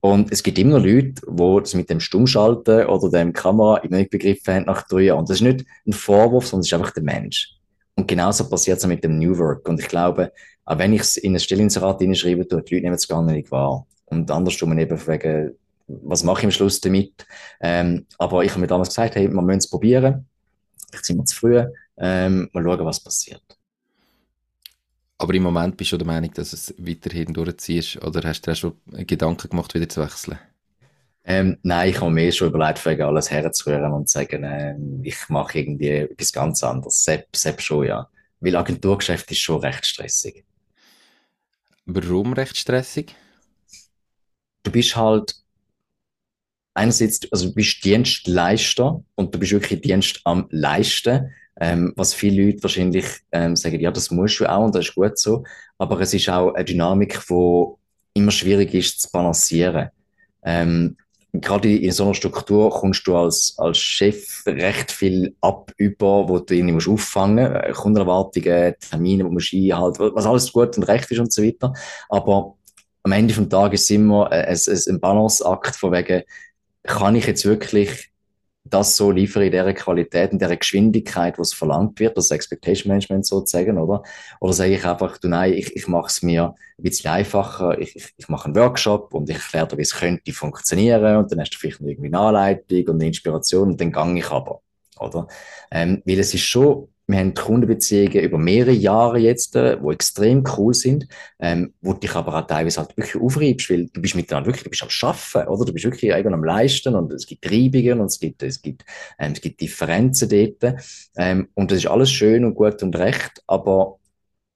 Und 0.00 0.30
es 0.30 0.42
gibt 0.42 0.58
immer 0.58 0.78
noch 0.78 0.84
Leute, 0.84 1.14
die 1.26 1.60
das 1.60 1.74
mit 1.74 1.88
dem 1.88 1.98
Stummschalten 1.98 2.86
oder 2.86 3.08
dem 3.08 3.32
Kamera 3.32 3.80
nicht 3.88 4.10
begriffen 4.10 4.54
haben 4.54 4.64
nach 4.66 4.86
drei 4.86 5.02
Jahren. 5.02 5.20
Und 5.20 5.30
das 5.30 5.38
ist 5.38 5.42
nicht 5.42 5.64
ein 5.86 5.94
Vorwurf, 5.94 6.46
sondern 6.46 6.60
es 6.60 6.66
ist 6.66 6.74
einfach 6.74 6.92
der 6.92 7.02
Mensch. 7.02 7.54
Und 7.94 8.06
genauso 8.06 8.48
passiert 8.48 8.78
es 8.78 8.86
mit 8.86 9.02
dem 9.02 9.18
New 9.18 9.38
Work. 9.38 9.66
Und 9.66 9.80
ich 9.80 9.88
glaube, 9.88 10.32
auch 10.66 10.78
wenn 10.78 10.92
ich 10.92 11.00
es 11.00 11.16
in 11.16 11.34
ein 11.34 11.40
Stellinserat 11.40 12.00
hineinschreibe, 12.00 12.46
tue, 12.46 12.62
die 12.62 12.74
Leute 12.74 12.84
nehmen 12.84 12.96
es 12.96 13.08
gar 13.08 13.22
nicht 13.22 13.50
wahr. 13.50 13.86
Und 14.04 14.30
andersrum 14.30 14.78
eben 14.78 15.06
wegen, 15.06 15.56
was 15.86 16.22
mache 16.22 16.40
ich 16.40 16.44
am 16.44 16.50
Schluss 16.50 16.80
damit? 16.80 17.26
Ähm, 17.60 18.06
aber 18.18 18.44
ich 18.44 18.50
habe 18.50 18.60
mir 18.60 18.66
damals 18.66 18.90
gesagt, 18.90 19.16
hey, 19.16 19.28
man 19.28 19.46
müssen 19.46 19.58
es 19.58 19.70
probieren. 19.70 20.26
Vielleicht 20.90 21.06
sind 21.06 21.16
wir 21.16 21.24
zu 21.24 21.36
früh. 21.36 21.64
Ähm, 21.96 22.50
mal 22.52 22.62
schauen, 22.62 22.84
was 22.84 23.02
passiert. 23.02 23.42
Aber 25.24 25.32
im 25.32 25.42
Moment 25.44 25.78
bist 25.78 25.90
du 25.90 25.96
der 25.96 26.06
Meinung, 26.06 26.34
dass 26.34 26.52
es 26.52 26.74
weiterhin 26.76 27.32
durchziehst 27.32 27.96
oder 28.04 28.28
hast 28.28 28.42
du 28.42 28.50
dir 28.50 28.56
schon 28.56 28.74
Gedanken 29.06 29.48
gemacht, 29.48 29.72
wieder 29.72 29.88
zu 29.88 30.02
wechseln? 30.02 30.38
Ähm, 31.24 31.56
nein, 31.62 31.88
ich 31.88 31.98
habe 31.98 32.10
mir 32.10 32.30
schon 32.30 32.48
überlegt, 32.48 32.84
wegen 32.84 33.00
alles 33.00 33.30
herzurühren 33.30 33.90
und 33.94 34.06
zu 34.06 34.18
sagen, 34.18 34.44
äh, 34.44 34.76
ich 35.02 35.16
mache 35.30 35.60
irgendwie 35.60 35.88
etwas 35.88 36.30
ganz 36.30 36.62
anderes. 36.62 37.02
Sepp, 37.02 37.34
Sepp 37.34 37.62
schon, 37.62 37.86
ja. 37.86 38.06
Weil 38.40 38.54
Agenturgeschäft 38.54 39.30
ist 39.30 39.38
schon 39.38 39.60
recht 39.60 39.86
stressig. 39.86 40.44
Warum 41.86 42.34
recht 42.34 42.58
stressig? 42.58 43.14
Du 44.62 44.70
bist 44.70 44.94
halt 44.94 45.36
einerseits, 46.74 47.20
also 47.32 47.48
du 47.48 47.54
bist 47.54 47.82
Dienstleister 47.82 49.02
und 49.14 49.34
du 49.34 49.38
bist 49.38 49.52
wirklich 49.52 49.80
Dienst 49.80 50.20
am 50.24 50.48
Leisten. 50.50 51.32
Ähm, 51.60 51.92
was 51.96 52.14
viele 52.14 52.46
Leute 52.46 52.62
wahrscheinlich 52.62 53.06
ähm, 53.32 53.54
sagen, 53.56 53.80
ja, 53.80 53.90
das 53.90 54.10
musst 54.10 54.40
du 54.40 54.46
auch 54.46 54.64
und 54.64 54.74
das 54.74 54.88
ist 54.88 54.94
gut 54.94 55.18
so. 55.18 55.44
Aber 55.78 56.00
es 56.00 56.12
ist 56.12 56.28
auch 56.28 56.52
eine 56.54 56.64
Dynamik, 56.64 57.20
die 57.28 57.64
immer 58.14 58.30
schwierig 58.30 58.74
ist 58.74 59.02
zu 59.02 59.10
balancieren. 59.12 59.90
Ähm, 60.42 60.96
gerade 61.32 61.76
in 61.76 61.90
so 61.92 62.04
einer 62.04 62.14
Struktur 62.14 62.70
kommst 62.70 63.06
du 63.06 63.16
als, 63.16 63.54
als 63.58 63.78
Chef 63.78 64.44
recht 64.46 64.92
viel 64.92 65.34
ab 65.40 65.72
über, 65.76 66.28
wo 66.28 66.38
du 66.38 66.54
irgendwie 66.54 66.74
musst 66.74 66.88
auffangen, 66.88 67.54
äh, 67.54 67.72
Kundenerwartungen, 67.72 68.74
Termine, 68.78 69.24
du 69.24 69.30
musst 69.30 69.52
einhalten, 69.52 70.12
was 70.14 70.26
alles 70.26 70.52
gut 70.52 70.76
und 70.76 70.84
recht 70.84 71.10
ist 71.10 71.18
und 71.18 71.32
so 71.32 71.42
weiter. 71.42 71.72
Aber 72.08 72.56
am 73.02 73.12
Ende 73.12 73.34
vom 73.34 73.50
Tag 73.50 73.72
ist 73.72 73.82
es 73.82 73.90
immer 73.90 74.30
ein, 74.30 74.44
ein, 74.46 74.58
ein 74.88 75.00
Balanceakt 75.00 75.76
von 75.76 75.92
wegen, 75.92 76.22
kann 76.84 77.16
ich 77.16 77.26
jetzt 77.26 77.44
wirklich 77.44 78.10
das 78.64 78.96
so 78.96 79.10
liefern 79.10 79.42
in 79.42 79.50
dieser 79.50 79.74
Qualität, 79.74 80.32
in 80.32 80.38
dieser 80.38 80.56
Geschwindigkeit, 80.56 81.38
was 81.38 81.52
verlangt 81.52 82.00
wird, 82.00 82.16
das 82.16 82.30
Expectation 82.30 82.88
Management 82.88 83.26
sozusagen, 83.26 83.78
oder? 83.78 84.02
Oder 84.40 84.52
sage 84.54 84.74
ich 84.74 84.84
einfach, 84.84 85.18
du 85.18 85.28
nein, 85.28 85.52
ich, 85.52 85.76
ich 85.76 85.86
mache 85.86 86.06
es 86.06 86.22
mir 86.22 86.54
ein 86.78 86.82
bisschen 86.82 87.10
einfacher, 87.10 87.78
ich, 87.78 87.94
ich, 87.94 88.14
ich 88.16 88.28
mache 88.28 88.46
einen 88.46 88.56
Workshop 88.56 89.12
und 89.12 89.28
ich 89.28 89.36
erkläre 89.36 89.68
dir, 89.68 89.78
wie 89.78 89.82
es 89.82 89.94
könnte 89.94 90.32
funktionieren 90.32 91.16
und 91.16 91.30
dann 91.30 91.40
hast 91.40 91.50
du 91.50 91.58
vielleicht 91.58 91.80
irgendwie 91.80 92.08
eine 92.08 92.18
Anleitung 92.18 92.88
und 92.88 92.94
eine 92.94 93.06
Inspiration 93.08 93.72
und 93.72 93.80
dann 93.80 93.92
gang 93.92 94.16
ich 94.16 94.30
aber, 94.30 94.62
oder? 94.98 95.28
Ähm, 95.70 96.02
weil 96.06 96.18
es 96.18 96.32
ist 96.32 96.44
schon 96.44 96.88
wir 97.06 97.18
haben 97.18 97.34
Kundenbeziehungen 97.34 98.20
über 98.20 98.38
mehrere 98.38 98.72
Jahre 98.72 99.18
jetzt, 99.18 99.56
äh, 99.56 99.80
wo 99.82 99.92
extrem 99.92 100.42
cool 100.56 100.72
sind, 100.74 101.06
ähm, 101.38 101.74
wo 101.82 101.92
dich 101.92 102.14
aber 102.14 102.34
auch 102.36 102.46
teilweise 102.46 102.80
halt 102.80 102.96
wirklich 102.96 103.22
aufreibst, 103.22 103.70
weil 103.70 103.86
du 103.88 104.00
bist 104.00 104.14
miteinander 104.14 104.46
wirklich, 104.48 104.64
du 104.64 104.70
bist 104.70 104.82
am 104.82 104.90
Schaffen, 104.90 105.46
oder? 105.46 105.64
Du 105.66 105.72
bist 105.72 105.84
wirklich 105.84 106.10
irgendwann 106.10 106.34
am 106.34 106.44
Leisten 106.44 106.94
und 106.94 107.12
es 107.12 107.26
gibt 107.26 107.44
Reibungen 107.50 108.00
und 108.00 108.06
es 108.06 108.18
gibt, 108.18 108.42
es 108.42 108.62
gibt, 108.62 108.84
ähm, 109.18 109.32
es 109.32 109.40
gibt 109.40 109.60
Differenzen 109.60 110.28
dort, 110.28 110.76
ähm, 111.16 111.48
und 111.54 111.70
das 111.70 111.78
ist 111.78 111.86
alles 111.86 112.10
schön 112.10 112.44
und 112.44 112.54
gut 112.54 112.82
und 112.82 112.96
recht, 112.96 113.42
aber 113.46 113.98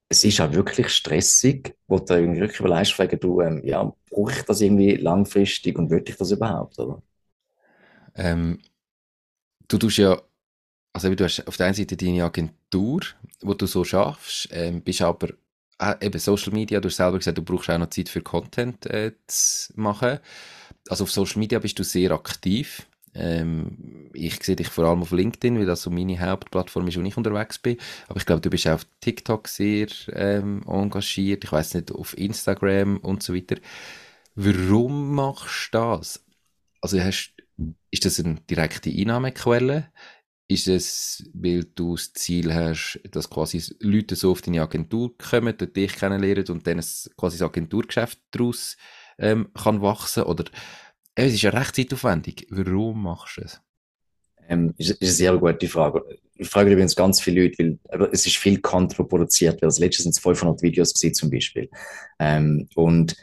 es 0.09 0.23
ist 0.23 0.41
auch 0.41 0.51
wirklich 0.53 0.89
stressig, 0.89 1.75
wo 1.87 1.99
du 1.99 2.15
irgendwie 2.15 2.41
wirklich 2.41 2.59
überlegst, 2.59 2.93
fragen, 2.93 3.19
du, 3.19 3.41
ähm, 3.41 3.61
ja, 3.63 3.93
brauche 4.09 4.31
ich 4.31 4.41
das 4.43 4.61
irgendwie 4.61 4.95
langfristig 4.95 5.77
und 5.77 5.91
will 5.91 6.03
ich 6.07 6.17
das 6.17 6.31
überhaupt, 6.31 6.79
oder? 6.79 7.01
Ähm, 8.15 8.59
du 9.67 9.77
tust 9.77 9.97
ja 9.97 10.21
also 10.93 11.13
du 11.13 11.23
hast 11.23 11.47
auf 11.47 11.57
der 11.57 11.67
einen 11.67 11.75
Seite 11.75 11.97
deine 11.97 12.23
Agentur, 12.23 13.01
wo 13.41 13.53
du 13.53 13.65
so 13.65 13.83
schaffst, 13.83 14.49
ähm, 14.51 14.81
bist 14.81 15.01
aber 15.01 15.29
äh, 15.79 15.95
eben 16.05 16.19
Social 16.19 16.53
Media, 16.53 16.79
du 16.79 16.89
hast 16.89 16.97
selber 16.97 17.17
gesagt, 17.17 17.37
du 17.37 17.43
brauchst 17.43 17.69
auch 17.69 17.77
noch 17.77 17.89
Zeit 17.89 18.09
für 18.09 18.21
Content 18.21 18.85
äh, 18.87 19.13
zu 19.27 19.73
machen. 19.75 20.19
Also 20.89 21.03
auf 21.03 21.11
Social 21.11 21.39
Media 21.39 21.59
bist 21.59 21.79
du 21.79 21.83
sehr 21.83 22.11
aktiv. 22.11 22.87
Ähm, 23.15 24.09
ich 24.13 24.43
sehe 24.43 24.55
dich 24.55 24.67
vor 24.67 24.85
allem 24.85 25.01
auf 25.01 25.11
LinkedIn, 25.11 25.57
weil 25.57 25.65
das 25.65 25.81
so 25.81 25.89
meine 25.89 26.19
Hauptplattform 26.19 26.87
ist, 26.87 26.97
wo 26.97 27.01
ich 27.01 27.17
unterwegs 27.17 27.59
bin. 27.59 27.77
Aber 28.07 28.19
ich 28.19 28.25
glaube, 28.25 28.41
du 28.41 28.49
bist 28.49 28.67
auch 28.67 28.73
auf 28.73 28.85
TikTok 29.01 29.47
sehr 29.47 29.87
ähm, 30.13 30.63
engagiert. 30.67 31.43
Ich 31.43 31.51
weiß 31.51 31.75
nicht, 31.75 31.91
auf 31.91 32.17
Instagram 32.17 32.97
und 32.97 33.23
so 33.23 33.33
weiter. 33.33 33.55
Warum 34.35 35.15
machst 35.15 35.69
du 35.73 35.77
das? 35.77 36.23
Also 36.81 36.99
hast, 36.99 37.33
ist 37.91 38.05
das 38.05 38.19
eine 38.19 38.35
direkte 38.49 38.89
Einnahmequelle? 38.89 39.91
Ist 40.51 40.67
es, 40.67 41.29
weil 41.33 41.63
du 41.75 41.95
das 41.95 42.11
Ziel 42.13 42.51
hast, 42.51 42.99
dass 43.11 43.29
quasi 43.29 43.61
Leute 43.81 44.15
so 44.15 44.31
auf 44.31 44.41
deine 44.41 44.63
Agentur 44.63 45.15
kommen, 45.15 45.55
dort 45.55 45.75
dich 45.75 45.95
kennenlernen 45.95 46.43
und 46.49 46.65
dann 46.65 46.79
quasi 46.79 47.37
das 47.37 47.41
Agenturgeschäft 47.43 48.19
daraus 48.31 48.75
ähm, 49.19 49.49
kann 49.53 49.83
wachsen? 49.83 50.23
Oder 50.23 50.45
äh, 51.13 51.27
es 51.27 51.35
ist 51.35 51.43
ja 51.43 51.51
recht 51.51 51.75
zeitaufwendig. 51.75 52.47
Warum 52.49 53.03
machst 53.03 53.37
du 53.37 53.41
es? 53.41 53.61
Ähm, 54.47 54.73
ist, 54.79 54.89
ist 54.89 55.01
eine 55.03 55.11
sehr 55.11 55.37
gute 55.37 55.67
Frage. 55.67 56.03
Ich 56.33 56.49
frage 56.49 56.71
übrigens 56.71 56.95
ganz 56.95 57.21
viele 57.21 57.43
Leute, 57.43 57.77
weil 57.91 58.09
es 58.11 58.25
ist 58.25 58.37
viel 58.37 58.59
Content 58.59 59.07
produziert 59.07 59.61
wird. 59.61 59.69
Das 59.69 59.77
letzte 59.77 60.01
sind 60.01 60.17
500 60.17 60.63
Videos 60.63 60.95
gewesen, 60.95 61.13
zum 61.13 61.29
Beispiel. 61.29 61.69
Ähm, 62.17 62.67
und 62.73 63.15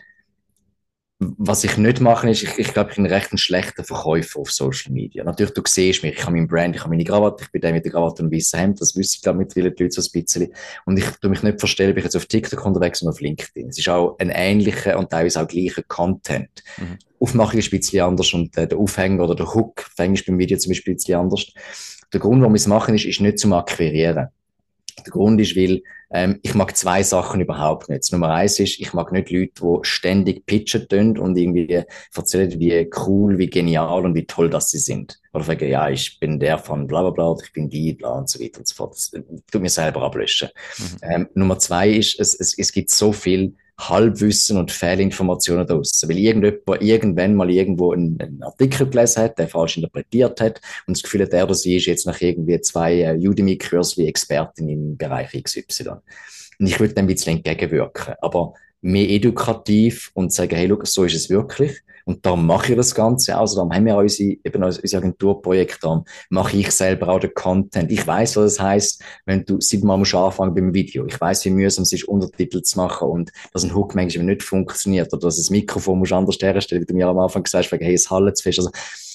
was 1.19 1.65
ich 1.65 1.79
nicht 1.79 2.01
mache, 2.01 2.29
ist, 2.29 2.43
ich, 2.43 2.59
ich 2.59 2.75
glaube, 2.75 2.91
ich 2.91 2.97
bin 2.97 3.07
ein 3.07 3.13
recht 3.13 3.33
ein 3.33 3.39
schlechter 3.39 3.85
Verkäufer 3.85 4.39
auf 4.39 4.53
Social 4.53 4.93
Media. 4.93 5.25
Natürlich, 5.25 5.55
du 5.55 5.63
siehst 5.67 6.03
mich, 6.03 6.15
ich 6.15 6.23
habe 6.23 6.33
meinen 6.33 6.47
Brand, 6.47 6.77
ich 6.77 6.83
habe 6.83 6.91
meine 6.91 7.05
Krawatte, 7.05 7.45
ich 7.45 7.51
bin 7.51 7.63
der 7.63 7.73
mit 7.73 7.87
der 7.87 7.93
Krawatte 7.93 8.23
und 8.23 8.31
weißen 8.31 8.59
Hemd, 8.59 8.81
das 8.83 8.95
ich, 8.95 9.23
glaube 9.23 9.39
ich, 9.39 9.47
mittlerweile 9.47 9.73
die 9.73 9.83
Leute 9.85 10.03
so 10.03 10.07
ein 10.07 10.23
bisschen. 10.23 10.53
Und 10.85 10.99
ich 10.99 11.07
tue 11.23 11.31
mich 11.31 11.43
nicht 11.43 11.59
verstehen, 11.59 11.91
ob 11.91 11.97
ich 11.97 12.05
jetzt 12.05 12.17
auf 12.17 12.27
TikTok 12.27 12.67
unterwegs 12.67 13.03
oder 13.03 13.13
auf 13.13 13.21
LinkedIn. 13.21 13.69
Es 13.69 13.79
ist 13.79 13.89
auch 13.89 14.17
ein 14.19 14.31
ähnlicher 14.31 14.99
und 14.99 15.09
teilweise 15.09 15.41
auch 15.41 15.49
gleicher 15.49 15.83
Content. 15.85 16.51
Mhm. 16.77 16.99
Aufmachung 17.19 17.59
ist 17.59 17.73
ein 17.73 17.79
bisschen 17.79 18.03
anders 18.03 18.35
und 18.35 18.55
äh, 18.59 18.69
der 18.69 18.77
Aufhänger 18.77 19.25
oder 19.25 19.35
der 19.35 19.55
Hook, 19.55 19.87
Englisch 19.97 20.27
beim 20.27 20.39
Video 20.39 20.59
zum 20.59 20.71
Beispiel 20.71 20.93
ein 20.93 20.97
bisschen 20.97 21.19
anders. 21.19 21.47
Der 22.13 22.21
Grund, 22.21 22.41
warum 22.41 22.53
wir 22.53 22.59
es 22.59 22.67
machen, 22.67 22.95
ist, 22.95 23.07
ist 23.07 23.23
nicht 23.23 23.39
zum 23.39 23.55
Akquirieren. 23.55 24.29
Der 25.05 25.13
Grund 25.13 25.41
ist, 25.41 25.57
weil 25.57 25.83
ähm, 26.11 26.39
ich 26.43 26.55
mag 26.55 26.77
zwei 26.77 27.03
Sachen 27.03 27.41
überhaupt 27.41 27.89
nicht. 27.89 28.11
Nummer 28.13 28.31
eins 28.31 28.59
ist, 28.61 28.81
ich 28.81 28.93
mag 28.95 29.13
nicht 29.13 29.31
Leute, 29.31 29.53
die 29.61 29.79
ständig 29.83 30.47
pitchen 30.47 30.89
tun 30.89 31.19
und 31.19 31.37
irgendwie 31.37 31.85
erzählen, 32.15 32.59
wie 32.59 32.89
cool, 33.07 33.39
wie 33.39 33.51
genial 33.51 34.05
und 34.05 34.15
wie 34.15 34.25
toll 34.25 34.49
das 34.49 34.71
sie 34.71 34.79
sind. 34.79 35.21
Oder 35.33 35.45
sagen, 35.45 35.69
ja, 35.69 35.89
ich 35.91 36.19
bin 36.19 36.39
der 36.41 36.59
von 36.59 36.87
bla 36.87 37.03
bla 37.03 37.11
bla, 37.11 37.37
ich 37.45 37.53
bin 37.53 37.69
die, 37.69 37.93
bla 37.93 38.19
und 38.19 38.31
so 38.31 38.41
weiter 38.41 38.61
und 38.61 38.69
so 38.69 38.75
fort. 38.75 38.95
Das 38.95 39.11
tut 39.51 39.63
mir 39.63 39.69
selber 39.69 40.03
ablöschen. 40.03 40.49
Mhm. 40.79 40.85
Ähm, 41.03 41.29
Nummer 41.35 41.59
zwei 41.59 41.91
ist, 41.91 42.19
es, 42.19 42.35
es, 42.35 42.57
es 42.57 42.73
gibt 42.73 42.91
so 42.91 43.13
viel 43.13 43.55
Halbwissen 43.79 44.57
und 44.57 44.73
Fehlinformationen 44.73 45.67
daraus. 45.67 46.03
Weil 46.07 46.19
irgendjemand 46.19 46.83
irgendwann 46.83 47.35
mal 47.35 47.51
irgendwo 47.51 47.93
einen, 47.93 48.21
einen, 48.21 48.43
Artikel 48.43 48.89
gelesen 48.89 49.23
hat, 49.23 49.39
der 49.39 49.49
falsch 49.49 49.77
interpretiert 49.77 50.41
hat 50.41 50.61
und 50.87 50.97
das 50.97 51.03
Gefühl 51.03 51.23
hat, 51.23 51.33
er 51.33 51.45
oder 51.45 51.55
sie 51.55 51.77
ist 51.77 51.87
jetzt 51.87 52.07
nach 52.07 52.21
irgendwie 52.21 52.61
zwei 52.61 53.01
äh, 53.01 53.17
Udemy-Kursli 53.17 54.07
Expertin 54.07 54.69
im 54.69 54.97
Bereich 54.97 55.31
XY. 55.43 55.91
Und 56.59 56.67
ich 56.67 56.81
würde 56.81 56.95
dem 56.95 57.05
ein 57.05 57.09
bisschen 57.09 57.37
entgegenwirken. 57.37 58.15
Aber 58.21 58.55
mehr 58.81 59.09
edukativ 59.11 60.11
und 60.15 60.33
sagen, 60.33 60.57
hey, 60.57 60.67
look, 60.67 60.87
so 60.87 61.05
ist 61.05 61.15
es 61.15 61.29
wirklich. 61.29 61.83
Und 62.07 62.25
darum 62.25 62.47
mache 62.47 62.71
ich 62.71 62.77
das 62.77 62.95
Ganze. 62.95 63.37
Also 63.37 63.57
darum 63.57 63.73
haben 63.73 63.85
wir 63.85 63.97
unsere, 63.97 64.37
eben 64.45 64.63
unsere 64.63 64.97
Agenturprojekte, 64.99 65.79
darum 65.83 66.05
mache 66.31 66.57
ich 66.57 66.71
selber 66.71 67.09
auch 67.09 67.19
den 67.19 67.35
Content. 67.35 67.91
Ich 67.91 68.07
weiß, 68.07 68.37
was 68.37 68.55
das 68.55 68.65
heißt, 68.65 69.03
wenn 69.25 69.45
du 69.45 69.61
siebenmal 69.61 69.99
musst 69.99 70.15
anfangen 70.15 70.55
beim 70.55 70.73
Video. 70.73 71.05
Ich 71.07 71.21
weiß, 71.21 71.45
wie 71.45 71.51
mühsam 71.51 71.83
es 71.83 71.93
ist, 71.93 72.05
Untertitel 72.05 72.63
zu 72.63 72.79
machen 72.79 73.09
und 73.09 73.33
dass 73.53 73.65
ein 73.65 73.75
Hook 73.75 73.97
manchmal 73.97 74.25
nicht 74.25 74.45
funktioniert 74.45 75.13
oder 75.13 75.27
dass 75.27 75.37
das 75.37 75.51
Mikrofon 75.51 75.99
musst 75.99 76.13
anders 76.13 76.39
herstellen, 76.41 76.83
wie 76.83 76.87
du 76.87 76.95
mir 76.95 77.09
am 77.09 77.19
Anfang 77.19 77.43
gesagt 77.43 77.73
hast, 77.73 77.81
hey, 77.81 77.95
es 77.95 78.09
hallt 78.09 78.37
zu 78.37 78.45
fest. 78.45 78.61
Also, 78.61 78.71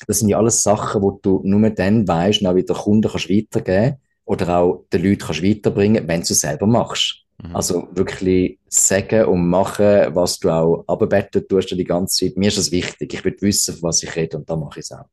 das 0.06 0.19
sind 0.19 0.27
ja 0.27 0.38
alles 0.38 0.62
Sachen, 0.62 1.01
wo 1.01 1.12
du 1.21 1.39
nur 1.45 1.69
dann 1.69 2.06
weißt 2.06 2.45
auch 2.45 2.56
wieder 2.56 2.73
Kunden 2.73 3.10
kannst 3.10 3.30
weitergeben 3.30 3.97
oder 4.25 4.58
auch 4.58 4.86
den 4.91 5.04
Leuten 5.04 5.19
kannst 5.19 5.41
weiterbringen, 5.43 6.08
wenn 6.10 6.21
du 6.21 6.34
es 6.34 6.41
selber 6.41 6.67
machst. 6.67 7.23
Mhm. 7.43 7.56
Also 7.56 7.88
wirklich 7.92 8.60
sagen 8.67 9.25
und 9.25 9.48
machen, 9.48 10.15
was 10.15 10.39
du 10.39 10.50
auch 10.50 10.83
abbetten 10.87 11.48
tust 11.48 11.71
die 11.71 11.83
ganze 11.83 12.25
Zeit. 12.25 12.37
Mir 12.37 12.50
ist 12.50 12.58
das 12.58 12.71
wichtig. 12.71 13.13
Ich 13.13 13.25
will 13.25 13.35
wissen, 13.39 13.75
von 13.75 13.89
was 13.89 14.04
ich 14.04 14.15
rede 14.15 14.37
und 14.37 14.50
da 14.50 14.56
mache 14.56 14.79
ich 14.79 14.85
es 14.85 14.92
auch. 14.92 15.06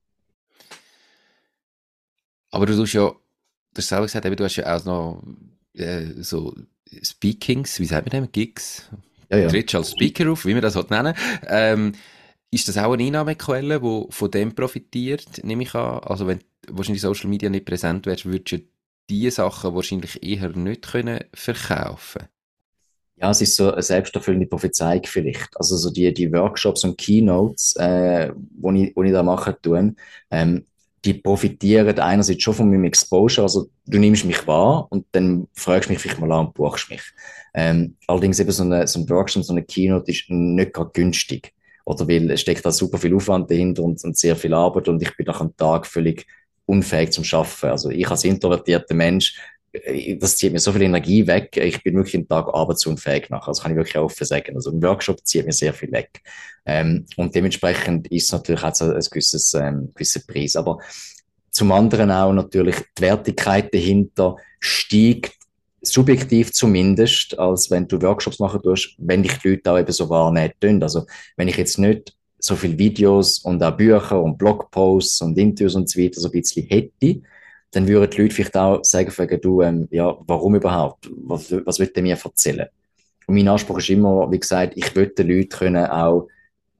Aber 2.50 2.66
du 2.66 2.76
tust 2.76 2.94
ja, 2.94 3.08
du 3.08 3.18
hast 3.76 3.88
selber 3.88 4.06
gesagt, 4.06 4.40
du 4.40 4.44
hast 4.44 4.56
ja 4.56 4.76
auch 4.76 4.84
noch 4.84 5.22
äh, 5.74 6.06
so 6.22 6.54
Speakings, 7.02 7.78
wie 7.80 7.84
sagt 7.84 8.12
man 8.12 8.22
das, 8.22 8.32
Gigs? 8.32 8.88
Ja, 9.30 9.38
ja. 9.38 9.48
Trittst 9.48 9.74
als 9.74 9.90
Speaker 9.90 10.32
auf, 10.32 10.46
wie 10.46 10.54
man 10.54 10.62
das 10.62 10.76
halt 10.76 10.90
nennen. 10.90 11.14
Ähm, 11.46 11.92
ist 12.50 12.66
das 12.66 12.78
auch 12.78 12.92
eine 12.92 13.04
Einnahmequelle, 13.04 13.80
die 13.80 14.06
von 14.08 14.30
dem 14.30 14.54
profitiert, 14.54 15.44
nehme 15.44 15.64
ich 15.64 15.74
an? 15.74 16.00
Also 16.00 16.26
wenn 16.26 16.40
wahrscheinlich 16.66 17.02
Social 17.02 17.28
Media 17.28 17.50
nicht 17.50 17.66
präsent 17.66 18.06
wärst, 18.06 18.24
würdest 18.24 18.52
du 18.52 18.66
diese 19.10 19.36
Sachen 19.36 19.74
wahrscheinlich 19.74 20.22
eher 20.22 20.50
nicht 20.50 20.82
können 20.82 21.24
verkaufen 21.34 22.28
Ja, 23.16 23.30
es 23.30 23.40
ist 23.40 23.56
so 23.56 23.72
eine 23.72 23.82
selbsterfüllende 23.82 24.46
Prophezeiung 24.46 25.02
vielleicht. 25.04 25.56
Also 25.56 25.76
so 25.76 25.90
die, 25.90 26.12
die 26.14 26.32
Workshops 26.32 26.84
und 26.84 26.96
Keynotes, 26.98 27.74
äh, 27.76 28.32
wo 28.60 28.70
ich, 28.72 28.94
wo 28.94 29.02
ich 29.02 29.12
da 29.12 29.22
mache, 29.24 29.60
tun, 29.60 29.96
ähm, 30.30 30.64
die 31.04 31.14
profitieren 31.14 31.98
einerseits 31.98 32.42
schon 32.42 32.54
von 32.54 32.70
meinem 32.70 32.84
Exposure. 32.84 33.44
Also 33.44 33.70
du 33.86 33.98
nimmst 33.98 34.24
mich 34.24 34.46
wahr 34.46 34.86
und 34.90 35.06
dann 35.12 35.48
fragst 35.54 35.88
du 35.88 35.92
mich 35.92 36.02
vielleicht 36.02 36.20
mal 36.20 36.30
an 36.32 36.46
und 36.46 36.54
buchst 36.54 36.90
mich. 36.90 37.02
Ähm, 37.54 37.96
allerdings 38.06 38.38
eben 38.40 38.52
so, 38.52 38.62
eine, 38.62 38.86
so 38.86 39.00
ein 39.00 39.08
Workshop, 39.10 39.42
so 39.44 39.52
eine 39.52 39.64
Keynote 39.64 40.10
ist 40.10 40.26
nicht 40.30 40.72
gerade 40.72 40.90
günstig. 40.92 41.54
Oder 41.84 42.06
weil 42.06 42.30
es 42.30 42.42
steckt 42.42 42.64
da 42.66 42.70
super 42.70 42.98
viel 42.98 43.14
Aufwand 43.14 43.50
dahinter 43.50 43.82
und, 43.82 44.02
und 44.04 44.16
sehr 44.16 44.36
viel 44.36 44.54
Arbeit 44.54 44.88
und 44.88 45.02
ich 45.02 45.16
bin 45.16 45.26
nach 45.26 45.40
einem 45.40 45.56
Tag 45.56 45.86
völlig 45.86 46.26
unfähig 46.68 47.12
zum 47.12 47.24
Schaffen. 47.24 47.70
Also 47.70 47.90
ich 47.90 48.08
als 48.08 48.24
introvertierter 48.24 48.94
Mensch 48.94 49.36
äh, 49.72 50.16
das 50.16 50.36
zieht 50.36 50.52
mir 50.52 50.58
so 50.58 50.72
viel 50.72 50.82
Energie 50.82 51.26
weg. 51.26 51.56
Ich 51.56 51.82
bin 51.82 51.94
wirklich 51.94 52.16
einen 52.16 52.28
Tag 52.28 52.48
arbeitsunfähig 52.52 53.30
nachher. 53.30 53.50
Das 53.50 53.62
kann 53.62 53.72
ich 53.72 53.76
wirklich 53.76 53.98
offen 53.98 54.26
sagen. 54.26 54.54
Also 54.54 54.70
ein 54.70 54.82
Workshop 54.82 55.24
zieht 55.26 55.46
mir 55.46 55.52
sehr 55.52 55.74
viel 55.74 55.92
weg. 55.92 56.20
Ähm, 56.66 57.06
und 57.16 57.34
dementsprechend 57.34 58.08
ist 58.08 58.26
es 58.26 58.32
natürlich 58.32 58.62
auch 58.62 58.74
so 58.74 58.84
ein 58.84 59.00
gewisses, 59.10 59.54
ähm, 59.54 59.90
gewisser 59.94 60.20
Preis. 60.26 60.56
Aber 60.56 60.78
zum 61.50 61.72
anderen 61.72 62.10
auch 62.10 62.32
natürlich 62.32 62.76
die 62.96 63.02
Wertigkeit 63.02 63.72
dahinter 63.72 64.36
steigt 64.60 65.34
subjektiv 65.80 66.52
zumindest, 66.52 67.38
als 67.38 67.70
wenn 67.70 67.86
du 67.86 68.02
Workshops 68.02 68.40
machen 68.40 68.60
tust, 68.62 68.94
wenn 68.98 69.22
dich 69.22 69.38
die 69.38 69.50
Leute 69.50 69.72
auch 69.72 69.78
eben 69.78 69.92
so 69.92 70.08
wahrnehmen 70.10 70.82
Also, 70.82 71.06
wenn 71.36 71.48
ich 71.48 71.56
jetzt 71.56 71.78
nicht 71.78 72.17
so 72.38 72.56
viele 72.56 72.78
Videos 72.78 73.40
und 73.40 73.62
auch 73.62 73.76
Bücher 73.76 74.22
und 74.22 74.38
Blogposts 74.38 75.22
und 75.22 75.36
Interviews 75.38 75.74
und 75.74 75.88
so 75.88 76.00
weiter 76.00 76.20
so 76.20 76.28
ein 76.28 76.32
bisschen 76.32 76.66
hätte, 76.66 77.20
dann 77.70 77.86
würden 77.86 78.10
die 78.10 78.22
Leute 78.22 78.34
vielleicht 78.34 78.56
auch 78.56 78.82
sagen, 78.84 79.10
fragen, 79.10 79.40
du, 79.40 79.62
ähm, 79.62 79.88
ja, 79.90 80.16
warum 80.26 80.54
überhaupt? 80.54 81.10
Was, 81.24 81.52
was 81.66 81.78
wird 81.78 81.94
der 81.96 82.02
mir 82.02 82.16
erzählen? 82.16 82.68
Und 83.26 83.34
mein 83.34 83.48
Anspruch 83.48 83.78
ist 83.78 83.90
immer, 83.90 84.30
wie 84.30 84.40
gesagt, 84.40 84.72
ich 84.76 84.94
will 84.96 85.08
den 85.08 85.28
Leuten 85.28 85.50
können 85.50 85.86
auch 85.86 86.28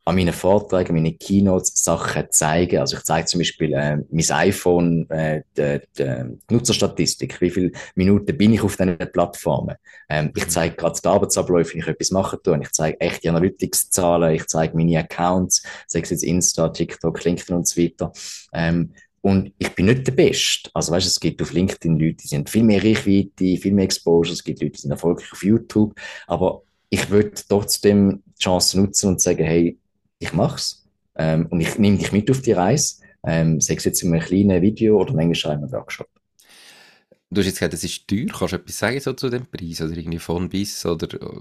an 0.08 0.14
meinen 0.14 0.32
Vorträgen, 0.32 0.94
meinen 0.94 1.18
Keynotes 1.18 1.84
Sachen 1.84 2.24
zeigen. 2.30 2.78
Also 2.78 2.96
ich 2.96 3.02
zeige 3.02 3.26
zum 3.26 3.40
Beispiel 3.40 3.74
äh, 3.74 3.98
mein 4.10 4.30
iPhone, 4.30 5.08
äh, 5.10 5.42
die, 5.54 5.80
die 5.98 6.38
Nutzerstatistik, 6.50 7.38
wie 7.42 7.50
viele 7.50 7.72
Minuten 7.94 8.36
bin 8.38 8.54
ich 8.54 8.62
auf 8.62 8.76
diesen 8.76 8.96
Plattformen. 9.12 9.76
Ähm, 10.08 10.32
ich 10.34 10.46
mhm. 10.46 10.50
zeige 10.50 10.76
gerade 10.76 10.98
die 10.98 11.08
Arbeitsabläufe, 11.08 11.74
wenn 11.74 11.82
ich 11.82 11.88
etwas 11.88 12.10
machen 12.10 12.38
tue. 12.42 12.58
Ich 12.62 12.72
zeige 12.72 12.98
echte 13.00 13.28
Analytics-Zahlen, 13.28 14.34
ich 14.34 14.46
zeige 14.46 14.74
meine 14.78 14.98
Accounts, 14.98 15.62
sei 15.86 16.00
es 16.00 16.08
jetzt 16.08 16.24
Insta, 16.24 16.70
TikTok, 16.70 17.22
LinkedIn 17.22 17.56
und 17.56 17.68
so 17.68 17.82
weiter. 17.82 18.10
Ähm, 18.54 18.94
und 19.20 19.52
ich 19.58 19.74
bin 19.74 19.86
nicht 19.86 20.06
der 20.06 20.12
Beste. 20.12 20.70
Also, 20.72 20.90
weißt, 20.92 21.06
es 21.06 21.20
gibt 21.20 21.42
auf 21.42 21.52
LinkedIn 21.52 21.98
Leute, 21.98 22.16
die 22.22 22.28
sind 22.28 22.48
viel 22.48 22.62
mehr 22.62 22.82
Reichweite, 22.82 23.60
viel 23.60 23.72
mehr 23.72 23.84
Exposure. 23.84 24.32
Es 24.32 24.42
gibt 24.42 24.62
Leute, 24.62 24.72
die 24.72 24.80
sind 24.80 24.90
erfolgreich 24.90 25.32
auf 25.32 25.44
YouTube. 25.44 25.94
Aber 26.26 26.62
ich 26.88 27.10
würde 27.10 27.32
trotzdem 27.46 28.22
die 28.24 28.42
Chance 28.42 28.80
nutzen 28.80 29.08
und 29.08 29.20
sagen, 29.20 29.44
hey, 29.44 29.76
ich 30.18 30.32
mach's. 30.32 30.86
Ähm, 31.16 31.46
und 31.46 31.60
ich 31.60 31.78
nehme 31.78 31.98
dich 31.98 32.12
mit 32.12 32.30
auf 32.30 32.42
die 32.42 32.52
Reise. 32.52 33.02
Ähm, 33.26 33.60
sei 33.60 33.74
es 33.74 33.84
jetzt 33.84 34.02
in 34.02 34.12
einem 34.12 34.22
kleinen 34.22 34.62
Video 34.62 35.00
oder 35.00 35.12
manchmal 35.12 35.56
in 35.56 35.62
einem 35.62 35.72
Workshop. 35.72 36.08
Du 37.30 37.40
hast 37.40 37.46
jetzt 37.46 37.58
gesagt, 37.58 37.74
es 37.74 37.84
ist 37.84 38.08
teuer. 38.08 38.26
Kannst 38.26 38.52
du 38.52 38.56
etwas 38.56 38.78
sagen 38.78 39.00
so 39.00 39.12
zu 39.12 39.28
dem 39.28 39.46
Preis? 39.46 39.80
Oder 39.82 39.96
irgendwie 39.96 40.18
von 40.18 40.48
bis? 40.48 40.86
Oder 40.86 41.12
äh, 41.20 41.40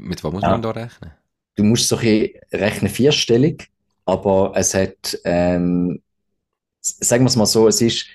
mit 0.00 0.24
was 0.24 0.32
muss 0.32 0.42
ja. 0.42 0.50
man 0.50 0.62
da 0.62 0.70
rechnen? 0.70 1.12
Du 1.54 1.64
musst 1.64 1.88
so 1.88 1.96
ein 1.96 2.30
rechnen 2.52 2.90
vierstellig, 2.90 3.68
aber 4.06 4.52
es 4.56 4.74
hat, 4.74 5.18
ähm, 5.24 6.00
sagen 6.80 7.24
wir 7.24 7.28
es 7.28 7.36
mal 7.36 7.46
so, 7.46 7.68
es 7.68 7.82
ist 7.82 8.06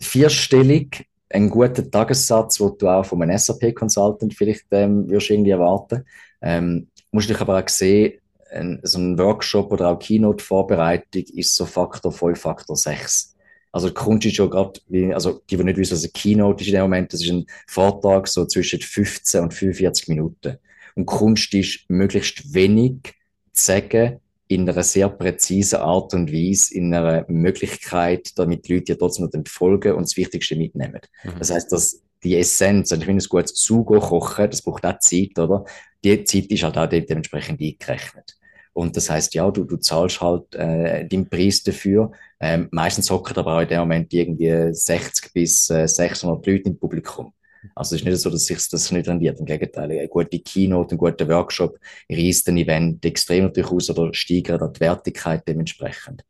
vierstellig 0.00 1.06
ein 1.30 1.48
guter 1.48 1.88
Tagessatz, 1.88 2.58
den 2.58 2.76
du 2.76 2.88
auch 2.88 3.04
von 3.04 3.22
einem 3.22 3.38
SAP-Consultant 3.38 4.34
vielleicht 4.34 4.66
ähm, 4.72 5.08
wirst 5.08 5.30
irgendwie 5.30 5.50
erwarten. 5.50 6.04
Ähm, 6.42 6.88
musst 7.12 7.30
dich 7.30 7.40
aber 7.40 7.62
auch 7.62 7.68
sehen, 7.68 8.19
ein, 8.52 8.80
so 8.82 8.98
ein 8.98 9.18
Workshop 9.18 9.72
oder 9.72 9.88
auch 9.88 9.98
Keynote-Vorbereitung 9.98 11.24
ist 11.34 11.54
so 11.54 11.66
Faktor 11.66 12.12
5, 12.12 12.38
Faktor 12.38 12.76
6. 12.76 13.36
Also 13.72 13.88
die 13.88 13.94
Kunst 13.94 14.26
ist 14.26 14.36
schon 14.36 14.50
gerade, 14.50 14.80
also 15.14 15.40
die, 15.48 15.56
die 15.56 15.64
nicht 15.64 15.78
wissen, 15.78 15.94
was 15.94 16.04
ein 16.04 16.12
Keynote 16.12 16.62
ist 16.62 16.68
in 16.68 16.74
dem 16.74 16.82
Moment, 16.82 17.12
das 17.12 17.22
ist 17.22 17.30
ein 17.30 17.46
Vortrag 17.68 18.26
so 18.26 18.44
zwischen 18.46 18.80
15 18.80 19.42
und 19.42 19.54
45 19.54 20.08
Minuten. 20.08 20.58
Und 20.96 21.06
Kunst 21.06 21.54
ist, 21.54 21.88
möglichst 21.88 22.52
wenig 22.52 23.14
zu 23.52 23.66
sagen, 23.66 24.20
in 24.48 24.68
einer 24.68 24.82
sehr 24.82 25.08
präzisen 25.08 25.78
Art 25.78 26.12
und 26.12 26.32
Weise, 26.32 26.74
in 26.74 26.92
einer 26.92 27.24
Möglichkeit, 27.28 28.36
damit 28.36 28.66
die 28.66 28.74
Leute 28.74 28.92
ja 28.92 28.98
trotzdem 28.98 29.30
noch 29.32 29.42
folgen 29.46 29.94
und 29.94 30.02
das 30.02 30.16
Wichtigste 30.16 30.56
mitnehmen. 30.56 31.00
Mhm. 31.22 31.38
Das 31.38 31.52
heißt, 31.52 31.70
dass 31.70 32.02
die 32.24 32.36
Essenz, 32.36 32.90
also 32.90 33.00
ich 33.00 33.06
finde, 33.06 33.24
ein 33.24 33.28
gutes 33.28 33.54
Sugo 33.54 34.00
kochen, 34.00 34.50
das 34.50 34.62
braucht 34.62 34.84
auch 34.84 34.98
Zeit, 34.98 35.38
oder? 35.38 35.64
Die 36.04 36.24
Zeit 36.24 36.46
ist 36.46 36.64
halt 36.64 36.76
auch 36.76 36.88
dementsprechend 36.88 37.60
eingerechnet. 37.60 38.39
Und 38.72 38.96
das 38.96 39.10
heißt, 39.10 39.34
ja, 39.34 39.50
du, 39.50 39.64
du 39.64 39.76
zahlst 39.76 40.20
halt 40.20 40.54
äh, 40.54 41.06
den 41.06 41.28
Preis 41.28 41.62
dafür. 41.62 42.12
Ähm, 42.38 42.68
meistens 42.70 43.10
hocken 43.10 43.36
aber 43.36 43.56
auch 43.56 43.60
in 43.60 43.68
dem 43.68 43.80
Moment 43.80 44.12
irgendwie 44.12 44.72
60 44.72 45.32
bis 45.32 45.70
äh, 45.70 45.86
600 45.86 46.46
Leute 46.46 46.68
im 46.68 46.78
Publikum. 46.78 47.32
Also 47.74 47.94
es 47.94 48.00
ist 48.00 48.06
nicht 48.06 48.18
so, 48.18 48.30
dass 48.30 48.46
sich 48.46 48.68
das 48.68 48.90
nicht 48.90 49.08
rendiert. 49.08 49.38
Im 49.38 49.46
Gegenteil, 49.46 49.90
eine 49.90 50.08
gute 50.08 50.38
Keynote, 50.38 50.94
ein 50.94 50.98
guter 50.98 51.28
Workshop 51.28 51.78
reißt 52.10 52.48
ein 52.48 52.56
Event 52.56 53.04
extrem 53.04 53.44
natürlich 53.44 53.70
aus 53.70 53.90
oder 53.90 54.14
steigert 54.14 54.76
die 54.76 54.80
Wertigkeit 54.80 55.46
dementsprechend. 55.46 56.24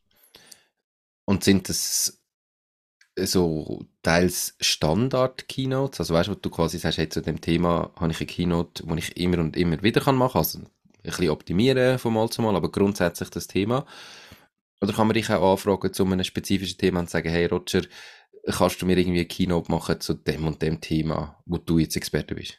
Und 1.26 1.45
sind 1.45 1.68
das 1.68 2.20
so 3.16 3.86
teils 4.03 4.57
Standard-Keynotes? 4.61 6.01
Also 6.01 6.14
weißt 6.14 6.30
du, 6.30 6.34
du 6.34 6.51
quasi 6.51 6.78
sagst, 6.78 6.99
hey, 6.99 7.09
zu 7.09 7.22
dem 7.22 7.41
Thema 7.41 7.93
habe 7.97 8.11
ich 8.12 8.20
eine 8.20 8.26
Keynote, 8.26 8.84
die 8.84 8.99
ich 8.99 9.16
immer 9.16 9.38
und 9.38 9.57
immer 9.57 9.82
wieder 9.82 10.01
machen 10.12 10.32
kann. 10.32 10.38
Also 10.41 10.61
bisschen 11.03 11.30
optimieren 11.30 11.98
von 11.98 12.12
Mal 12.12 12.28
zu 12.30 12.42
Mal, 12.42 12.57
aber 12.57 12.70
grundsätzlich 12.70 13.30
das 13.30 13.46
Thema. 13.46 13.86
Oder 14.80 14.92
kann 14.92 15.07
man 15.07 15.14
dich 15.14 15.30
auch 15.30 15.53
anfragen 15.53 15.92
zu 15.92 16.05
einem 16.05 16.24
spezifischen 16.24 16.78
Thema 16.78 17.01
und 17.01 17.11
sagen, 17.11 17.28
hey 17.28 17.46
Roger, 17.46 17.82
kannst 18.46 18.80
du 18.80 18.86
mir 18.86 18.96
irgendwie 18.96 19.20
ein 19.20 19.28
Keynote 19.28 19.70
machen 19.70 20.01
zu 20.01 20.14
dem 20.14 20.46
und 20.46 20.62
dem 20.62 20.80
Thema, 20.80 21.36
wo 21.44 21.59
du 21.59 21.78
jetzt 21.78 21.96
Experte 21.96 22.34
bist? 22.34 22.59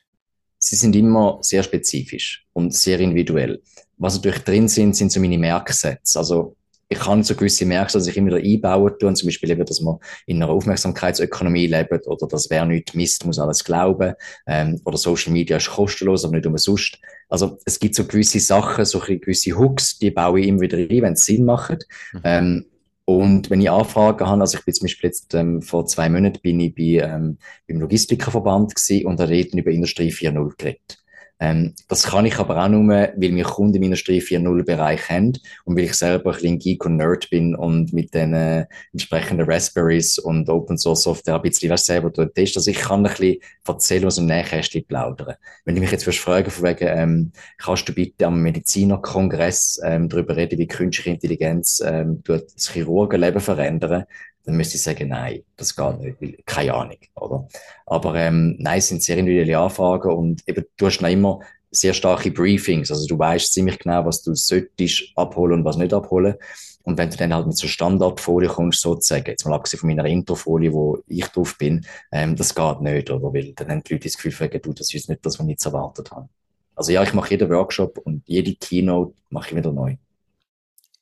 Sie 0.60 0.76
sind 0.76 0.96
immer 0.96 1.39
sehr 1.42 1.64
spezifisch 1.64 2.46
und 2.54 2.76
sehr 2.76 3.00
individuell. 3.00 3.64
Was 3.98 4.16
natürlich 4.16 4.44
drin 4.44 4.68
sind, 4.68 4.96
sind 4.96 5.12
so 5.12 5.20
meine 5.20 5.39
Merksätze. 5.39 6.20
Also 6.20 6.56
ich 6.92 7.00
kann 7.00 7.24
so 7.24 7.36
gewisse 7.36 7.66
Merkmale, 7.66 7.94
dass 7.94 8.08
ich 8.08 8.18
immer 8.18 8.36
wieder 8.36 8.46
einbauen 8.46 8.94
tue, 9.00 9.14
zum 9.14 9.28
Beispiel 9.28 9.50
eben, 9.50 9.66
dass 9.66 9.80
man 9.80 9.98
in 10.26 10.44
einer 10.44 10.52
Aufmerksamkeitsökonomie 10.52 11.68
lebt 11.68 12.06
oder 12.06 12.28
dass 12.28 12.50
wer 12.50 12.66
nicht 12.66 12.94
misst, 12.94 13.26
muss 13.26 13.39
alles 13.39 13.64
glauben 13.64 14.14
ähm, 14.46 14.80
oder 14.84 14.98
Social 14.98 15.32
Media 15.32 15.56
ist 15.56 15.70
kostenlos, 15.70 16.26
aber 16.26 16.36
nicht 16.36 16.46
umsonst. 16.46 17.00
Also 17.32 17.58
es 17.66 17.80
gibt 17.80 17.96
so 17.96 18.06
gewisse 18.06 18.42
Sachen, 18.42 18.84
so 18.84 19.00
gewisse 19.00 19.58
Hooks, 19.58 19.98
die 19.98 20.12
baue 20.12 20.42
ich 20.42 20.48
immer 20.48 20.60
wieder 20.60 20.78
ein, 20.78 21.02
wenn 21.02 21.14
es 21.14 21.26
Sinn 21.26 21.46
macht. 21.46 21.88
Mhm. 22.14 22.22
Ähm, 22.26 22.66
und 23.06 23.50
wenn 23.50 23.62
ich 23.62 23.72
Anfragen 23.72 24.28
habe, 24.28 24.42
also 24.42 24.58
ich 24.58 24.66
bin 24.66 24.74
zum 24.74 24.86
Beispiel 24.86 25.08
jetzt 25.08 25.34
ähm, 25.34 25.62
vor 25.62 25.86
zwei 25.86 26.10
Monaten 26.10 26.40
bin 26.42 26.60
ich 26.60 26.76
bei, 26.76 27.06
ähm, 27.06 27.38
beim 27.68 27.80
Logistikerverband 27.80 28.76
gewesen 28.76 29.06
und 29.08 29.20
da 29.20 29.24
reden 29.24 29.58
über 29.58 29.72
Industrie 29.72 30.12
4.0 30.12 30.58
geredet. 30.58 31.01
Ähm, 31.42 31.74
das 31.88 32.04
kann 32.04 32.28
ich 32.28 32.38
aber 32.38 32.64
auch 32.64 32.70
nur, 32.70 32.88
weil 32.88 33.16
wir 33.18 33.44
Kunden 33.44 33.76
im 33.76 33.84
Industrie 33.84 34.22
4.0 34.22 34.64
Bereich 34.64 35.10
haben 35.10 35.34
und 35.66 35.76
weil 35.76 35.86
ich 35.86 35.96
selber 35.96 36.30
ein 36.30 36.36
bisschen 36.36 36.60
Geek 36.60 36.86
und 36.86 36.98
Nerd 36.98 37.32
bin 37.32 37.56
und 37.56 37.92
mit 37.94 38.14
den 38.14 38.36
äh, 38.36 38.68
entsprechenden 38.94 39.50
Raspberries 39.50 40.20
und 40.20 40.48
Open 40.50 40.78
Source 40.78 41.02
Software 41.02 41.38
ein 41.38 41.42
bisschen 41.42 41.72
was 41.72 41.86
selber 41.86 42.14
teste. 42.14 42.60
Also 42.60 42.70
ich 42.70 42.78
kann 42.78 43.04
ein 43.04 43.12
bisschen 43.12 43.38
erzählen, 43.68 44.06
was 44.06 44.20
im 44.20 44.28
Nähkästchen 44.28 44.86
plaudern. 44.86 45.34
Wenn 45.66 45.74
du 45.74 45.82
mich 45.82 45.89
jetzt 45.89 46.04
fragen 46.04 46.52
von 46.52 46.64
wegen, 46.64 46.88
ähm, 46.88 47.32
kannst 47.58 47.89
du 47.89 47.94
bitte 47.94 48.28
am 48.28 48.44
Medizinerkongress 48.44 49.82
ähm, 49.84 50.10
darüber 50.10 50.36
reden, 50.36 50.60
wie 50.60 50.68
künstliche 50.68 51.10
Intelligenz 51.10 51.82
ähm, 51.84 52.22
das 52.24 52.70
Chirurgenleben 52.72 53.42
verändern, 53.42 54.06
dann 54.44 54.56
müsste 54.56 54.76
ich 54.76 54.84
sagen, 54.84 55.10
nein, 55.10 55.44
das 55.56 55.76
geht 55.76 56.20
nicht, 56.20 56.46
keine 56.46 56.74
Ahnung, 56.74 56.98
oder? 57.16 57.48
Aber 57.86 58.16
ähm, 58.16 58.56
nein, 58.60 58.82
sind 58.82 59.04
sehr 59.04 59.18
individuelle 59.18 59.60
Anfragen 59.60 60.12
und 60.12 60.48
eben, 60.48 60.66
du 60.78 60.86
hast 60.86 61.02
noch 61.02 61.10
immer 61.10 61.39
sehr 61.70 61.94
starke 61.94 62.32
Briefings, 62.32 62.92
also 62.92 63.08
du 63.08 63.18
weißt 63.18 63.54
ziemlich 63.54 63.80
genau, 63.80 64.06
was 64.06 64.24
du 64.24 64.34
solltest 64.36 65.12
abholen 65.16 65.60
und 65.60 65.66
was 65.66 65.78
nicht 65.78 65.94
abholen. 65.94 66.36
Und 66.84 66.98
wenn 66.98 67.12
du 67.12 67.18
dann 67.18 67.34
halt 67.34 67.46
mit 67.46 67.56
so 67.56 67.68
Standardfolie 67.68 68.50
kommst, 68.50 68.82
sozusagen, 68.82 69.26
jetzt 69.28 69.46
mal 69.46 69.54
abgesehen 69.56 69.80
von 69.80 69.89
meiner 69.89 70.06
Introfolie, 70.06 70.74
wo 70.74 70.98
ich 71.08 71.28
drauf 71.28 71.58
bin, 71.58 71.86
ähm, 72.12 72.36
das 72.36 72.56
geht 72.56 72.82
nicht, 72.82 73.12
oder? 73.12 73.34
Weil 73.34 73.54
dann 73.54 73.70
haben 73.70 73.84
die 73.84 73.94
Leute 73.94 74.08
das 74.08 74.18
Gefühl, 74.18 74.50
du, 74.50 74.74
das 74.74 74.92
ist 74.94 75.08
nicht 75.08 75.24
das, 75.24 75.38
was 75.38 75.46
ich 75.46 75.52
jetzt 75.52 75.66
erwartet 75.66 76.12
habe. 76.12 76.28
Also 76.76 76.92
ja, 76.92 77.04
ich 77.04 77.14
mache 77.14 77.30
jeden 77.30 77.50
Workshop 77.50 78.00
und 78.00 78.24
jede 78.26 78.56
Keynote 78.56 79.14
mache 79.30 79.50
ich 79.50 79.56
wieder 79.56 79.72
neu. 79.72 79.98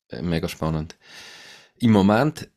Äh, 0.10 0.22
mega 0.22 0.50
spannend. 0.50 0.98
Im 1.80 1.92
Moment 1.92 2.50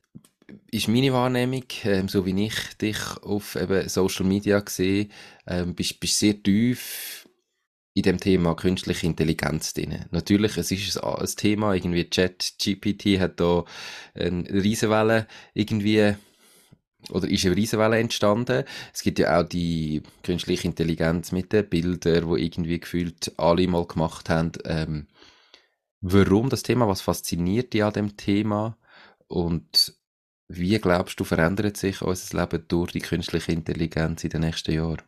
ist 0.70 0.88
meine 0.88 1.12
Wahrnehmung, 1.12 1.64
ähm, 1.84 2.09
so 2.09 2.24
wie 2.26 2.46
ich 2.46 2.55
dich 2.80 2.98
auf 3.22 3.57
eben 3.57 3.88
Social 3.88 4.26
Media 4.26 4.62
sehe, 4.66 5.09
ähm, 5.46 5.74
bist, 5.74 6.00
bist 6.00 6.18
sehr 6.18 6.42
tief 6.42 7.28
in 7.94 8.03
dem 8.03 8.18
Thema 8.18 8.55
künstliche 8.55 9.07
Intelligenz 9.07 9.74
drin. 9.74 10.07
Natürlich, 10.11 10.57
es 10.57 10.70
ist 10.70 11.03
ein, 11.03 11.26
Thema, 11.36 11.74
irgendwie 11.74 12.09
Chat 12.09 12.55
GPT 12.59 13.20
hat 13.20 13.38
da 13.38 13.64
eine 14.14 14.48
Riesenwelle 14.48 15.26
irgendwie 15.53 16.14
oder 17.11 17.28
ist 17.28 17.44
eine 17.44 17.57
Riesenwelle 17.57 17.98
entstanden. 17.98 18.64
Es 18.94 19.03
gibt 19.03 19.18
ja 19.18 19.40
auch 19.40 19.42
die 19.42 20.03
künstliche 20.22 20.68
Intelligenz 20.68 21.32
mit 21.32 21.53
den 21.53 21.68
Bildern, 21.68 22.28
wo 22.28 22.36
irgendwie 22.36 22.80
gefühlt 22.80 23.32
alle 23.38 23.66
mal 23.66 23.86
gemacht 23.86 24.30
haben. 24.30 24.53
Ähm, 24.64 25.09
warum 26.00 26.48
das 26.48 26.62
Thema? 26.62 26.88
Was 26.88 27.00
fasziniert 27.00 27.74
dich 27.74 27.84
an 27.84 27.92
dem 27.92 28.16
Thema? 28.16 28.78
Und 29.26 29.94
wie 30.57 30.78
glaubst 30.78 31.18
du, 31.18 31.24
verändert 31.24 31.76
sich 31.76 32.03
unser 32.03 32.40
Leben 32.40 32.64
durch 32.68 32.92
die 32.92 33.00
künstliche 33.00 33.53
Intelligenz 33.53 34.24
in 34.24 34.30
den 34.30 34.42
nächsten 34.42 34.72
Jahren? 34.72 35.03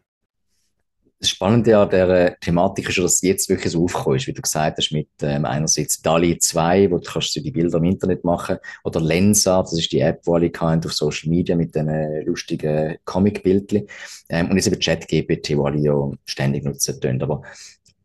Das 1.21 1.31
Spannende 1.31 1.79
an 1.79 1.89
dieser 1.89 2.39
Thematik 2.39 2.89
ist, 2.89 2.99
dass 2.99 3.23
jetzt 3.23 3.49
wirklich 3.49 3.73
so 3.73 3.85
aufkommt, 3.85 4.27
wie 4.27 4.33
du 4.33 4.43
gesagt 4.43 4.77
hast, 4.77 4.93
mit 4.93 5.09
ähm, 5.23 5.47
einerseits 5.47 6.03
DALI 6.03 6.39
2, 6.39 6.91
wo 6.91 6.99
du 6.99 7.11
kannst 7.11 7.35
du 7.35 7.41
die 7.41 7.51
Bilder 7.51 7.79
im 7.79 7.85
Internet 7.85 8.25
machen, 8.25 8.59
oder 8.83 9.01
Lensa, 9.01 9.63
das 9.63 9.79
ist 9.79 9.91
die 9.93 10.01
App, 10.01 10.23
die 10.23 10.31
alle 10.31 10.81
auf 10.85 10.93
Social 10.93 11.31
Media 11.31 11.57
mit 11.57 11.75
diesen 11.75 12.27
lustigen 12.27 12.97
Comic-Bildchen. 13.05 13.87
Ähm, 14.29 14.51
und 14.51 14.57
jetzt 14.57 14.67
eben 14.67 14.79
ChatGPT, 14.79 15.57
wo 15.57 15.65
alle 15.65 15.79
ja 15.79 16.11
ständig 16.27 16.65
nutzen 16.65 17.01
tun. 17.01 17.23
Aber 17.23 17.43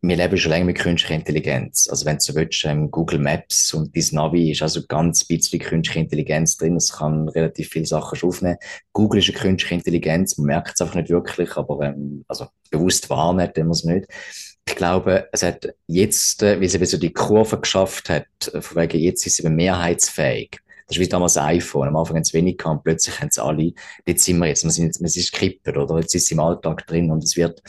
wir 0.02 0.16
leben 0.16 0.38
schon 0.38 0.52
länger 0.52 0.66
mit 0.66 0.80
künstlicher 0.80 1.16
Intelligenz. 1.16 1.90
Also 1.90 2.06
wenn 2.06 2.18
du 2.18 2.22
so 2.22 2.36
willst, 2.36 2.64
ähm, 2.64 2.90
Google 2.90 3.20
Maps 3.20 3.74
und 3.74 3.96
dein 3.96 4.06
Navi 4.12 4.52
ist 4.52 4.62
also 4.62 4.86
ganz 4.88 5.26
bisschen 5.26 5.60
künstliche 5.60 6.00
Intelligenz 6.00 6.56
drin. 6.56 6.78
Es 6.78 6.94
kann 6.94 7.28
relativ 7.28 7.70
viele 7.70 7.86
Sachen 7.86 8.18
schon 8.18 8.30
aufnehmen. 8.30 8.58
Google 8.94 9.20
ist 9.20 9.30
eine 9.30 9.40
künstliche 9.40 9.76
Intelligenz. 9.76 10.38
Man 10.38 10.48
merkt 10.48 10.72
es 10.76 10.82
einfach 10.82 10.96
nicht 10.96 11.10
wirklich, 11.10 11.58
aber 11.58 11.82
ähm, 11.82 12.24
also 12.30 12.48
bewusst 12.70 13.08
tun 13.08 13.38
wir 13.38 13.70
es 13.70 13.84
nicht. 13.84 14.08
Ich 14.68 14.76
glaube, 14.76 15.28
es 15.34 15.44
hat 15.44 15.74
jetzt, 15.88 16.44
äh, 16.44 16.62
wie 16.62 16.66
es 16.66 16.76
eben 16.76 16.86
so 16.86 16.98
die 16.98 17.12
Kurve 17.12 17.60
geschafft 17.60 18.10
hat, 18.10 18.26
äh, 18.54 18.62
von 18.62 18.82
wegen 18.82 19.00
jetzt 19.00 19.26
ist 19.26 19.40
es 19.40 19.46
eben 19.46 19.56
mehrheitsfähig. 19.56 20.60
Das 20.88 20.98
ist 20.98 21.04
wie 21.04 21.10
damals 21.10 21.38
iPhone. 21.38 21.88
Am 21.88 21.98
Anfang 21.98 22.16
haben 22.16 22.24
es 22.24 22.34
wenig 22.34 22.58
gehabt 22.58 22.78
und 22.78 22.84
plötzlich 22.84 23.20
haben 23.20 23.28
es 23.30 23.38
alle. 23.38 23.74
Jetzt 24.08 24.24
sind 24.24 24.40
wir 24.40 24.48
jetzt. 24.48 24.64
Wir 24.64 24.72
sind 24.72 24.86
jetzt, 24.86 25.02
wir 25.02 25.10
sind 25.10 25.32
gekippt, 25.32 25.68
oder? 25.68 26.00
Jetzt 26.00 26.16
ist 26.16 26.24
es 26.24 26.32
im 26.32 26.40
Alltag 26.40 26.88
drin 26.88 27.12
und 27.12 27.24
es 27.24 27.36
wird 27.36 27.62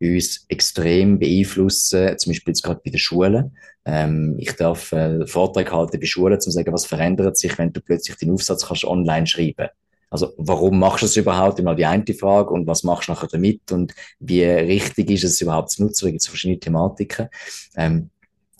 uns 0.00 0.44
extrem 0.48 1.18
beeinflussen, 1.18 2.18
zum 2.18 2.30
Beispiel 2.30 2.52
jetzt 2.52 2.62
gerade 2.62 2.80
bei 2.84 2.90
den 2.90 2.98
Schulen. 2.98 3.56
Ähm, 3.84 4.36
ich 4.38 4.52
darf 4.52 4.92
äh, 4.92 5.26
Vortrag 5.26 5.72
halten 5.72 6.00
bei 6.00 6.06
Schulen, 6.06 6.34
um 6.34 6.40
zu 6.40 6.50
sagen, 6.50 6.72
was 6.72 6.86
verändert 6.86 7.36
sich, 7.36 7.56
wenn 7.58 7.72
du 7.72 7.80
plötzlich 7.80 8.16
den 8.16 8.32
Aufsatz 8.32 8.66
kannst 8.66 8.84
online 8.84 9.26
schreiben 9.26 9.68
also 10.10 10.32
warum 10.36 10.78
machst 10.78 11.02
du 11.02 11.06
es 11.06 11.16
überhaupt? 11.16 11.58
Immer 11.58 11.74
die 11.74 11.84
eine 11.84 12.04
Frage 12.18 12.50
und 12.50 12.66
was 12.66 12.84
machst 12.84 13.08
du 13.08 13.12
nachher 13.12 13.28
damit 13.28 13.72
und 13.72 13.94
wie 14.18 14.44
richtig 14.44 15.10
ist 15.10 15.24
es 15.24 15.40
überhaupt 15.40 15.70
zu 15.70 15.82
nutzen? 15.82 16.06
Da 16.06 16.10
gibt 16.10 16.22
es 16.22 16.28
verschiedene 16.28 16.60
Thematiken. 16.60 17.28
Ähm, 17.76 18.10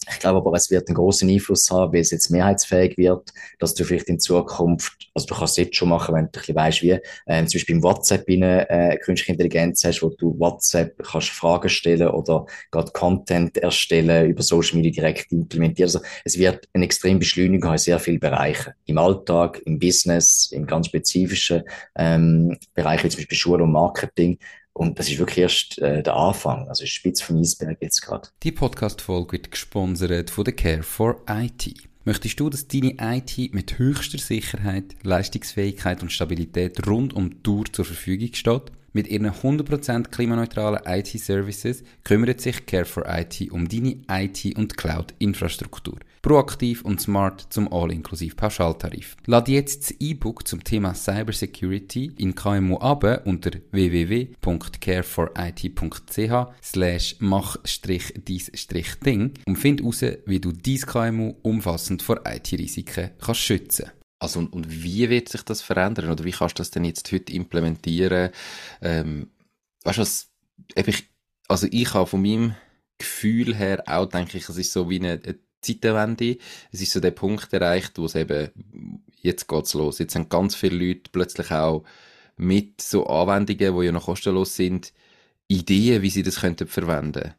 ich 0.08 0.18
glaube 0.18 0.38
aber, 0.38 0.56
es 0.56 0.70
wird 0.70 0.88
einen 0.88 0.94
großen 0.94 1.28
Einfluss 1.28 1.70
haben, 1.70 1.92
wie 1.92 1.98
es 1.98 2.10
jetzt 2.10 2.30
mehrheitsfähig 2.30 2.96
wird, 2.96 3.32
dass 3.58 3.74
du 3.74 3.84
vielleicht 3.84 4.08
in 4.08 4.20
Zukunft, 4.20 5.10
also 5.14 5.26
du 5.26 5.34
kannst 5.34 5.58
es 5.58 5.64
jetzt 5.64 5.76
schon 5.76 5.88
machen, 5.88 6.14
wenn 6.14 6.24
du 6.24 6.28
ein 6.28 6.32
bisschen 6.32 6.56
weißt, 6.56 6.82
wie, 6.82 6.90
äh, 7.26 7.44
zum 7.46 7.58
Beispiel 7.58 7.76
im 7.76 7.82
WhatsApp 7.82 8.24
eine 8.28 8.68
äh, 8.70 8.96
künstliche 8.98 9.32
Intelligenz 9.32 9.84
hast, 9.84 10.02
wo 10.02 10.10
du 10.10 10.38
WhatsApp 10.38 10.96
kannst 11.02 11.30
Fragen 11.30 11.68
stellen 11.68 12.08
oder 12.08 12.46
gerade 12.70 12.92
Content 12.92 13.56
erstellen, 13.58 14.30
über 14.30 14.42
Social 14.42 14.76
Media 14.76 14.92
direkt 14.92 15.32
implementieren. 15.32 15.88
Also 15.88 16.00
es 16.24 16.38
wird 16.38 16.68
eine 16.72 16.84
extrem 16.84 17.18
Beschleunigung 17.18 17.72
in 17.72 17.78
sehr 17.78 17.98
vielen 17.98 18.20
Bereichen. 18.20 18.72
Im 18.84 18.98
Alltag, 18.98 19.60
im 19.64 19.78
Business, 19.78 20.50
im 20.52 20.66
ganz 20.66 20.86
spezifischen 20.86 21.62
ähm, 21.96 22.56
Bereich, 22.74 23.02
wie 23.04 23.08
zum 23.08 23.18
Beispiel 23.18 23.38
Schule 23.38 23.64
und 23.64 23.72
Marketing. 23.72 24.38
Und 24.76 24.98
das 24.98 25.08
ist 25.08 25.18
wirklich 25.18 25.38
erst 25.38 25.78
äh, 25.78 26.02
der 26.02 26.14
Anfang, 26.14 26.68
also 26.68 26.84
Spitz 26.84 27.22
vom 27.22 27.38
Eisberg 27.38 27.78
jetzt 27.80 28.02
gerade. 28.02 28.28
Die 28.42 28.52
Podcast-Folge 28.52 29.32
wird 29.32 29.50
gesponsert 29.50 30.28
von 30.28 30.44
der 30.44 30.54
Care 30.54 30.82
for 30.82 31.22
IT. 31.30 31.72
Möchtest 32.04 32.38
du, 32.38 32.50
dass 32.50 32.68
deine 32.68 32.94
IT 33.00 33.54
mit 33.54 33.78
höchster 33.78 34.18
Sicherheit, 34.18 34.94
Leistungsfähigkeit 35.02 36.02
und 36.02 36.12
Stabilität 36.12 36.86
rund 36.86 37.14
um 37.14 37.30
die 37.30 37.42
Tour 37.42 37.64
zur 37.72 37.86
Verfügung 37.86 38.34
steht? 38.34 38.64
Mit 38.92 39.08
ihren 39.08 39.30
100% 39.30 40.08
klimaneutralen 40.08 40.82
IT-Services 40.84 41.82
kümmert 42.04 42.42
sich 42.42 42.56
Care4IT 42.58 43.50
um 43.52 43.68
deine 43.68 44.02
IT- 44.10 44.58
und 44.58 44.76
Cloud-Infrastruktur. 44.76 46.00
Proaktiv 46.26 46.82
und 46.82 47.00
smart 47.00 47.46
zum 47.50 47.72
All-Inklusiv 47.72 48.34
Pauschaltarif. 48.34 49.16
Lad 49.26 49.46
jetzt 49.46 49.82
das 49.82 49.92
E-Book 50.00 50.48
zum 50.48 50.64
Thema 50.64 50.92
Cybersecurity 50.92 52.14
in 52.18 52.34
KMU 52.34 52.78
ab 52.78 53.04
unter 53.26 53.52
www.care4it.ch 53.70 56.52
slash 56.60 57.14
mach-dies-ding 57.20 59.34
und 59.46 59.56
find 59.56 59.80
heraus, 59.80 60.02
wie 60.26 60.40
du 60.40 60.50
dein 60.50 60.80
KMU 60.80 61.36
umfassend 61.42 62.02
vor 62.02 62.22
IT-Risiken 62.26 63.10
kannst 63.20 63.42
schützen 63.42 63.92
also 64.18 64.40
und, 64.40 64.52
und, 64.52 64.82
wie 64.82 65.08
wird 65.08 65.28
sich 65.28 65.42
das 65.42 65.62
verändern 65.62 66.10
oder 66.10 66.24
wie 66.24 66.32
kannst 66.32 66.58
du 66.58 66.60
das 66.60 66.72
denn 66.72 66.84
jetzt 66.84 67.12
heute 67.12 67.32
implementieren? 67.34 68.30
Ähm, 68.82 69.30
weißt 69.84 69.98
du 69.98 70.02
was, 70.02 70.32
ich, 70.74 71.08
also 71.46 71.68
ich 71.70 71.94
habe 71.94 72.08
von 72.08 72.20
meinem 72.20 72.56
Gefühl 72.98 73.54
her 73.54 73.84
auch, 73.86 74.06
denke 74.06 74.38
ich, 74.38 74.48
es 74.48 74.56
ist 74.56 74.72
so 74.72 74.90
wie 74.90 74.98
eine, 74.98 75.20
eine 75.22 75.38
Zeitenwende. 75.60 76.38
Es 76.72 76.80
ist 76.80 76.92
so 76.92 77.00
der 77.00 77.10
Punkt 77.12 77.52
erreicht, 77.52 77.98
wo 77.98 78.06
es 78.06 78.14
eben, 78.14 78.50
jetzt 79.20 79.48
geht's 79.48 79.74
los. 79.74 79.98
Jetzt 79.98 80.14
haben 80.14 80.28
ganz 80.28 80.54
viele 80.54 80.86
Leute 80.86 81.10
plötzlich 81.12 81.50
auch 81.50 81.84
mit 82.36 82.80
so 82.80 83.06
Anwendungen, 83.06 83.78
die 83.80 83.86
ja 83.86 83.92
noch 83.92 84.06
kostenlos 84.06 84.56
sind, 84.56 84.92
Ideen, 85.48 86.02
wie 86.02 86.10
sie 86.10 86.22
das 86.22 86.40
könnten 86.40 86.66
verwenden. 86.66 87.34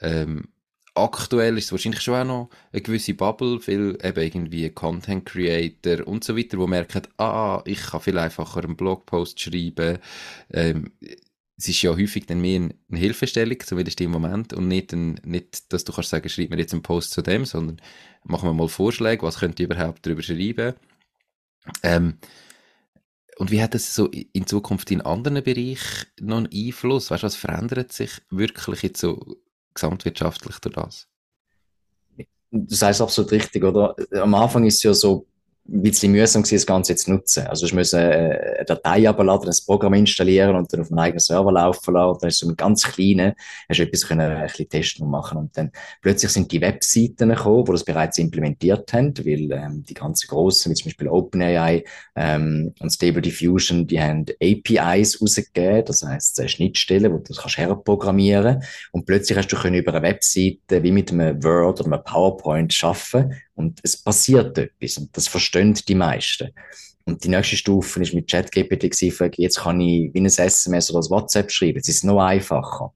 Ähm, 0.00 0.48
aktuell 0.94 1.58
ist 1.58 1.66
es 1.66 1.72
wahrscheinlich 1.72 2.02
schon 2.02 2.14
auch 2.14 2.24
noch 2.24 2.50
eine 2.72 2.82
gewisse 2.82 3.14
Bubble, 3.14 3.60
viel 3.60 3.98
eben 4.02 4.22
irgendwie 4.22 4.70
Content 4.70 5.26
Creator 5.26 6.06
und 6.06 6.24
so 6.24 6.36
weiter, 6.36 6.58
wo 6.58 6.66
merken, 6.66 7.02
ah, 7.18 7.62
ich 7.64 7.82
kann 7.82 8.00
viel 8.00 8.18
einfacher 8.18 8.64
einen 8.64 8.76
Blogpost 8.76 9.40
schreiben. 9.40 9.98
Ähm, 10.52 10.92
es 11.58 11.68
ist 11.68 11.82
ja 11.82 11.90
häufig 11.90 12.26
dann 12.26 12.40
mehr 12.40 12.68
eine 12.90 12.98
Hilfestellung, 12.98 13.58
zumindest 13.60 14.00
im 14.00 14.10
Moment, 14.10 14.52
und 14.52 14.68
nicht, 14.68 14.92
ein, 14.92 15.20
nicht, 15.24 15.72
dass 15.72 15.84
du 15.84 15.92
kannst 15.92 16.10
sagen, 16.10 16.28
schreib 16.28 16.50
mir 16.50 16.58
jetzt 16.58 16.72
einen 16.72 16.82
Post 16.82 17.12
zu 17.12 17.22
dem, 17.22 17.44
sondern 17.44 17.80
machen 18.24 18.48
wir 18.48 18.52
mal 18.52 18.68
Vorschläge, 18.68 19.22
was 19.22 19.38
könnt 19.38 19.58
ihr 19.58 19.66
überhaupt 19.66 20.04
darüber 20.04 20.22
schreiben. 20.22 20.74
Ähm, 21.82 22.18
und 23.38 23.50
wie 23.50 23.62
hat 23.62 23.74
das 23.74 23.94
so 23.94 24.06
in 24.08 24.46
Zukunft 24.46 24.90
in 24.90 25.00
anderen 25.00 25.42
Bereichen 25.42 26.06
noch 26.20 26.38
einen 26.38 26.48
Einfluss? 26.52 27.10
Weißt 27.10 27.22
du, 27.22 27.26
was 27.26 27.36
verändert 27.36 27.92
sich 27.92 28.10
wirklich 28.30 28.82
jetzt 28.82 29.00
so 29.00 29.36
gesamtwirtschaftlich 29.76 30.58
durch 30.58 30.74
das. 30.74 31.08
Das 32.50 32.82
heißt 32.82 33.00
absolut 33.00 33.30
richtig, 33.32 33.62
oder? 33.62 33.94
Am 34.12 34.34
Anfang 34.34 34.64
ist 34.64 34.76
es 34.76 34.82
ja 34.82 34.94
so, 34.94 35.26
bisschen 35.68 36.12
mühsam 36.12 36.42
gewesen, 36.42 36.56
das 36.56 36.66
Ganze 36.66 36.92
jetzt 36.92 37.08
nutzen. 37.08 37.46
Also 37.46 37.66
ich 37.66 37.74
musste 37.74 37.98
äh, 37.98 38.56
eine 38.56 38.64
Datei 38.64 39.08
abladen, 39.08 39.48
ein 39.48 39.56
Programm 39.66 39.94
installieren 39.94 40.56
und 40.56 40.72
dann 40.72 40.80
auf 40.80 40.90
meinen 40.90 41.00
eigenen 41.00 41.20
Server 41.20 41.52
laufen 41.52 41.94
lassen. 41.94 42.18
Dann 42.20 42.28
ist 42.28 42.38
so 42.38 42.48
ein 42.48 42.56
ganz 42.56 42.84
kleiner, 42.84 43.34
hast 43.68 43.78
du 43.78 43.82
etwas 43.82 44.06
können, 44.06 44.30
ein 44.30 44.46
bisschen 44.46 44.68
testen 44.68 45.04
und 45.04 45.10
machen. 45.10 45.38
Und 45.38 45.56
dann 45.56 45.72
plötzlich 46.02 46.30
sind 46.30 46.50
die 46.52 46.60
Webseiten 46.60 47.30
gekommen, 47.30 47.64
die 47.64 47.72
das 47.72 47.84
bereits 47.84 48.18
implementiert 48.18 48.92
haben, 48.92 49.16
weil 49.18 49.50
ähm, 49.52 49.84
die 49.88 49.94
ganzen 49.94 50.28
grossen, 50.28 50.70
wie 50.70 50.74
zum 50.74 50.86
Beispiel 50.86 51.08
OpenAI 51.08 51.84
ähm, 52.14 52.72
und 52.80 52.90
Stable 52.90 53.22
Diffusion, 53.22 53.86
die 53.86 54.00
haben 54.00 54.26
APIs 54.40 55.20
rausgegeben, 55.20 55.84
das 55.84 56.02
heisst 56.02 56.38
äh, 56.40 56.48
Schnittstellen, 56.48 57.12
wo 57.12 57.18
du 57.18 57.24
das 57.28 57.38
kannst 57.38 57.58
herprogrammieren 57.58 58.62
und 58.92 59.06
plötzlich 59.06 59.36
hast 59.36 59.48
du 59.48 59.56
können 59.56 59.76
über 59.76 59.94
eine 59.94 60.02
Webseite 60.02 60.82
wie 60.82 60.92
mit 60.92 61.12
einem 61.12 61.42
Word 61.42 61.80
oder 61.80 61.92
einem 61.92 62.04
PowerPoint 62.04 62.72
schaffen 62.72 63.34
und 63.56 63.80
es 63.82 63.96
passiert 63.96 64.56
etwas 64.56 64.98
und 64.98 65.16
das 65.16 65.28
verstehen 65.28 65.74
die 65.74 65.94
meisten. 65.94 66.50
Und 67.04 67.22
die 67.22 67.28
nächste 67.28 67.56
Stufe 67.56 68.02
ist 68.02 68.14
mit 68.14 68.28
ChatGPT 68.28 68.90
gewesen, 68.90 69.30
jetzt 69.36 69.60
kann 69.60 69.80
ich 69.80 70.12
wie 70.12 70.18
ein 70.18 70.26
SMS 70.26 70.90
oder 70.90 71.06
ein 71.06 71.10
WhatsApp 71.10 71.52
schreiben. 71.52 71.78
Es 71.78 71.88
ist 71.88 72.04
noch 72.04 72.20
einfacher. 72.20 72.92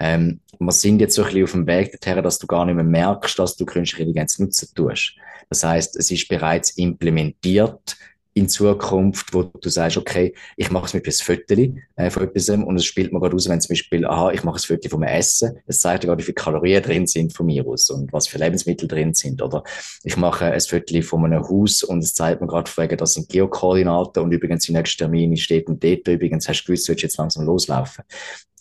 Ähm, 0.00 0.40
wir 0.58 0.72
sind 0.72 1.00
jetzt 1.00 1.14
so 1.14 1.22
ein 1.22 1.26
bisschen 1.26 1.44
auf 1.44 1.52
dem 1.52 1.66
Weg 1.68 1.92
dorthin, 1.92 2.22
dass 2.24 2.40
du 2.40 2.48
gar 2.48 2.66
nicht 2.66 2.74
mehr 2.74 2.84
merkst, 2.84 3.38
dass 3.38 3.56
du 3.56 3.64
künstliche 3.64 4.02
Intelligenz 4.02 4.38
nutzen 4.40 4.68
tust. 4.74 5.14
Das 5.48 5.62
heißt, 5.62 5.96
es 5.96 6.10
ist 6.10 6.28
bereits 6.28 6.70
implementiert 6.72 7.96
in 8.34 8.48
Zukunft, 8.48 9.34
wo 9.34 9.42
du 9.42 9.68
sagst, 9.68 9.98
okay, 9.98 10.34
ich 10.56 10.70
mache 10.70 10.86
es 10.86 10.94
mit 10.94 11.06
einem 11.06 11.12
Foto 11.12 11.54
äh, 11.96 12.10
von 12.10 12.22
etwas 12.22 12.48
und 12.48 12.76
es 12.76 12.84
spielt 12.84 13.12
mir 13.12 13.20
gerade 13.20 13.36
aus, 13.36 13.48
wenn 13.48 13.60
zum 13.60 13.68
Beispiel, 13.68 14.06
aha, 14.06 14.30
ich 14.32 14.42
mache 14.42 14.56
ein 14.56 14.60
Foto 14.60 14.88
von 14.88 15.02
Essen, 15.02 15.58
es 15.66 15.78
zeigt 15.78 16.04
gerade, 16.04 16.18
wie 16.18 16.24
viele 16.24 16.34
Kalorien 16.34 16.82
drin 16.82 17.06
sind 17.06 17.32
von 17.34 17.46
mir 17.46 17.66
aus 17.66 17.90
und 17.90 18.12
was 18.12 18.26
für 18.26 18.38
Lebensmittel 18.38 18.88
drin 18.88 19.12
sind. 19.12 19.42
Oder 19.42 19.62
ich 20.02 20.16
mache 20.16 20.46
ein 20.46 20.60
Foto 20.60 21.02
von 21.02 21.24
einem 21.26 21.42
Haus 21.46 21.82
und 21.82 21.98
es 21.98 22.14
zeigt 22.14 22.40
mir 22.40 22.46
gerade, 22.46 22.70
wegen, 22.76 22.96
das 22.96 23.14
sind 23.14 23.28
Geokoordinaten 23.28 24.22
und 24.22 24.32
übrigens 24.32 24.64
die 24.64 24.72
nächste 24.72 25.04
Termin 25.04 25.36
steht 25.36 25.66
und 25.66 25.84
dort 25.84 26.08
übrigens 26.08 26.48
hast 26.48 26.62
du 26.62 26.66
gewusst, 26.66 26.88
du 26.88 26.92
jetzt 26.92 27.18
langsam 27.18 27.44
loslaufen. 27.44 28.04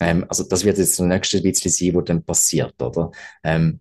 Ähm, 0.01 0.25
also 0.27 0.43
das 0.43 0.65
wird 0.65 0.79
jetzt 0.79 0.99
das 0.99 1.05
nächste 1.05 1.41
bisschen 1.41 1.71
sein, 1.71 1.95
was 1.95 2.05
dann 2.05 2.23
passiert, 2.23 2.81
oder? 2.81 3.11
Ähm, 3.43 3.79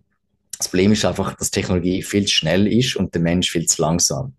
das 0.57 0.69
Problem 0.69 0.91
ist 0.91 1.03
einfach, 1.03 1.35
dass 1.35 1.49
Technologie 1.49 2.03
viel 2.03 2.25
zu 2.25 2.35
schnell 2.35 2.67
ist 2.67 2.95
und 2.95 3.13
der 3.15 3.21
Mensch 3.21 3.49
viel 3.49 3.65
zu 3.65 3.81
langsam. 3.81 4.35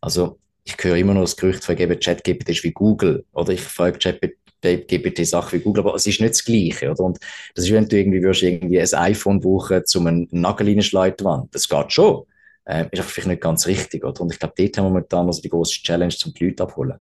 Also 0.00 0.38
ich 0.66 0.76
höre 0.82 0.96
immer 0.96 1.14
noch 1.14 1.22
das 1.22 1.36
Gerücht 1.36 1.64
von 1.64 1.76
ChatGPT 1.76 2.48
ist 2.48 2.64
wie 2.64 2.72
Google, 2.72 3.24
oder 3.32 3.52
ich 3.52 3.60
frage 3.60 3.98
ChatGPT 3.98 5.24
Sachen 5.24 5.60
wie 5.60 5.62
Google, 5.62 5.84
aber 5.84 5.94
es 5.94 6.06
ist 6.08 6.20
nicht 6.20 6.34
das 6.34 6.44
Gleiche, 6.44 6.90
oder? 6.90 7.04
Und 7.04 7.18
das 7.54 7.66
ist, 7.66 7.72
wenn 7.72 7.88
du 7.88 7.96
irgendwie 7.96 8.20
würdest 8.20 8.42
irgendwie 8.42 8.80
ein 8.80 8.94
iPhone 8.94 9.40
brauchen, 9.40 9.82
um 9.94 10.06
einen 10.08 10.28
Nagel 10.32 10.66
reinschleiten, 10.66 11.48
das 11.52 11.68
geht 11.68 11.92
schon. 11.92 12.24
Äh, 12.64 12.86
ist 12.90 12.98
einfach 12.98 13.04
vielleicht 13.04 13.28
nicht 13.28 13.42
ganz 13.42 13.66
richtig, 13.68 14.04
oder? 14.04 14.20
Und 14.20 14.32
ich 14.32 14.40
glaube, 14.40 14.54
dort 14.58 14.76
haben 14.76 14.86
wir 14.86 14.90
momentan 14.90 15.26
also 15.28 15.40
die 15.40 15.50
große 15.50 15.82
Challenge, 15.82 16.14
zum 16.14 16.34
die 16.34 16.46
Leute 16.46 16.64
abholen. 16.64 16.98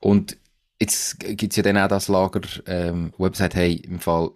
Und 0.00 0.38
jetzt 0.80 1.18
gibt 1.18 1.52
es 1.52 1.56
ja 1.56 1.64
dann 1.64 1.78
auch 1.78 1.88
das 1.88 2.06
Lager, 2.06 2.42
ähm, 2.66 3.12
wo 3.18 3.26
eben 3.26 3.34
sagt, 3.34 3.56
hey, 3.56 3.74
im 3.74 3.98
Fall, 3.98 4.30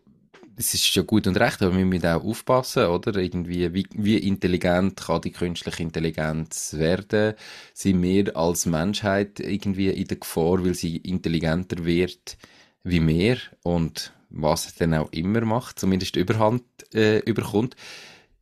es 0.57 0.75
ist 0.75 0.87
schon 0.87 1.07
gut 1.07 1.27
und 1.27 1.37
recht, 1.39 1.63
aber 1.63 1.77
wir 1.77 1.85
müssen 1.85 2.07
auch 2.07 2.25
aufpassen, 2.25 2.87
oder? 2.87 3.17
Irgendwie, 3.21 3.73
wie, 3.75 3.87
wie 3.95 4.19
intelligent 4.19 5.01
kann 5.01 5.21
die 5.23 5.33
künstliche 5.33 5.83
Intelligenz 5.83 6.75
werden? 6.75 7.35
Sind 7.75 8.03
wir 8.03 8.37
als 8.37 8.67
Menschheit 8.67 9.41
irgendwie 9.41 9.89
in 9.89 10.07
der 10.09 10.19
Gefahr, 10.19 10.65
weil 10.65 10.75
sie 10.75 10.97
intelligenter 10.99 11.85
wird 11.85 12.37
wie 12.85 13.07
wir 13.07 13.39
und 13.63 14.13
was 14.31 14.67
es 14.67 14.75
dann 14.75 14.95
auch 14.95 15.13
immer 15.13 15.43
macht, 15.43 15.79
zumindest 15.79 16.17
Überhand 16.17 16.65
äh, 16.95 17.19
überkommt. 17.21 17.77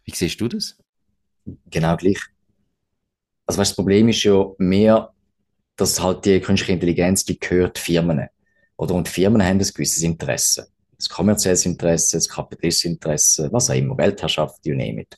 Wie 0.05 0.15
siehst 0.15 0.41
du 0.41 0.49
das? 0.49 0.79
Genau 1.71 1.97
gleich. 1.97 2.21
Also 3.47 3.61
weißt, 3.61 3.73
das 3.73 3.77
Problem 3.77 4.09
ist 4.09 4.23
ja 4.23 4.47
mehr, 4.59 5.13
dass 5.77 6.01
halt 6.01 6.25
die 6.25 6.41
künstliche 6.41 6.73
Intelligenz, 6.73 7.25
die 7.25 7.39
gehört 7.39 7.79
Firmen. 7.79 8.29
Oder? 8.77 8.95
Und 8.95 9.09
Firmen 9.09 9.43
haben 9.43 9.59
ein 9.59 9.69
gewisses 9.75 10.03
Interesse. 10.03 10.69
Das 11.01 11.09
kommerzielles 11.09 11.65
Interesse, 11.65 12.19
das 12.19 12.29
kapitalistische 12.29 12.89
Interesse, 12.89 13.49
was 13.53 13.71
auch 13.71 13.75
immer, 13.75 13.97
Weltherrschaft, 13.97 14.65
you 14.67 14.75
name 14.75 15.01
it. 15.01 15.17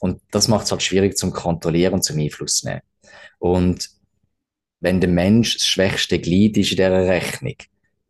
Und 0.00 0.20
das 0.30 0.48
macht 0.48 0.66
es 0.66 0.70
halt 0.70 0.82
schwierig 0.82 1.18
zum 1.18 1.32
Kontrollieren, 1.32 2.02
zum 2.02 2.18
Einfluss 2.18 2.62
nehmen. 2.62 2.82
Und 3.38 3.90
wenn 4.80 5.00
der 5.00 5.10
Mensch 5.10 5.58
das 5.58 5.66
schwächste 5.66 6.18
Glied 6.18 6.56
ist 6.56 6.70
in 6.70 6.76
dieser 6.76 7.06
Rechnung 7.06 7.56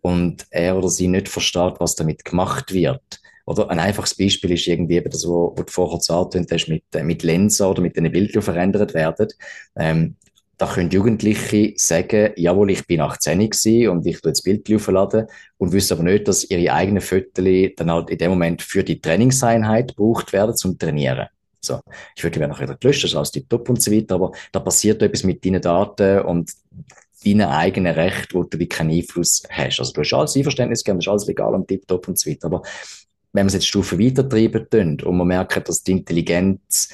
und 0.03 0.45
er 0.51 0.77
oder 0.77 0.89
sie 0.89 1.09
nicht 1.09 1.29
versteht, 1.29 1.75
was 1.79 1.95
damit 1.95 2.25
gemacht 2.25 2.72
wird, 2.72 3.20
oder 3.47 3.70
ein 3.70 3.79
einfaches 3.79 4.14
Beispiel 4.14 4.53
ist 4.53 4.66
irgendwie 4.66 4.97
eben 4.97 5.11
das, 5.11 5.27
wo 5.27 5.55
du 5.57 5.64
vorher 5.68 5.99
gesagt 5.99 6.35
hast, 6.35 6.68
mit, 6.68 6.85
äh, 6.95 7.03
mit 7.03 7.22
Linsen 7.22 7.66
oder 7.66 7.83
mit 7.83 7.97
den 7.97 8.11
Bildern, 8.11 8.43
verändert 8.43 8.95
werden. 8.95 9.29
Ähm, 9.77 10.16
da 10.57 10.66
können 10.66 10.90
Jugendliche 10.90 11.74
sagen, 11.76 12.32
jawohl, 12.36 12.70
ich 12.70 12.86
bin 12.86 13.00
18 13.00 13.38
gewesen 13.38 13.88
und 13.88 14.07
ich 14.07 14.20
tue 14.20 14.30
das 14.32 14.42
Bild 14.42 14.72
aufladen 14.72 15.26
und 15.59 15.72
wissen 15.72 15.94
aber 15.94 16.05
nicht, 16.05 16.28
dass 16.28 16.48
ihre 16.48 16.72
eigenen 16.72 17.00
Fotos 17.00 17.44
dann 17.76 17.90
halt 17.90 18.11
in 18.11 18.18
dem 18.18 18.30
Moment 18.30 18.62
für 18.62 18.84
die 18.84 19.00
Trainingseinheit 19.00 19.96
gebraucht 19.96 20.32
werden 20.32 20.57
zum 20.57 20.78
Trainieren. 20.78 21.28
So. 21.61 21.80
Ich 22.14 22.22
würde 22.22 22.38
die 22.38 22.46
nachher 22.46 22.64
wieder 22.64 22.76
gelöscht, 22.76 23.05
das 23.05 23.11
ist 23.12 23.16
alles 23.16 23.32
top 23.48 23.68
und 23.68 23.82
so 23.82 23.90
weiter, 23.90 24.16
aber 24.16 24.32
da 24.52 24.61
passiert 24.61 25.02
etwas 25.02 25.24
mit 25.24 25.44
deinen 25.44 25.62
Daten 25.62 26.20
und 26.20 26.52
deinen 27.24 27.48
eigenen 27.48 27.94
Recht, 27.94 28.34
wo 28.34 28.44
du 28.44 28.66
keinen 28.66 28.90
Einfluss 28.90 29.42
hast. 29.48 29.80
Also 29.80 29.92
du 29.92 30.02
hast 30.02 30.12
alles 30.12 30.36
Einverständnis 30.36 30.84
gegeben, 30.84 30.98
das 30.98 31.07
ist 31.07 31.11
alles 31.11 31.26
legal 31.26 31.55
und 31.55 31.66
tiptop 31.66 32.07
und 32.07 32.18
so 32.18 32.30
weiter, 32.30 32.46
aber 32.46 32.62
wenn 33.32 33.46
wir 33.46 33.48
es 33.48 33.55
jetzt 33.55 33.66
Stufen 33.66 33.98
weiter 33.98 34.28
treiben 34.28 35.00
und 35.02 35.16
man 35.16 35.26
merkt, 35.26 35.68
dass 35.68 35.82
die 35.82 35.92
Intelligenz 35.92 36.90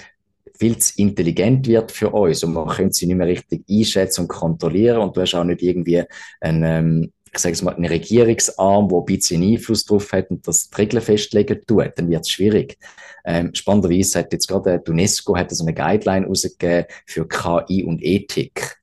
viel 0.61 0.77
zu 0.77 0.93
intelligent 0.99 1.67
wird 1.67 1.91
für 1.91 2.11
uns 2.11 2.45
und 2.45 2.53
man 2.53 2.69
könnte 2.69 2.93
sie 2.93 3.07
nicht 3.07 3.17
mehr 3.17 3.27
richtig 3.27 3.65
einschätzen 3.69 4.23
und 4.23 4.29
kontrollieren 4.29 4.99
und 4.99 5.17
du 5.17 5.23
hast 5.23 5.35
auch 5.35 5.43
nicht 5.43 5.63
irgendwie 5.63 6.05
einen, 6.39 6.63
ähm, 6.65 7.13
ich 7.33 7.39
sage 7.39 7.55
es 7.55 7.63
mal, 7.63 7.75
einen 7.75 7.87
Regierungsarm, 7.87 8.89
der 8.89 8.99
ein 8.99 9.05
bisschen 9.07 9.43
Einfluss 9.43 9.87
drauf 9.87 10.13
hat 10.13 10.31
und 10.31 10.47
das 10.47 10.69
die 10.69 10.77
Regeln 10.77 11.03
festlegen 11.03 11.61
tut, 11.67 11.93
dann 11.97 12.11
wird 12.11 12.23
es 12.23 12.29
schwierig. 12.29 12.77
Ähm, 13.25 13.55
spannenderweise 13.55 14.19
hat 14.19 14.35
jetzt 14.35 14.49
gerade 14.49 14.83
die 14.87 14.91
UNESCO 14.91 15.35
hat 15.35 15.51
so 15.51 15.65
eine 15.65 15.73
Guideline 15.73 16.27
rausgegeben 16.27 16.85
für 17.07 17.27
KI 17.27 17.83
und 17.85 18.03
Ethik. 18.03 18.77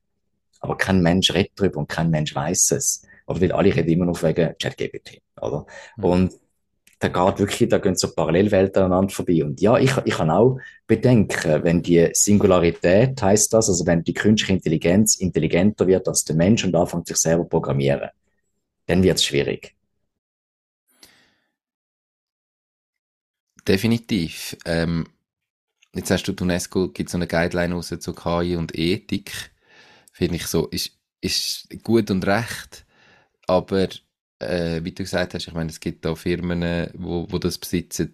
Aber 0.60 0.78
kein 0.78 1.02
Mensch 1.02 1.32
redet 1.32 1.52
darüber 1.56 1.80
und 1.80 1.90
kein 1.90 2.10
Mensch 2.10 2.34
weiß 2.34 2.72
es. 2.72 3.04
Oder 3.28 3.42
weil 3.42 3.52
alle 3.52 3.76
reden 3.76 3.90
immer 3.90 4.06
noch 4.06 4.24
wegen 4.24 4.56
ChatGPT, 4.60 5.22
oder? 5.40 5.68
Mhm. 5.98 6.04
Und 6.04 6.34
da 7.00 7.10
geht 7.10 7.40
wirklich, 7.40 7.70
da 7.70 7.78
gehen 7.78 7.96
so 7.96 8.14
Parallelwelten 8.14 8.84
aneinander 8.84 9.14
vorbei. 9.14 9.44
Und 9.44 9.62
ja, 9.62 9.78
ich, 9.78 9.96
ich 10.06 10.16
kann 10.16 10.32
auch 10.32 10.58
bedenken, 10.88 11.64
wenn 11.64 11.84
die 11.84 12.10
Singularität 12.14 13.22
heißt 13.22 13.54
das, 13.54 13.70
also 13.70 13.86
wenn 13.86 14.04
die 14.04 14.14
künstliche 14.14 14.54
Intelligenz 14.54 15.16
intelligenter 15.16 15.86
wird 15.86 16.08
als 16.08 16.26
der 16.26 16.36
Mensch 16.36 16.64
und 16.64 16.76
anfängt 16.76 17.08
sich 17.08 17.18
selber 17.18 17.46
programmieren, 17.46 18.10
dann 18.88 19.04
wird 19.04 19.18
es 19.18 19.26
schwierig. 19.26 19.76
Definitiv. 23.68 24.58
Ähm, 24.66 25.08
jetzt 25.94 26.10
hast 26.10 26.24
du, 26.24 26.32
die 26.32 26.44
UNESCO 26.44 26.90
gibt 26.90 27.10
so 27.10 27.18
eine 27.18 27.28
Guideline 27.28 27.76
raus 27.76 27.94
zu 28.00 28.14
KI 28.14 28.56
und 28.56 28.78
Ethik. 28.78 29.52
Finde 30.14 30.38
ich 30.38 30.48
so, 30.48 30.68
ist, 30.68 30.98
ist 31.22 31.68
gut 31.84 32.10
und 32.10 32.26
recht, 32.26 32.86
aber 33.46 33.90
äh, 34.40 34.84
wie 34.84 34.92
du 34.92 35.04
gesagt 35.04 35.34
hast, 35.34 35.48
ich 35.48 35.54
meine, 35.54 35.70
es 35.70 35.80
gibt 35.80 36.06
da 36.06 36.16
Firmen, 36.16 36.90
wo, 36.94 37.28
wo 37.30 37.38
das 37.38 37.58
besitzen, 37.58 38.12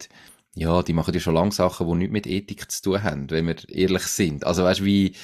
ja, 0.56 0.84
die 0.84 0.94
machen 0.94 1.14
ja 1.14 1.20
schon 1.20 1.34
lange 1.34 1.52
Sachen, 1.52 1.88
die 1.88 1.96
nichts 1.96 2.14
mit 2.14 2.28
Ethik 2.28 2.72
zu 2.72 2.82
tun 2.84 3.04
haben, 3.04 3.30
wenn 3.32 3.48
wir 3.48 3.70
ehrlich 3.70 4.04
sind. 4.04 4.46
Also 4.46 4.64
weißt 4.64 4.82
du, 4.82 4.86
wie 4.86 5.16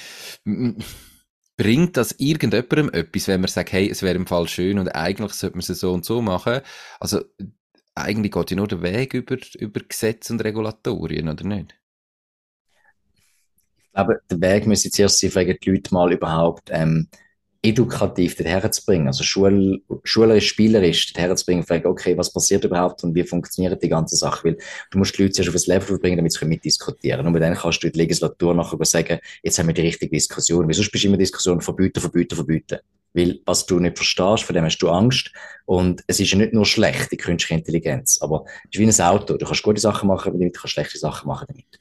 bringt 1.56 1.98
das 1.98 2.16
irgendjemandem 2.18 2.90
etwas, 2.94 3.28
wenn 3.28 3.42
man 3.42 3.50
sagt, 3.50 3.72
hey, 3.72 3.90
es 3.90 4.02
wäre 4.02 4.16
im 4.16 4.26
Fall 4.26 4.48
schön 4.48 4.80
und 4.80 4.90
eigentlich 4.90 5.34
sollte 5.34 5.58
man 5.58 5.60
es 5.60 5.68
so 5.68 5.94
und 5.94 6.06
so 6.06 6.22
machen? 6.22 6.62
Also 7.00 7.22
eigentlich 7.94 8.32
geht 8.32 8.52
ja 8.52 8.58
nur 8.58 8.68
der 8.68 8.82
Weg 8.82 9.14
über, 9.14 9.38
über 9.58 9.82
Gesetze 9.82 10.34
und 10.34 10.44
Regulatorien, 10.44 11.30
oder 11.30 11.44
nicht? 11.44 11.76
Ich 13.78 13.92
glaube, 13.92 14.22
der 14.32 14.42
Weg 14.42 14.68
müsste 14.68 14.90
zuerst 14.90 15.20
sein, 15.20 15.32
fragen 15.32 15.58
die 15.62 15.70
Leute 15.70 15.94
mal 15.94 16.12
überhaupt, 16.12 16.70
ähm, 16.72 17.10
edukativ 17.62 18.38
dorthin 18.38 18.72
zu 18.72 18.86
bringen, 18.86 19.08
also 19.08 19.24
schul 19.24 19.82
schulerisch, 20.04 20.48
spielerisch 20.48 21.12
dorthin 21.14 21.38
zu 21.38 21.46
bringen, 21.46 21.64
fragen, 21.64 21.88
okay, 21.88 22.18
was 22.18 22.32
passiert 22.32 22.64
überhaupt 22.64 23.04
und 23.04 23.14
wie 23.16 23.24
funktioniert 23.24 23.82
die 23.84 23.90
ganze 23.90 24.16
Sache, 24.16 24.46
weil 24.46 24.58
du 24.92 24.98
musst 24.98 25.18
die 25.18 25.24
Leute 25.24 25.34
zuerst 25.34 25.50
auf 25.50 25.56
das 25.56 25.68
Level 25.68 26.00
bringen, 26.00 26.18
damit 26.18 26.32
sie 26.32 26.46
mitdiskutieren 26.46 27.24
können. 27.24 27.36
Und 27.36 27.42
dann 27.42 27.56
kannst 27.56 27.84
du 27.84 27.88
in 27.88 27.94
der 27.94 28.04
Legislatur 28.04 28.54
nachher 28.54 28.84
sagen, 28.86 29.20
jetzt 29.44 29.60
haben 29.60 29.68
wir 29.68 29.74
die 29.74 29.82
richtige 29.82 30.12
Diskussion. 30.12 30.68
Wieso 30.70 30.84
bist 30.90 31.04
du 31.04 31.08
immer 31.08 31.18
Diskussion 31.18 31.60
verbieten, 31.60 32.00
verbieten, 32.00 32.36
verbieten? 32.36 32.80
Weil, 33.14 33.40
was 33.46 33.66
du 33.66 33.80
nicht 33.80 33.98
verstehst, 33.98 34.44
von 34.44 34.54
dem 34.54 34.66
hast 34.66 34.78
du 34.78 34.90
Angst. 34.90 35.32
Und 35.66 36.04
es 36.08 36.20
ist 36.20 36.32
ja 36.32 36.38
nicht 36.38 36.54
nur 36.54 36.66
schlecht, 36.66 37.12
die 37.12 37.18
künstliche 37.18 37.56
Intelligenz. 37.56 38.20
Aber 38.22 38.46
es 38.72 38.80
ist 38.80 38.80
wie 38.80 38.86
ein 38.86 39.08
Auto. 39.08 39.36
Du 39.36 39.46
kannst 39.46 39.64
gute 39.64 39.82
Sachen 39.82 40.08
machen 40.08 40.32
damit, 40.32 40.56
du 40.56 40.60
kannst 40.60 40.74
schlechte 40.74 41.00
Sachen 41.00 41.28
machen 41.28 41.48
damit. 41.50 41.80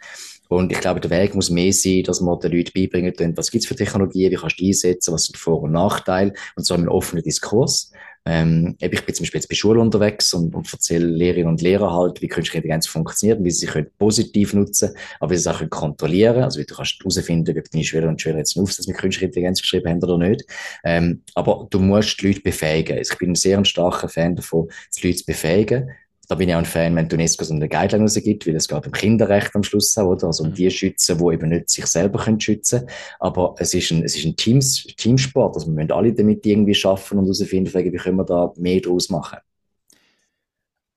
Und 0.49 0.73
ich 0.73 0.81
glaube, 0.81 1.01
der 1.01 1.11
Weg 1.11 1.35
muss 1.35 1.51
mehr 1.51 1.73
sein, 1.73 2.03
dass 2.03 2.21
man 2.21 2.41
den 2.41 2.53
Leuten 2.53 2.73
beibringen 2.75 3.15
können, 3.15 3.37
was 3.37 3.51
gibt's 3.51 3.67
für 3.67 3.77
Technologien, 3.77 4.31
wie 4.31 4.37
kannst 4.37 4.59
du 4.59 4.65
die 4.65 4.71
einsetzen, 4.71 5.13
was 5.13 5.25
sind 5.25 5.37
Vor- 5.37 5.63
und 5.63 5.73
Nachteile, 5.73 6.33
und 6.57 6.65
zwar 6.65 6.79
im 6.79 6.89
offenen 6.89 7.23
Diskurs. 7.23 7.93
Ähm, 8.25 8.77
ich 8.79 8.91
bin 8.91 9.15
zum 9.15 9.25
Beispiel 9.25 9.41
jetzt 9.41 9.49
bei 9.49 9.55
Schulen 9.55 9.81
unterwegs 9.81 10.35
und, 10.35 10.55
und 10.55 10.71
erzähle 10.71 11.07
Lehrerinnen 11.07 11.49
und 11.49 11.63
Lehrern 11.63 11.93
halt, 11.95 12.21
wie 12.21 12.29
künstliche 12.29 12.59
Intelligenz 12.59 12.87
funktioniert, 12.87 13.43
wie 13.43 13.51
sie 13.51 13.67
können 13.67 13.89
positiv 13.99 14.53
nutzen, 14.53 14.91
aber 15.19 15.31
wie 15.31 15.37
sie 15.37 15.41
es 15.41 15.47
auch 15.47 15.59
können 15.59 15.71
kontrollieren 15.71 16.43
Also, 16.43 16.61
wie 16.61 16.67
du 16.67 16.75
kannst 16.75 16.99
herausfinden, 17.01 17.59
ob 17.59 17.71
deine 17.71 17.85
Schülerinnen 17.85 18.15
und 18.15 18.21
Schüler 18.21 18.39
jetzt 18.39 18.57
einen 18.57 18.65
Aufsatz 18.65 18.87
mit 18.87 18.99
künstlicher 18.99 19.27
Intelligenz 19.27 19.63
geschrieben 19.63 19.89
haben 19.89 20.03
oder 20.03 20.19
nicht. 20.19 20.45
Ähm, 20.85 21.23
aber 21.35 21.67
du 21.71 21.79
musst 21.79 22.21
die 22.21 22.29
Leute 22.29 22.41
befähigen. 22.41 22.99
Ich 22.99 23.17
bin 23.17 23.31
ein 23.31 23.35
sehr 23.35 23.65
starker 23.65 24.09
Fan 24.09 24.37
davon, 24.37 24.69
die 24.97 25.07
Leute 25.07 25.19
zu 25.19 25.27
befähigen 25.27 25.91
da 26.29 26.35
bin 26.35 26.51
ich 26.51 26.55
auch 26.55 26.59
ein 26.59 26.67
Fan, 26.67 26.95
wenn 26.95 27.11
UNESCO 27.11 27.43
so 27.43 27.55
eine 27.55 27.71
Guideline 27.71 28.05
rausgibt, 28.05 28.47
weil 28.47 28.55
es 28.55 28.69
geht 28.69 28.87
um 28.87 28.93
Kinderrecht 28.93 29.57
am 29.57 29.63
Schluss 29.63 29.97
auch, 29.97 30.09
oder? 30.09 30.27
Also 30.27 30.45
um 30.45 30.51
mhm. 30.51 30.55
die 30.55 30.71
schützen, 30.71 31.17
die 31.17 31.35
eben 31.35 31.49
nicht 31.49 31.71
sich 31.71 31.87
selber 31.87 32.23
können 32.23 32.39
schützen 32.39 32.87
Aber 33.19 33.55
es 33.59 33.73
ist 33.73 33.91
ein, 33.91 34.05
es 34.05 34.15
ist 34.15 34.27
ein 34.27 34.37
Teams, 34.37 34.85
Teamsport. 34.99 35.57
Also 35.57 35.69
wir 35.69 35.75
müssen 35.75 35.91
alle 35.91 36.13
damit 36.13 36.45
irgendwie 36.45 36.75
schaffen 36.75 37.19
und 37.19 37.25
herausfinden, 37.25 37.73
wie 37.73 37.97
können 37.97 38.17
wir 38.19 38.25
da 38.25 38.53
mehr 38.57 38.81
draus 38.81 39.09
machen. 39.09 39.39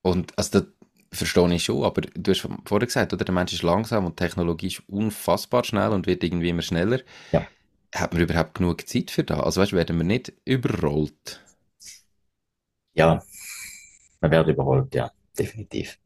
Und, 0.02 0.38
also, 0.38 0.60
das 0.60 0.68
verstehe 1.14 1.54
ich 1.54 1.64
schon, 1.64 1.84
aber 1.84 2.02
du 2.02 2.32
hast 2.32 2.46
vorher 2.66 2.88
gesagt, 2.88 3.14
oder? 3.14 3.24
Der 3.24 3.34
Mensch 3.34 3.54
ist 3.54 3.64
langsam 3.64 4.06
und 4.06 4.20
die 4.20 4.24
Technologie 4.24 4.68
ist 4.68 4.84
unfassbar 4.90 5.64
schnell 5.64 5.92
und 5.92 6.08
wird 6.08 6.24
irgendwie 6.26 6.50
immer 6.50 6.62
schneller. 6.62 7.00
Ja. 7.32 7.48
Hat 7.96 8.14
man 8.14 8.24
überhaupt 8.24 8.56
genug 8.56 8.86
Zeit 8.88 9.12
für 9.12 9.24
das? 9.24 9.40
Also, 9.40 9.62
weißt 9.62 9.72
du, 9.72 9.76
werden 9.78 9.98
wir 9.98 10.04
nicht 10.04 10.34
überrollt? 10.44 11.42
Ja, 12.96 13.24
man 14.20 14.32
wird 14.32 14.48
überrollt, 14.50 14.94
ja 14.94 15.12
definitiv. 15.38 15.98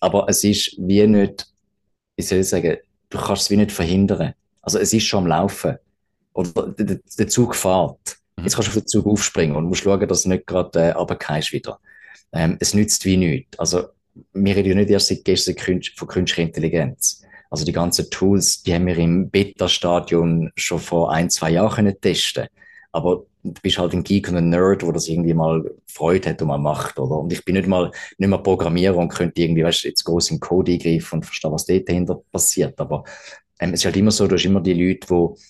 Aber 0.00 0.26
es 0.28 0.42
ist 0.44 0.76
wie 0.78 1.06
nicht, 1.06 1.46
wie 2.16 2.22
soll 2.22 2.38
ich 2.38 2.48
sagen, 2.48 2.78
du 3.10 3.18
kannst 3.18 3.42
es 3.42 3.50
wie 3.50 3.56
nicht 3.56 3.72
verhindern. 3.72 4.34
Also 4.62 4.78
es 4.78 4.92
ist 4.92 5.04
schon 5.04 5.24
am 5.24 5.26
Laufen. 5.26 5.76
Oder 6.32 6.68
der, 6.68 7.00
der 7.18 7.28
Zug 7.28 7.54
fährt. 7.54 8.18
Mhm. 8.36 8.44
Jetzt 8.44 8.54
kannst 8.54 8.68
du 8.68 8.70
auf 8.70 8.82
den 8.82 8.86
Zug 8.86 9.06
aufspringen 9.06 9.56
und 9.56 9.64
musst 9.64 9.82
schauen, 9.82 10.08
dass 10.08 10.22
du 10.22 10.30
nicht 10.30 10.46
gerade 10.46 10.80
äh, 10.80 10.90
runtergehst 10.92 11.52
wieder. 11.52 11.78
Ähm, 12.32 12.56
es 12.60 12.74
nützt 12.74 13.04
wie 13.04 13.16
nichts. 13.16 13.58
Also 13.58 13.88
wir 14.32 14.56
reden 14.56 14.70
ja 14.70 14.74
nicht 14.76 14.90
erst 14.90 15.08
seit 15.08 15.24
gestern 15.24 15.82
von 15.96 16.08
künstlicher 16.08 16.46
Intelligenz. 16.46 17.22
Also 17.50 17.64
die 17.64 17.72
ganzen 17.72 18.08
Tools, 18.10 18.62
die 18.62 18.72
haben 18.72 18.86
wir 18.86 18.96
im 18.96 19.28
Beta-Stadion 19.28 20.52
schon 20.54 20.78
vor 20.78 21.12
ein, 21.12 21.30
zwei 21.30 21.50
Jahren 21.50 21.74
können 21.74 22.00
testen. 22.00 22.46
Aber 22.92 23.24
du 23.42 23.60
bist 23.62 23.78
halt 23.78 23.92
ein 23.92 24.04
Geek 24.04 24.28
und 24.28 24.36
ein 24.36 24.48
Nerd, 24.50 24.84
wo 24.84 24.92
das 24.92 25.08
irgendwie 25.08 25.34
mal 25.34 25.70
Freude 25.86 26.30
hat 26.30 26.42
und 26.42 26.48
mal 26.48 26.58
macht, 26.58 26.98
oder? 26.98 27.18
Und 27.18 27.32
ich 27.32 27.44
bin 27.44 27.54
nicht 27.54 27.68
mal, 27.68 27.90
nicht 28.18 28.28
mal 28.28 28.38
Programmierer 28.38 28.96
und 28.96 29.08
könnte 29.08 29.40
irgendwie, 29.40 29.64
weißt 29.64 29.84
du, 29.84 29.88
jetzt 29.88 30.04
groß 30.04 30.30
in 30.30 30.40
Code 30.40 30.72
eingreifen 30.72 31.16
und 31.16 31.24
verstehen, 31.24 31.52
was 31.52 31.66
dort 31.66 31.88
dahinter 31.88 32.20
passiert. 32.32 32.78
Aber 32.80 33.04
ähm, 33.58 33.72
es 33.72 33.80
ist 33.80 33.84
halt 33.86 33.96
immer 33.96 34.10
so, 34.10 34.26
du 34.26 34.34
hast 34.34 34.44
immer 34.44 34.60
die 34.60 34.74
Leute, 34.74 35.06
die 35.06 35.40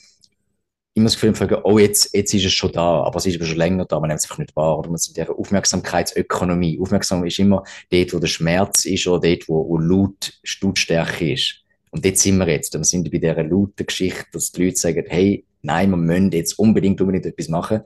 immer 0.95 1.07
das 1.07 1.15
Gefühl 1.19 1.35
haben, 1.35 1.63
oh, 1.65 1.79
jetzt, 1.79 2.15
jetzt 2.15 2.35
ist 2.35 2.45
es 2.45 2.53
schon 2.53 2.73
da, 2.73 3.03
aber 3.03 3.17
es 3.17 3.27
ist 3.27 3.37
aber 3.37 3.47
schon 3.47 3.57
länger 3.57 3.85
da, 3.85 4.01
man 4.01 4.09
nimmt 4.09 4.21
es 4.21 4.25
einfach 4.25 4.39
nicht 4.39 4.57
wahr, 4.57 4.79
oder 4.79 4.91
man 4.91 4.99
sind 4.99 5.17
in 5.17 5.25
der 5.25 5.39
Aufmerksamkeitsökonomie. 5.39 6.79
Aufmerksam 6.81 7.25
ist 7.25 7.39
immer 7.39 7.63
dort, 7.91 8.15
wo 8.15 8.19
der 8.19 8.27
Schmerz 8.27 8.85
ist, 8.85 9.07
oder 9.07 9.29
dort, 9.29 9.49
wo, 9.49 9.69
wo 9.69 9.79
Laut, 9.79 10.33
Lautstärke 10.61 11.33
ist. 11.33 11.57
Und 11.91 12.05
dort 12.05 12.19
sind 12.19 12.39
wir 12.39 12.49
jetzt. 12.49 12.73
Wir 12.73 12.85
sind 12.85 13.11
bei 13.11 13.19
dieser 13.19 13.43
lauten 13.43 13.87
Geschichte, 13.87 14.27
dass 14.33 14.53
die 14.53 14.65
Leute 14.65 14.77
sagen, 14.77 15.05
hey, 15.09 15.45
nein, 15.63 15.91
man 15.91 16.01
müsste 16.01 16.37
jetzt 16.37 16.59
unbedingt, 16.59 17.01
unbedingt 17.01 17.27
etwas 17.27 17.49
machen, 17.49 17.83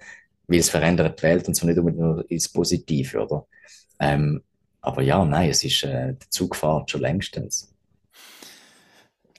weil 0.46 0.58
es 0.60 0.70
verändert 0.70 1.18
die 1.18 1.22
Welt 1.24 1.48
und 1.48 1.54
so 1.54 1.66
nicht 1.66 1.78
unbedingt 1.78 2.02
nur 2.02 2.30
ins 2.30 2.48
Positive, 2.48 3.20
oder? 3.20 3.46
Ähm, 4.00 4.42
aber 4.80 5.02
ja, 5.02 5.24
nein, 5.24 5.50
es 5.50 5.64
ist, 5.64 5.82
äh, 5.84 6.14
der 6.14 6.30
Zug 6.30 6.56
fährt 6.56 6.90
schon 6.90 7.00
längstens. 7.00 7.72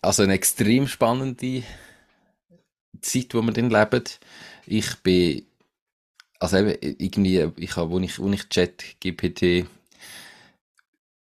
Also 0.02 0.24
eine 0.24 0.34
extrem 0.34 0.88
spannende 0.88 1.64
Zeit, 3.02 3.34
wo 3.34 3.42
wir 3.42 3.54
dann 3.54 3.70
leben. 3.70 4.04
Ich 4.66 4.96
bin, 5.04 5.46
also 6.40 6.58
eben, 6.58 6.78
irgendwie, 6.82 7.52
ich 7.58 7.76
habe, 7.76 7.92
wo 7.92 8.00
ich, 8.00 8.20
wo 8.20 8.30
ich 8.32 8.50
Chat 8.50 8.84
GPT 9.00 9.68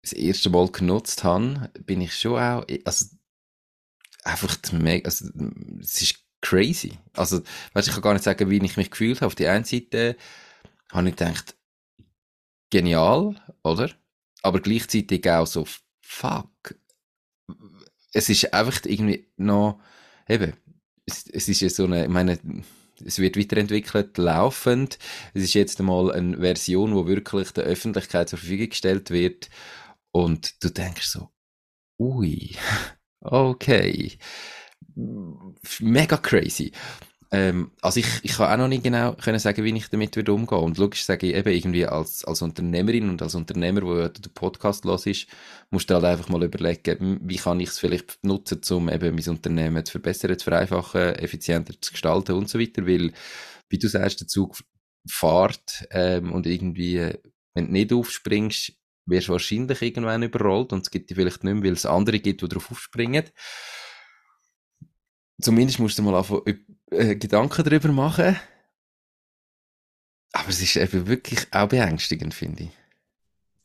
das 0.02 0.12
erste 0.12 0.50
Mal 0.50 0.68
genutzt 0.68 1.24
habe, 1.24 1.70
bin 1.86 2.00
ich 2.00 2.14
schon 2.14 2.38
auch, 2.40 2.66
also, 2.84 3.06
einfach, 4.24 4.56
also, 5.04 5.28
es 5.80 6.02
ist 6.02 6.16
crazy. 6.42 6.98
Also, 7.14 7.40
weißt, 7.72 7.88
ich 7.88 7.94
kann 7.94 8.02
gar 8.02 8.12
nicht 8.12 8.24
sagen, 8.24 8.50
wie 8.50 8.62
ich 8.62 8.76
mich 8.76 8.90
gefühlt 8.90 9.18
habe. 9.20 9.28
Auf 9.28 9.34
die 9.34 9.48
einen 9.48 9.64
Seite 9.64 10.16
habe 10.90 11.08
ich 11.08 11.16
gedacht, 11.16 11.56
genial, 12.70 13.36
oder? 13.62 13.90
Aber 14.42 14.60
gleichzeitig 14.60 15.28
auch 15.30 15.46
so, 15.46 15.66
fuck. 16.00 16.74
Es 18.12 18.28
ist 18.28 18.52
einfach 18.52 18.84
irgendwie 18.84 19.26
noch, 19.36 19.80
eben, 20.28 20.52
es, 21.06 21.26
es 21.28 21.48
ist 21.48 21.60
ja 21.60 21.70
so 21.70 21.84
eine, 21.84 22.04
ich 22.04 22.10
meine, 22.10 22.38
es 23.04 23.18
wird 23.18 23.38
weiterentwickelt, 23.38 24.18
laufend. 24.18 24.98
Es 25.34 25.44
ist 25.44 25.54
jetzt 25.54 25.80
einmal 25.80 26.12
eine 26.12 26.38
Version, 26.38 26.94
wo 26.94 27.06
wirklich 27.06 27.52
der 27.52 27.64
Öffentlichkeit 27.64 28.28
zur 28.28 28.38
Verfügung 28.38 28.68
gestellt 28.68 29.10
wird. 29.10 29.48
Und 30.12 30.62
du 30.62 30.70
denkst 30.70 31.06
so, 31.06 31.30
ui, 31.98 32.56
okay. 33.20 34.18
Mega 34.94 36.16
crazy. 36.16 36.72
Ähm, 37.32 37.70
also 37.80 37.98
ich, 37.98 38.06
ich 38.22 38.32
kann 38.32 38.52
auch 38.52 38.64
noch 38.64 38.68
nicht 38.68 38.84
genau 38.84 39.14
können 39.14 39.38
sagen, 39.38 39.64
wie 39.64 39.74
ich 39.74 39.88
damit 39.88 40.14
würde 40.16 40.34
umgehen. 40.34 40.58
Und 40.58 40.76
logisch 40.76 41.04
sage 41.04 41.28
ich 41.28 41.34
eben 41.34 41.48
irgendwie 41.48 41.86
als, 41.86 42.24
als 42.26 42.42
Unternehmerin 42.42 43.08
und 43.08 43.22
als 43.22 43.34
Unternehmer, 43.34 43.82
wo 43.82 43.94
der 43.94 44.30
Podcast 44.34 44.84
los 44.84 45.06
ist, 45.06 45.28
musst 45.70 45.88
du 45.88 45.94
halt 45.94 46.04
einfach 46.04 46.28
mal 46.28 46.42
überlegen, 46.42 47.20
wie 47.22 47.36
kann 47.36 47.58
ich 47.60 47.70
es 47.70 47.78
vielleicht 47.78 48.22
nutzen, 48.22 48.60
um 48.72 48.90
eben 48.90 49.14
mein 49.14 49.28
Unternehmen 49.28 49.84
zu 49.84 49.92
verbessern, 49.92 50.38
zu 50.38 50.44
vereinfachen, 50.44 51.14
effizienter 51.14 51.72
zu 51.80 51.92
gestalten 51.92 52.32
und 52.32 52.50
so 52.50 52.60
weiter. 52.60 52.86
Weil, 52.86 53.12
wie 53.70 53.78
du 53.78 53.88
sagst, 53.88 54.20
der 54.20 54.28
Zug 54.28 54.58
fährt 55.08 55.86
ähm, 55.90 56.32
und 56.32 56.46
irgendwie, 56.46 57.12
wenn 57.54 57.66
du 57.66 57.72
nicht 57.72 57.94
aufspringst, 57.94 58.74
wirst 59.06 59.28
du 59.28 59.32
wahrscheinlich 59.32 59.80
irgendwann 59.80 60.22
überrollt 60.22 60.72
und 60.74 60.82
es 60.82 60.90
gibt 60.90 61.08
die 61.08 61.14
vielleicht 61.14 61.44
nicht 61.44 61.54
mehr, 61.54 61.64
weil 61.64 61.72
es 61.72 61.86
andere 61.86 62.20
gibt, 62.20 62.42
die 62.42 62.48
darauf 62.48 62.70
aufspringen 62.70 63.24
zumindest 65.42 65.78
musst 65.78 65.98
du 65.98 66.02
mal 66.02 66.14
anfangen, 66.14 66.42
äh, 66.90 67.16
Gedanken 67.16 67.64
darüber 67.64 67.88
machen. 67.92 68.36
Aber 70.32 70.48
es 70.48 70.62
ist 70.62 70.76
eben 70.76 71.06
wirklich 71.06 71.46
auch 71.50 71.68
beängstigend, 71.68 72.34
finde 72.34 72.64
ich. 72.64 72.70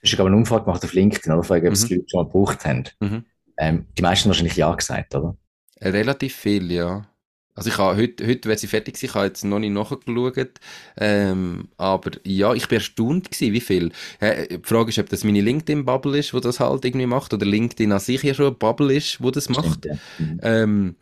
Du 0.02 0.12
hast 0.12 0.20
aber 0.20 0.28
eine 0.28 0.38
Umfrage 0.38 0.66
gemacht 0.66 0.84
auf 0.84 0.94
LinkedIn, 0.94 1.32
oder? 1.32 1.44
Fragen, 1.44 1.68
ob 1.68 1.74
es 1.74 1.84
mhm. 1.84 1.88
die 1.88 1.96
Leute 1.96 2.10
schon 2.10 2.20
mal 2.20 2.26
gebraucht 2.26 2.66
haben. 2.66 2.84
Mhm. 3.00 3.26
Ähm, 3.58 3.86
die 3.98 4.02
meisten 4.02 4.30
wahrscheinlich 4.30 4.56
Ja 4.56 4.74
gesagt, 4.74 5.16
oder? 5.16 5.38
Äh, 5.80 5.90
relativ 5.90 6.36
viel, 6.36 6.72
ja. 6.72 7.08
Also 7.56 7.72
ich 7.72 7.78
habe, 7.80 7.98
heute, 7.98 8.28
heute 8.28 8.50
wäre 8.50 8.58
sie 8.58 8.68
fertig 8.68 8.94
gewesen, 8.94 9.06
ich 9.08 9.16
habe 9.16 9.26
jetzt 9.26 9.44
noch 9.44 9.58
nicht 9.58 9.72
nachgeschaut, 9.72 10.60
ähm, 10.98 11.70
aber 11.78 12.12
ja, 12.24 12.54
ich 12.54 12.68
bin 12.68 12.78
erstaunt 12.78 13.32
gewesen, 13.32 13.52
wie 13.52 13.62
viel. 13.62 13.92
Äh, 14.20 14.60
die 14.60 14.62
Frage 14.64 14.90
ist, 14.90 15.00
ob 15.00 15.10
das 15.10 15.24
meine 15.24 15.42
LinkedIn-Bubble 15.42 16.20
ist, 16.20 16.36
wo 16.36 16.40
das 16.40 16.60
halt 16.60 16.86
irgendwie 16.86 17.08
macht, 17.08 17.34
oder 17.34 17.48
LinkedIn 17.48 17.92
an 17.92 18.00
sich 18.00 18.22
ja 18.22 18.36
schon 18.36 18.46
eine 18.48 18.56
Bubble 18.56 18.94
ist, 18.94 19.24
wo 19.24 19.32
das 19.32 19.50
macht. 19.50 19.86
Stimmt, 19.86 19.86
ja. 19.86 19.96
mhm. 20.20 20.40
ähm, 20.44 20.96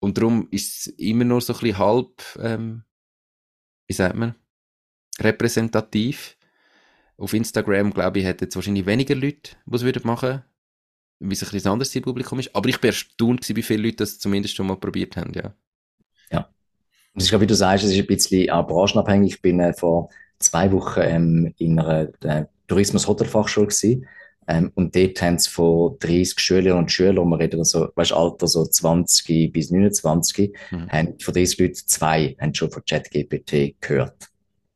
und 0.00 0.18
darum 0.18 0.48
ist 0.50 0.86
es 0.86 0.86
immer 0.98 1.24
nur 1.24 1.40
so 1.40 1.52
ein 1.52 1.60
bisschen 1.60 1.78
halb, 1.78 2.22
ähm, 2.40 2.84
wie 3.86 3.94
sagt 3.94 4.16
man, 4.16 4.34
repräsentativ. 5.18 6.36
Auf 7.16 7.32
Instagram, 7.32 7.92
glaube 7.92 8.18
ich, 8.18 8.24
hätte 8.24 8.46
jetzt 8.46 8.56
wahrscheinlich 8.56 8.86
weniger 8.86 9.14
Leute, 9.14 9.56
die 9.66 9.74
es 9.76 9.82
würden 9.82 10.02
machen 10.04 10.42
weil 11.20 11.32
es 11.32 11.42
ein 11.42 11.50
bisschen 11.50 11.68
ein 11.68 11.72
anderes 11.72 11.90
Zielpublikum 11.90 12.38
ist. 12.38 12.54
Aber 12.54 12.68
ich 12.68 12.80
bin 12.80 12.90
erstaunt 12.90 13.48
wie 13.48 13.62
viele 13.62 13.82
Leute 13.82 13.96
das 13.96 14.18
zumindest 14.18 14.54
schon 14.54 14.66
mal 14.66 14.76
probiert 14.76 15.16
haben, 15.16 15.32
ja. 15.34 15.54
Ja. 16.30 16.48
Und 17.14 17.22
ich 17.22 17.28
glaube, 17.28 17.42
wie 17.42 17.48
du 17.48 17.54
sagst, 17.54 17.84
es 17.84 17.92
ist 17.92 17.98
ein 17.98 18.06
bisschen 18.06 18.50
auch 18.50 18.66
branchenabhängig. 18.66 19.34
Ich 19.34 19.42
bin 19.42 19.60
äh, 19.60 19.72
vor 19.72 20.10
zwei 20.38 20.70
Wochen 20.72 21.00
ähm, 21.02 21.54
in 21.58 21.78
einer 21.78 22.08
äh, 22.22 22.46
Tourismus-Hotelfachschule 22.66 23.68
gewesen 23.68 24.06
ähm, 24.46 24.70
und 24.74 24.94
dort 24.94 25.20
haben 25.22 25.38
sie 25.38 25.50
von 25.50 25.96
30 26.00 26.38
Schülerinnen 26.38 26.78
und 26.84 26.92
Schülern, 26.92 27.28
wir 27.28 27.38
reden 27.38 27.60
also, 27.60 27.88
weißt, 27.94 28.12
Alter 28.12 28.46
so 28.46 28.64
20 28.64 29.52
bis 29.52 29.70
29, 29.70 30.54
mhm. 30.70 30.88
haben 30.90 31.18
von 31.20 31.34
30 31.34 31.58
Leuten 31.58 31.74
zwei 31.74 32.36
haben 32.40 32.54
schon 32.54 32.70
von 32.70 32.84
ChatGPT 32.84 33.80
gehört. 33.80 34.28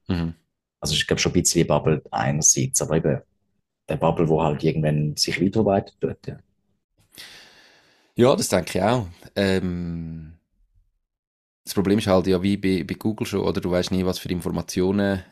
Mhm. 0.09 0.35
Also 0.81 0.95
ich 0.95 1.07
glaube 1.07 1.21
schon 1.21 1.33
ein 1.33 1.43
bisschen 1.43 1.67
Bubble 1.67 2.03
einerseits, 2.11 2.81
aber 2.83 2.97
eben 2.97 3.21
der 3.89 3.97
Bubble, 3.97 4.29
wo 4.29 4.43
halt 4.43 4.63
irgendwann 4.63 5.17
sich 5.17 5.41
weiterarbeitet 5.41 5.97
tut, 6.01 6.27
ja. 6.27 6.39
Ja, 8.15 8.35
das 8.35 8.49
denke 8.49 8.79
ich 8.79 8.85
auch. 8.85 9.07
Ähm, 9.37 10.33
das 11.65 11.75
Problem 11.75 11.99
ist 11.99 12.09
halt 12.09 12.27
ja 12.27 12.43
wie 12.43 12.57
bei, 12.57 12.83
bei 12.83 12.95
Google 12.95 13.27
schon, 13.27 13.41
oder 13.41 13.61
du 13.61 13.71
weißt 13.71 13.93
nie, 13.93 14.05
was 14.05 14.19
für 14.19 14.29
Informationen 14.29 15.23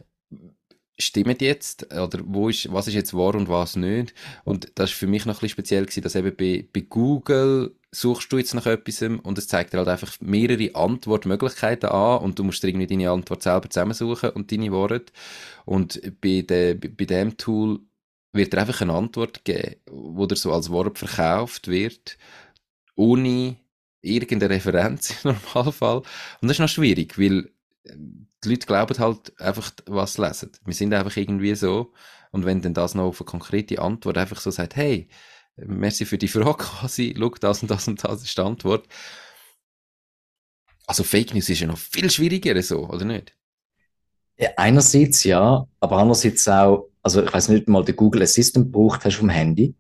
stimmt 0.99 1.43
jetzt 1.43 1.93
oder 1.93 2.21
wo 2.25 2.49
ist, 2.49 2.73
was 2.73 2.89
ist 2.89 2.95
jetzt 2.95 3.15
wahr 3.15 3.35
und 3.35 3.49
was 3.49 3.77
nicht. 3.77 4.15
Und 4.45 4.71
das 4.75 4.91
ist 4.91 4.97
für 4.97 5.07
mich 5.07 5.27
noch 5.27 5.35
ein 5.35 5.41
bisschen 5.41 5.51
speziell 5.51 5.85
gewesen, 5.85 6.03
dass 6.03 6.15
eben 6.15 6.35
bei, 6.35 6.67
bei 6.73 6.81
Google 6.81 7.75
suchst 7.91 8.33
du 8.33 8.39
jetzt 8.39 8.55
nach 8.55 8.67
etwas 8.67 9.03
und 9.03 9.39
es 9.39 9.49
zeigt 9.49 9.73
dir 9.73 9.79
halt 9.79 9.89
einfach 9.89 10.21
mehrere 10.21 10.75
Antwortmöglichkeiten 10.75 11.91
an 11.91 12.23
und 12.23 12.39
du 12.39 12.45
musst 12.45 12.65
irgendwie 12.65 12.87
deine 12.87 13.11
Antwort 13.11 13.43
selber 13.43 13.71
zusammensuchen 13.71 14.31
und 14.31 14.53
deine 14.53 14.73
Worte. 14.73 15.13
Und 15.65 16.01
bei, 16.21 16.43
de, 16.43 16.75
bei 16.75 17.05
dem 17.05 17.37
Tool 17.37 17.81
wird 18.33 18.53
dir 18.53 18.59
einfach 18.61 18.81
eine 18.81 18.93
Antwort 18.93 19.45
geben, 19.45 19.77
wo 19.91 20.27
dir 20.27 20.37
so 20.37 20.53
als 20.53 20.71
Wort 20.71 20.99
verkauft 20.99 21.69
wird, 21.69 22.19
ohne 22.95 23.57
irgendeine 24.03 24.55
Referenz 24.55 25.25
im 25.25 25.37
Normalfall. 25.55 25.99
Und 25.99 26.49
das 26.49 26.53
ist 26.53 26.61
noch 26.61 26.69
schwierig, 26.69 27.19
weil 27.19 27.51
die 28.45 28.49
Leute 28.49 28.67
glauben 28.67 28.99
halt 28.99 29.39
einfach, 29.41 29.73
was 29.87 30.15
sie 30.15 30.27
lesen. 30.27 30.53
Wir 30.65 30.75
sind 30.75 30.95
einfach 30.95 31.17
irgendwie 31.17 31.55
so. 31.55 31.93
Und 32.33 32.45
wenn 32.45 32.61
dann 32.61 32.75
das 32.75 32.95
noch 32.95 33.05
auf 33.05 33.21
eine 33.21 33.27
konkrete 33.27 33.81
Antwort 33.81 34.19
einfach 34.19 34.41
so 34.41 34.51
sagt, 34.51 34.77
hey, 34.77 35.09
merci 35.57 36.05
für 36.05 36.19
die 36.19 36.29
Frage 36.29 36.59
quasi, 36.59 37.15
schau, 37.19 37.31
das 37.31 37.63
und 37.63 37.71
das 37.71 37.89
und 37.89 38.03
das 38.05 38.23
ist 38.23 38.37
die 38.37 38.43
Antwort. 38.43 38.87
Also 40.87 41.03
Fake 41.03 41.35
News 41.35 41.49
ist 41.49 41.61
ja 41.61 41.67
noch 41.67 41.79
viel 41.79 42.11
schwieriger 42.11 42.61
so, 42.63 42.89
oder 42.89 43.05
nicht? 43.05 43.35
Ja, 44.39 44.51
einerseits 44.57 45.25
ja, 45.25 45.67
aber 45.81 45.97
andererseits 45.97 46.47
auch, 46.47 46.91
also 47.03 47.25
ich 47.25 47.33
weiß 47.33 47.49
nicht 47.49 47.69
mal, 47.69 47.85
der 47.85 47.95
Google 47.95 48.23
Assistant 48.23 48.71
braucht 48.71 49.05
hast 49.05 49.17
vom 49.17 49.31
Handy 49.31 49.75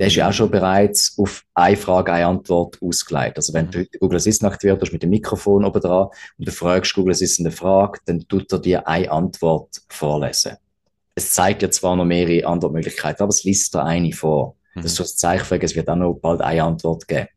der 0.00 0.06
ist 0.06 0.16
ja 0.16 0.30
auch 0.30 0.32
schon 0.32 0.50
bereits 0.50 1.14
auf 1.18 1.44
eine 1.52 1.76
Frage, 1.76 2.10
eine 2.10 2.26
Antwort 2.26 2.78
ausgeleitet. 2.80 3.36
Also 3.36 3.52
wenn 3.52 3.70
du 3.70 3.80
heute 3.80 3.98
Google 3.98 4.16
Assistant 4.16 4.50
aktiviert 4.50 4.80
hast 4.80 4.92
mit 4.92 5.02
dem 5.02 5.10
Mikrofon 5.10 5.62
oben 5.62 5.78
dran 5.78 6.08
und 6.38 6.48
du 6.48 6.50
fragst 6.50 6.94
Google 6.94 7.12
Assistant 7.12 7.48
eine 7.48 7.54
Frage, 7.54 8.00
dann 8.06 8.26
tut 8.26 8.50
er 8.50 8.60
dir 8.60 8.88
eine 8.88 9.10
Antwort 9.12 9.82
vorlesen. 9.90 10.56
Es 11.14 11.34
zeigt 11.34 11.60
dir 11.60 11.70
zwar 11.70 11.96
noch 11.96 12.06
mehrere 12.06 12.46
Antwortmöglichkeiten, 12.46 13.22
aber 13.22 13.28
es 13.28 13.44
liest 13.44 13.74
dir 13.74 13.84
eine 13.84 14.10
vor. 14.12 14.56
Mhm. 14.74 14.80
Das 14.80 14.92
ist 14.92 14.96
so 14.96 15.04
ein 15.04 15.38
Zeichen, 15.38 15.60
es 15.60 15.76
wird 15.76 15.90
auch 15.90 15.96
noch 15.96 16.14
bald 16.14 16.40
eine 16.40 16.64
Antwort 16.64 17.06
geben. 17.06 17.28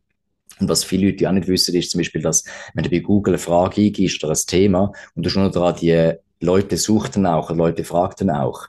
Und 0.62 0.70
was 0.70 0.86
viele 0.86 1.08
Leute 1.08 1.28
auch 1.28 1.34
nicht 1.34 1.50
wissen, 1.50 1.76
ist 1.76 1.92
zum 1.92 2.00
Beispiel, 2.00 2.22
dass, 2.22 2.46
wenn 2.76 2.86
du 2.86 2.90
bei 2.90 3.00
Google 3.00 3.34
eine 3.34 3.40
Frage 3.40 3.82
eingibst 3.82 4.24
oder 4.24 4.32
ein 4.32 4.40
Thema 4.48 4.94
und 5.16 5.26
du 5.26 5.30
schon 5.30 5.52
dran, 5.52 5.76
die 5.82 6.14
Leute 6.40 6.78
suchten 6.78 7.26
auch, 7.26 7.52
Leute 7.52 7.84
fragten 7.84 8.30
auch, 8.30 8.68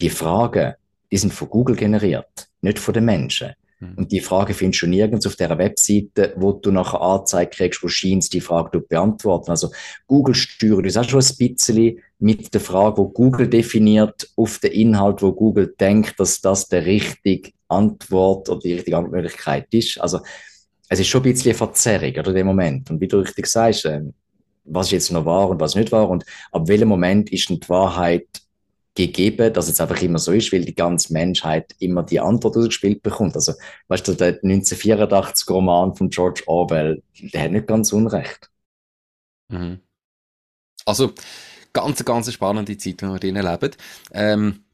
die 0.00 0.10
Fragen, 0.10 0.74
die 1.12 1.16
sind 1.16 1.32
von 1.32 1.48
Google 1.48 1.76
generiert, 1.76 2.48
nicht 2.60 2.78
von 2.78 2.94
den 2.94 3.04
Menschen. 3.04 3.52
Mhm. 3.80 3.94
Und 3.96 4.12
die 4.12 4.20
Frage 4.20 4.54
findest 4.54 4.82
du 4.82 4.86
nirgends 4.86 5.26
auf 5.26 5.36
der 5.36 5.56
Webseite, 5.58 6.34
wo 6.36 6.52
du 6.52 6.70
nachher 6.70 7.00
angezeigt 7.00 7.54
kriegst, 7.56 7.82
wo 7.82 7.88
scheint 7.88 8.32
die 8.32 8.40
Frage 8.40 8.78
zu 8.78 8.86
beantworten. 8.86 9.50
Also 9.50 9.70
Google 10.06 10.34
steuert 10.34 10.84
uns 10.84 10.96
auch 10.96 11.04
schon 11.04 11.20
ein 11.20 11.54
bisschen 11.54 11.98
mit 12.18 12.52
der 12.54 12.60
Frage, 12.60 12.98
wo 12.98 13.08
Google 13.08 13.48
definiert, 13.48 14.30
auf 14.36 14.58
den 14.58 14.72
Inhalt, 14.72 15.22
wo 15.22 15.32
Google 15.32 15.74
denkt, 15.78 16.18
dass 16.18 16.40
das 16.40 16.68
der 16.68 16.86
richtige 16.86 17.50
Antwort 17.68 18.48
oder 18.48 18.60
die 18.60 18.74
richtige 18.74 18.96
Antwortmöglichkeit 18.96 19.66
ist. 19.72 20.00
Also 20.00 20.20
es 20.88 21.00
ist 21.00 21.08
schon 21.08 21.20
ein 21.20 21.32
bisschen 21.32 21.50
eine 21.50 21.58
Verzerrung, 21.58 22.12
oder, 22.12 22.32
dem 22.32 22.46
Moment. 22.46 22.90
Und 22.90 23.00
wie 23.00 23.08
du 23.08 23.18
richtig 23.18 23.46
sagst, 23.46 23.84
äh, 23.86 24.02
was 24.64 24.86
ist 24.86 24.92
jetzt 24.92 25.12
noch 25.12 25.24
wahr 25.24 25.50
und 25.50 25.60
was 25.60 25.74
nicht 25.74 25.92
wahr 25.92 26.08
und 26.08 26.24
ab 26.52 26.66
welchem 26.66 26.88
Moment 26.88 27.30
ist 27.32 27.48
die 27.48 27.60
Wahrheit 27.68 28.26
gegeben, 28.96 29.52
dass 29.52 29.68
es 29.68 29.80
einfach 29.80 30.00
immer 30.02 30.18
so 30.18 30.32
ist, 30.32 30.52
weil 30.52 30.64
die 30.64 30.74
ganze 30.74 31.12
Menschheit 31.12 31.76
immer 31.78 32.02
die 32.02 32.18
Antwort 32.18 32.56
ausgespielt 32.56 33.02
bekommt. 33.02 33.36
Also, 33.36 33.52
weißt 33.88 34.08
du, 34.08 34.14
der 34.14 34.28
1984 34.28 35.48
Roman 35.48 35.94
von 35.94 36.10
George 36.10 36.42
Orwell, 36.46 37.02
der 37.20 37.44
hat 37.44 37.52
nicht 37.52 37.68
ganz 37.68 37.92
unrecht. 37.92 38.50
Mhm. 39.48 39.80
Also, 40.84 41.12
ganz, 41.72 42.04
ganz 42.04 42.32
spannende 42.32 42.76
Zeit, 42.76 43.00
der 43.00 43.10
wir 43.10 43.18
drinnen 43.18 43.44
leben. 43.44 43.70
Ähm, 44.12 44.64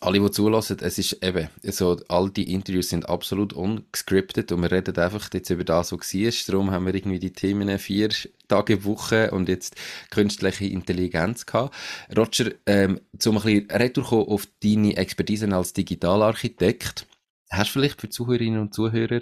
alle, 0.00 0.20
die 0.20 0.30
zulassen, 0.30 0.78
es 0.80 0.98
ist 0.98 1.22
eben, 1.22 1.48
so, 1.62 1.98
all 2.08 2.30
die 2.30 2.52
Interviews 2.52 2.88
sind 2.88 3.08
absolut 3.08 3.52
ungescriptet 3.52 4.52
und 4.52 4.62
wir 4.62 4.70
reden 4.70 4.96
einfach 4.96 5.28
jetzt 5.32 5.50
über 5.50 5.64
das, 5.64 5.92
was 5.92 6.14
war. 6.14 6.32
Darum 6.46 6.70
haben 6.70 6.86
wir 6.86 6.94
irgendwie 6.94 7.18
die 7.18 7.32
Themen 7.32 7.78
vier 7.78 8.10
Tage 8.48 8.84
Woche 8.84 9.30
und 9.30 9.48
jetzt 9.48 9.76
künstliche 10.10 10.66
Intelligenz 10.66 11.46
gehabt. 11.46 11.74
Roger, 12.16 12.52
ähm, 12.66 13.00
zum 13.18 13.38
ein 13.38 13.42
bisschen 13.42 13.70
retour 13.70 14.28
auf 14.28 14.46
deine 14.62 14.96
Expertise 14.96 15.54
als 15.54 15.72
Digitalarchitekt, 15.72 17.06
hast 17.50 17.68
du 17.68 17.72
vielleicht 17.72 18.00
für 18.00 18.08
Zuhörerinnen 18.08 18.60
und 18.60 18.74
Zuhörer, 18.74 19.20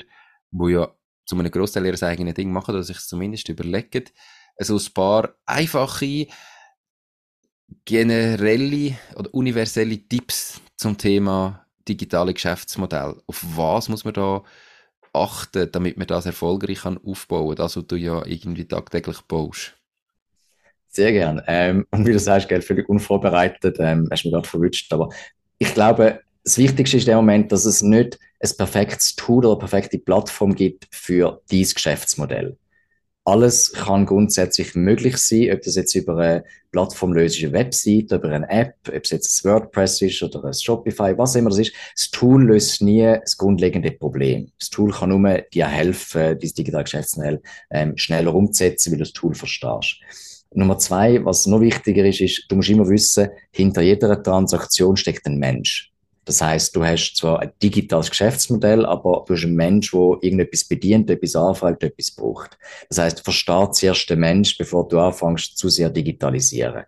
die 0.50 0.72
ja 0.72 0.92
zu 1.26 1.38
einem 1.38 1.50
Großteil 1.50 1.86
ihres 1.86 2.02
eigenen 2.02 2.34
Ding 2.34 2.52
machen, 2.52 2.74
oder 2.74 2.82
sich 2.82 2.98
zumindest 2.98 3.48
überlegen, 3.48 4.04
so 4.58 4.76
ein 4.76 4.94
paar 4.94 5.34
einfache, 5.46 6.26
generelle 7.84 8.96
oder 9.16 9.32
universelle 9.34 9.98
Tipps 9.98 10.60
zum 10.76 10.98
Thema 10.98 11.66
digitale 11.88 12.34
Geschäftsmodell. 12.34 13.16
Auf 13.26 13.44
was 13.56 13.88
muss 13.88 14.04
man 14.04 14.14
da 14.14 14.42
achten, 15.12 15.70
damit 15.70 15.98
man 15.98 16.06
das 16.06 16.26
erfolgreich 16.26 16.82
kann 16.82 16.98
aufbauen 17.04 17.48
kann, 17.48 17.56
das, 17.56 17.76
was 17.76 17.86
du 17.86 17.96
ja 17.96 18.24
irgendwie 18.24 18.66
tagtäglich 18.66 19.20
baust? 19.22 19.74
Sehr 20.88 21.12
gern. 21.12 21.42
Ähm, 21.46 21.86
und 21.90 22.06
wie 22.06 22.12
du 22.12 22.18
sagst, 22.18 22.48
gell, 22.48 22.62
völlig 22.62 22.88
unvorbereitet, 22.88 23.76
ähm, 23.80 24.08
hast 24.10 24.24
mich 24.24 24.32
gerade 24.32 24.48
verwünscht. 24.48 24.92
Aber 24.92 25.08
ich 25.58 25.72
glaube, 25.72 26.20
das 26.44 26.58
Wichtigste 26.58 26.96
ist 26.98 27.06
der 27.06 27.16
Moment, 27.16 27.52
dass 27.52 27.64
es 27.64 27.82
nicht 27.82 28.18
ein 28.40 28.50
perfektes 28.56 29.16
Tool 29.16 29.46
oder 29.46 29.52
eine 29.52 29.68
perfekte 29.68 29.98
Plattform 29.98 30.54
gibt 30.54 30.88
für 30.90 31.40
dieses 31.50 31.74
Geschäftsmodell 31.74 32.58
alles 33.24 33.72
kann 33.72 34.06
grundsätzlich 34.06 34.74
möglich 34.74 35.16
sein, 35.16 35.52
ob 35.52 35.62
das 35.62 35.76
jetzt 35.76 35.94
über 35.94 36.16
eine 36.16 36.44
plattformlösende 36.72 37.52
Website, 37.52 38.10
über 38.10 38.30
eine 38.30 38.48
App, 38.50 38.74
ob 38.88 39.04
es 39.04 39.10
jetzt 39.10 39.44
ein 39.44 39.52
WordPress 39.52 40.02
ist 40.02 40.22
oder 40.22 40.44
ein 40.44 40.54
Shopify, 40.54 41.16
was 41.16 41.36
immer 41.36 41.50
das 41.50 41.60
ist. 41.60 41.72
Das 41.94 42.10
Tool 42.10 42.44
löst 42.44 42.82
nie 42.82 43.02
das 43.02 43.36
grundlegende 43.36 43.92
Problem. 43.92 44.50
Das 44.58 44.70
Tool 44.70 44.90
kann 44.90 45.10
nur 45.10 45.42
dir 45.52 45.68
helfen, 45.68 46.38
dieses 46.38 46.54
digitale 46.54 46.84
Geschäftsmodell 46.84 47.40
ähm, 47.70 47.96
schneller 47.96 48.34
umzusetzen, 48.34 48.90
weil 48.90 48.98
du 48.98 49.04
das 49.04 49.12
Tool 49.12 49.34
verstehst. 49.34 50.00
Nummer 50.54 50.78
zwei, 50.78 51.24
was 51.24 51.46
noch 51.46 51.60
wichtiger 51.60 52.04
ist, 52.04 52.20
ist, 52.20 52.44
du 52.48 52.56
musst 52.56 52.68
immer 52.68 52.88
wissen, 52.88 53.28
hinter 53.52 53.82
jeder 53.82 54.22
Transaktion 54.22 54.96
steckt 54.96 55.26
ein 55.26 55.38
Mensch. 55.38 55.91
Das 56.24 56.40
heißt, 56.40 56.76
du 56.76 56.84
hast 56.84 57.16
zwar 57.16 57.40
ein 57.40 57.50
digitales 57.60 58.08
Geschäftsmodell, 58.08 58.86
aber 58.86 59.24
du 59.26 59.34
hast 59.34 59.44
einen 59.44 59.56
Mensch, 59.56 59.90
der 59.90 60.18
irgendetwas 60.20 60.64
bedient, 60.64 61.10
etwas 61.10 61.34
anfragt, 61.34 61.82
etwas 61.82 62.12
braucht. 62.12 62.56
Das 62.88 62.98
heißt, 62.98 63.20
versteht 63.20 63.74
zuerst 63.74 64.08
den 64.08 64.20
Mensch, 64.20 64.56
bevor 64.56 64.86
du 64.86 65.00
anfängst, 65.00 65.58
zu 65.58 65.68
sehr 65.68 65.90
digitalisieren. 65.90 66.84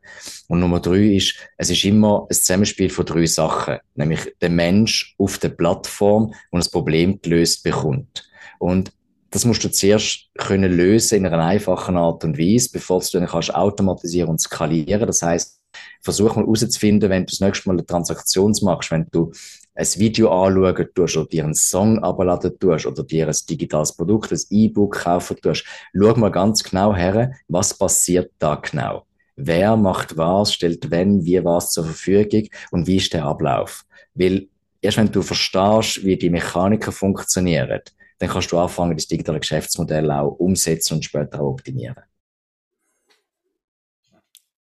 Und 0.49 0.61
Nummer 0.61 0.79
drei 0.79 1.17
ist, 1.17 1.35
es 1.57 1.71
ist 1.71 1.85
immer 1.85 2.27
ein 2.31 2.35
Zusammenspiel 2.35 2.91
von 2.91 3.07
drei 3.07 3.27
Sachen. 3.27 3.79
Nämlich 3.97 4.33
der 4.41 4.51
Mensch 4.51 5.15
auf 5.19 5.39
der 5.39 5.49
Plattform, 5.49 6.33
und 6.51 6.61
das 6.61 6.71
Problem 6.71 7.21
gelöst 7.21 7.65
bekommt. 7.65 8.29
Und 8.61 8.93
das 9.31 9.45
musst 9.45 9.65
du 9.65 9.71
zuerst 9.71 10.29
können 10.39 10.73
lösen 10.73 11.19
in 11.19 11.27
einer 11.27 11.45
einfachen 11.45 11.97
Art 11.97 12.23
und 12.23 12.39
Weise, 12.39 12.71
bevor 12.73 13.01
du 13.01 13.19
dann 13.19 13.27
kannst 13.27 13.53
automatisieren 13.53 14.31
und 14.31 14.41
skalieren. 14.41 15.09
Das 15.09 15.23
heißt, 15.23 15.61
versuch 16.05 16.37
mal 16.37 16.45
herauszufinden, 16.45 17.11
wenn 17.11 17.25
du 17.25 17.31
das 17.31 17.41
nächste 17.41 17.69
Mal 17.69 17.75
eine 17.75 17.87
Transaktion 17.87 18.55
machst, 18.63 18.91
wenn 18.91 19.07
du 19.11 19.33
ein 19.75 19.87
Video 19.97 20.31
anschauen 20.31 20.87
tust 20.95 21.17
oder 21.17 21.27
dir 21.27 21.45
einen 21.45 21.55
Song 21.55 21.99
abladen 22.05 22.57
tust 22.59 22.87
oder 22.87 23.03
dir 23.03 23.27
ein 23.27 23.37
digitales 23.49 23.93
Produkt, 23.97 24.31
ein 24.31 24.41
E-Book 24.51 24.97
kaufen 24.97 25.37
tust, 25.41 25.65
schau 25.97 26.15
mal 26.17 26.31
ganz 26.31 26.63
genau 26.63 26.95
her, 26.95 27.33
was 27.49 27.77
passiert 27.77 28.31
da 28.39 28.55
genau. 28.57 29.07
Wer 29.37 29.77
macht 29.77 30.17
was, 30.17 30.55
stellt 30.55 30.91
wenn, 30.91 31.25
wie 31.25 31.43
was 31.45 31.71
zur 31.71 31.85
Verfügung 31.85 32.49
und 32.71 32.87
wie 32.87 32.97
ist 32.97 33.13
der 33.13 33.25
Ablauf. 33.25 33.85
Weil 34.15 34.47
erst 34.81 34.99
wenn 34.99 35.11
du 35.11 35.23
verstehst, 35.23 36.05
wie 36.05 36.17
die 36.17 36.31
Mechaniken 36.31 36.93
funktionieren, 36.93 37.81
dann 38.19 38.29
kannst 38.29 38.53
du 38.53 38.59
anfangen, 38.59 38.97
das 38.97 39.09
digitale 39.09 39.41
Geschäftsmodell 39.41 40.09
auch 40.11 40.37
umsetzen 40.39 40.95
und 40.95 41.05
später 41.05 41.41
auch 41.41 41.55
optimieren 41.55 42.05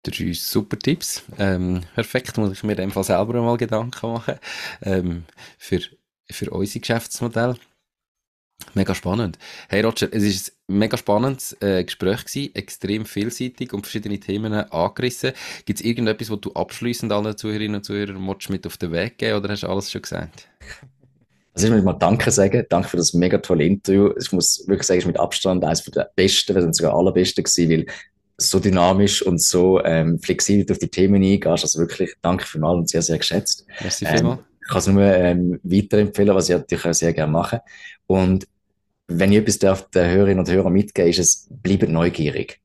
drei 0.04 0.34
super 0.34 0.78
Tipps. 0.78 1.24
Ähm, 1.38 1.82
perfekt, 1.96 2.38
muss 2.38 2.52
ich 2.52 2.64
mir 2.64 2.74
in 2.74 2.78
dem 2.78 2.92
Fall 2.92 3.04
selber 3.04 3.42
mal 3.42 3.58
Gedanken 3.58 4.14
machen 4.14 4.36
ähm, 4.84 5.24
für, 5.58 5.82
für 6.30 6.50
unser 6.52 6.80
Geschäftsmodell. 6.80 7.56
Mega 8.74 8.94
spannend. 8.94 9.40
Hey 9.70 9.82
Roger, 9.82 10.10
es 10.12 10.24
ist 10.24 10.54
ein 10.68 10.80
mega 10.80 10.98
spannendes 10.98 11.56
äh, 11.62 11.84
Gespräch 11.84 12.26
gewesen, 12.26 12.56
extrem 12.56 13.06
vielseitig 13.06 13.74
und 13.74 13.84
verschiedene 13.84 14.20
Themen 14.20 14.54
angerissen. 14.54 15.32
Gibt 15.66 15.80
es 15.80 15.86
irgendetwas, 15.86 16.30
was 16.30 16.42
du 16.42 16.52
abschließend 16.54 17.12
allen 17.12 17.38
Zuhörerinnen 17.38 17.78
und 17.78 17.84
Zuhörern 17.86 18.36
mit 18.50 18.68
auf 18.68 18.78
den 18.78 18.92
Weg 18.92 19.18
geben 19.18 19.38
oder 19.38 19.50
hast 19.50 19.64
du 19.64 19.68
alles 19.68 19.90
schon 19.90 20.02
gesagt? 20.02 20.48
Also 21.54 21.68
ich 21.68 21.74
muss 21.74 21.84
mal 21.84 21.94
Danke 21.94 22.32
sagen. 22.32 22.66
Danke 22.70 22.90
für 22.90 22.98
das 22.98 23.14
mega 23.14 23.38
tolle 23.38 23.66
Interview. 23.66 24.14
Ich 24.20 24.32
muss 24.32 24.64
wirklich 24.68 24.88
sagen, 24.88 25.00
es 25.00 25.04
ist 25.04 25.08
mit 25.08 25.20
Abstand 25.20 25.64
eines 25.64 25.84
der 25.84 26.12
besten, 26.16 26.56
wenn 26.56 26.72
sogar 26.74 26.94
allerbesten 26.94 27.44
gewesen, 27.44 27.70
weil 27.70 27.86
so 28.40 28.60
dynamisch 28.60 29.22
und 29.22 29.42
so 29.42 29.84
ähm, 29.84 30.20
flexibel 30.20 30.72
auf 30.72 30.80
die 30.80 30.88
Themen 30.88 31.24
eingehst. 31.24 31.64
Also 31.64 31.80
wirklich, 31.80 32.14
danke 32.22 32.46
für 32.46 32.60
mal 32.60 32.76
und 32.76 32.90
sehr, 32.90 33.02
sehr 33.02 33.18
geschätzt. 33.18 33.66
Merci 33.82 34.06
ähm, 34.06 34.40
ich 34.62 34.68
kann 34.70 34.78
es 34.78 34.88
nur 34.88 35.04
ähm, 35.04 35.60
weiterempfehlen, 35.64 36.36
was 36.36 36.50
ich 36.50 36.56
natürlich 36.56 36.86
auch 36.86 36.94
sehr 36.94 37.14
gerne 37.14 37.32
mache. 37.32 37.62
Und 38.08 38.48
wenn 39.08 39.32
ich 39.32 39.40
etwas 39.40 39.60
darf 39.60 39.90
den 39.90 40.10
Hörerinnen 40.10 40.40
und 40.40 40.52
Hörern 40.52 40.74
mitgeben, 40.74 41.10
ist 41.10 41.20
es, 41.20 41.48
bleibt 41.50 41.90
neugierig. 41.90 42.62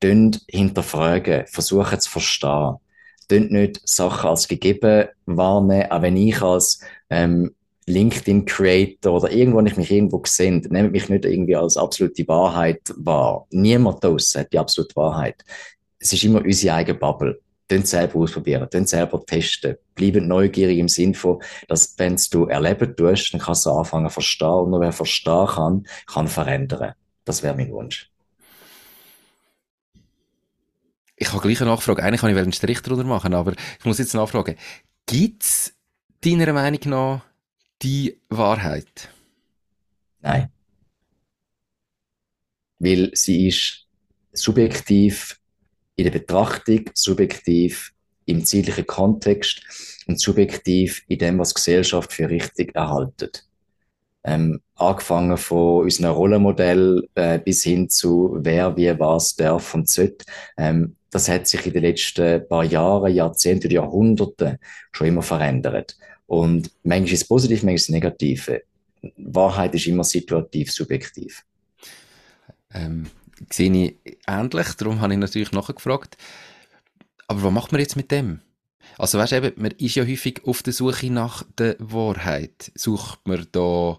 Tönt 0.00 0.42
hinterfragen, 0.48 1.46
versuchen 1.46 1.98
zu 1.98 2.10
verstehen. 2.10 2.76
Tönt 3.28 3.50
nicht 3.50 3.80
Sachen 3.88 4.30
als 4.30 4.46
gegeben 4.46 5.08
wahrnehmen, 5.26 5.90
auch 5.90 6.02
wenn 6.02 6.16
ich 6.16 6.40
als 6.40 6.80
ähm, 7.10 7.54
LinkedIn-Creator 7.86 9.12
oder 9.12 9.30
irgendwo, 9.30 9.58
wenn 9.58 9.66
ich 9.66 9.76
mich 9.76 9.90
irgendwo 9.90 10.18
gesehen, 10.18 10.66
nehmt 10.70 10.92
mich 10.92 11.08
nicht 11.08 11.24
irgendwie 11.24 11.56
als 11.56 11.76
absolute 11.76 12.26
Wahrheit 12.28 12.80
wahr. 12.96 13.46
Niemand 13.50 14.02
draussen 14.02 14.40
hat 14.40 14.52
die 14.52 14.58
absolute 14.58 14.96
Wahrheit. 14.96 15.44
Es 15.98 16.12
ist 16.12 16.24
immer 16.24 16.42
unsere 16.42 16.74
eigene 16.74 16.98
Bubble. 16.98 17.40
Dann 17.68 17.82
selber 17.82 18.20
ausprobieren, 18.20 18.68
dann 18.70 18.86
selber 18.86 19.24
testen. 19.24 19.76
Bleiben 19.94 20.28
neugierig 20.28 20.78
im 20.78 20.88
Sinn 20.88 21.14
von, 21.14 21.42
dass 21.66 21.94
wenn 21.98 22.18
du 22.30 22.44
erleben 22.44 22.94
tust, 22.94 23.32
dann 23.32 23.40
kannst 23.40 23.64
du 23.64 23.70
anfangen 23.70 24.08
zu 24.08 24.14
verstehen. 24.14 24.48
Und 24.48 24.70
nur 24.70 24.80
wer 24.80 24.92
verstehen 24.92 25.46
kann, 25.46 25.86
kann 26.06 26.28
verändern. 26.28 26.92
Das 27.24 27.42
wäre 27.42 27.56
mein 27.56 27.72
Wunsch. 27.72 28.10
Ich 31.16 31.32
habe 31.32 31.40
gleich 31.40 31.60
eine 31.60 31.70
Nachfrage. 31.70 32.02
Eigentlich 32.02 32.20
kann 32.20 32.30
ich 32.30 32.36
einen 32.36 32.52
Strich 32.52 32.82
drunter 32.82 33.04
machen, 33.04 33.32
aber 33.32 33.52
ich 33.52 33.84
muss 33.84 33.98
jetzt 33.98 34.14
nachfragen. 34.14 34.56
Gibt 35.06 35.44
es 35.44 35.74
deiner 36.20 36.52
Meinung 36.52 36.80
nach 36.86 37.22
die 37.84 38.18
Wahrheit? 38.30 39.10
Nein. 40.20 40.48
Weil 42.78 43.10
sie 43.14 43.48
ist 43.48 43.86
subjektiv 44.32 45.38
in 45.96 46.04
der 46.04 46.10
Betrachtung, 46.10 46.90
subjektiv 46.94 47.92
im 48.24 48.44
zeitlichen 48.44 48.86
Kontext 48.86 49.60
und 50.06 50.18
subjektiv 50.18 51.02
in 51.08 51.18
dem, 51.18 51.38
was 51.38 51.50
die 51.50 51.54
Gesellschaft 51.54 52.12
für 52.12 52.28
richtig 52.28 52.74
erhaltet. 52.74 53.46
Ähm, 54.24 54.62
angefangen 54.76 55.36
von 55.36 55.82
unserem 55.82 56.14
Rollenmodell 56.14 57.06
äh, 57.14 57.38
bis 57.38 57.62
hin 57.62 57.90
zu 57.90 58.38
wer, 58.40 58.74
wie, 58.78 58.98
was 58.98 59.36
darf 59.36 59.74
und 59.74 59.88
sollte. 59.90 60.24
Ähm, 60.56 60.96
das 61.10 61.28
hat 61.28 61.46
sich 61.46 61.66
in 61.66 61.74
den 61.74 61.82
letzten 61.82 62.48
paar 62.48 62.64
Jahren, 62.64 63.14
Jahrzehnten, 63.14 63.70
Jahrhunderten 63.70 64.56
schon 64.90 65.06
immer 65.08 65.22
verändert. 65.22 65.96
Und 66.26 66.70
manchmal 66.82 67.12
ist 67.12 67.22
es 67.22 67.28
positiv, 67.28 67.58
manchmal 67.58 67.74
ist 67.74 67.82
es 67.82 67.88
negativ. 67.90 68.50
Wahrheit 69.16 69.74
ist 69.74 69.86
immer 69.86 70.04
situativ, 70.04 70.72
subjektiv. 70.72 71.44
Ähm, 72.72 73.06
sehe 73.50 73.72
ich 73.72 74.18
ähnlich, 74.26 74.68
darum 74.74 75.00
habe 75.00 75.12
ich 75.12 75.18
natürlich 75.18 75.52
nachgefragt. 75.52 76.16
Aber 77.26 77.42
was 77.42 77.52
macht 77.52 77.72
man 77.72 77.80
jetzt 77.80 77.96
mit 77.96 78.10
dem? 78.10 78.40
Also 78.98 79.18
weißt 79.18 79.32
du 79.32 79.36
eben, 79.36 79.62
man 79.62 79.72
ist 79.72 79.94
ja 79.94 80.04
häufig 80.04 80.44
auf 80.44 80.62
der 80.62 80.72
Suche 80.72 81.10
nach 81.10 81.44
der 81.58 81.76
Wahrheit. 81.78 82.70
Sucht 82.74 83.26
man 83.26 83.46
da 83.52 83.98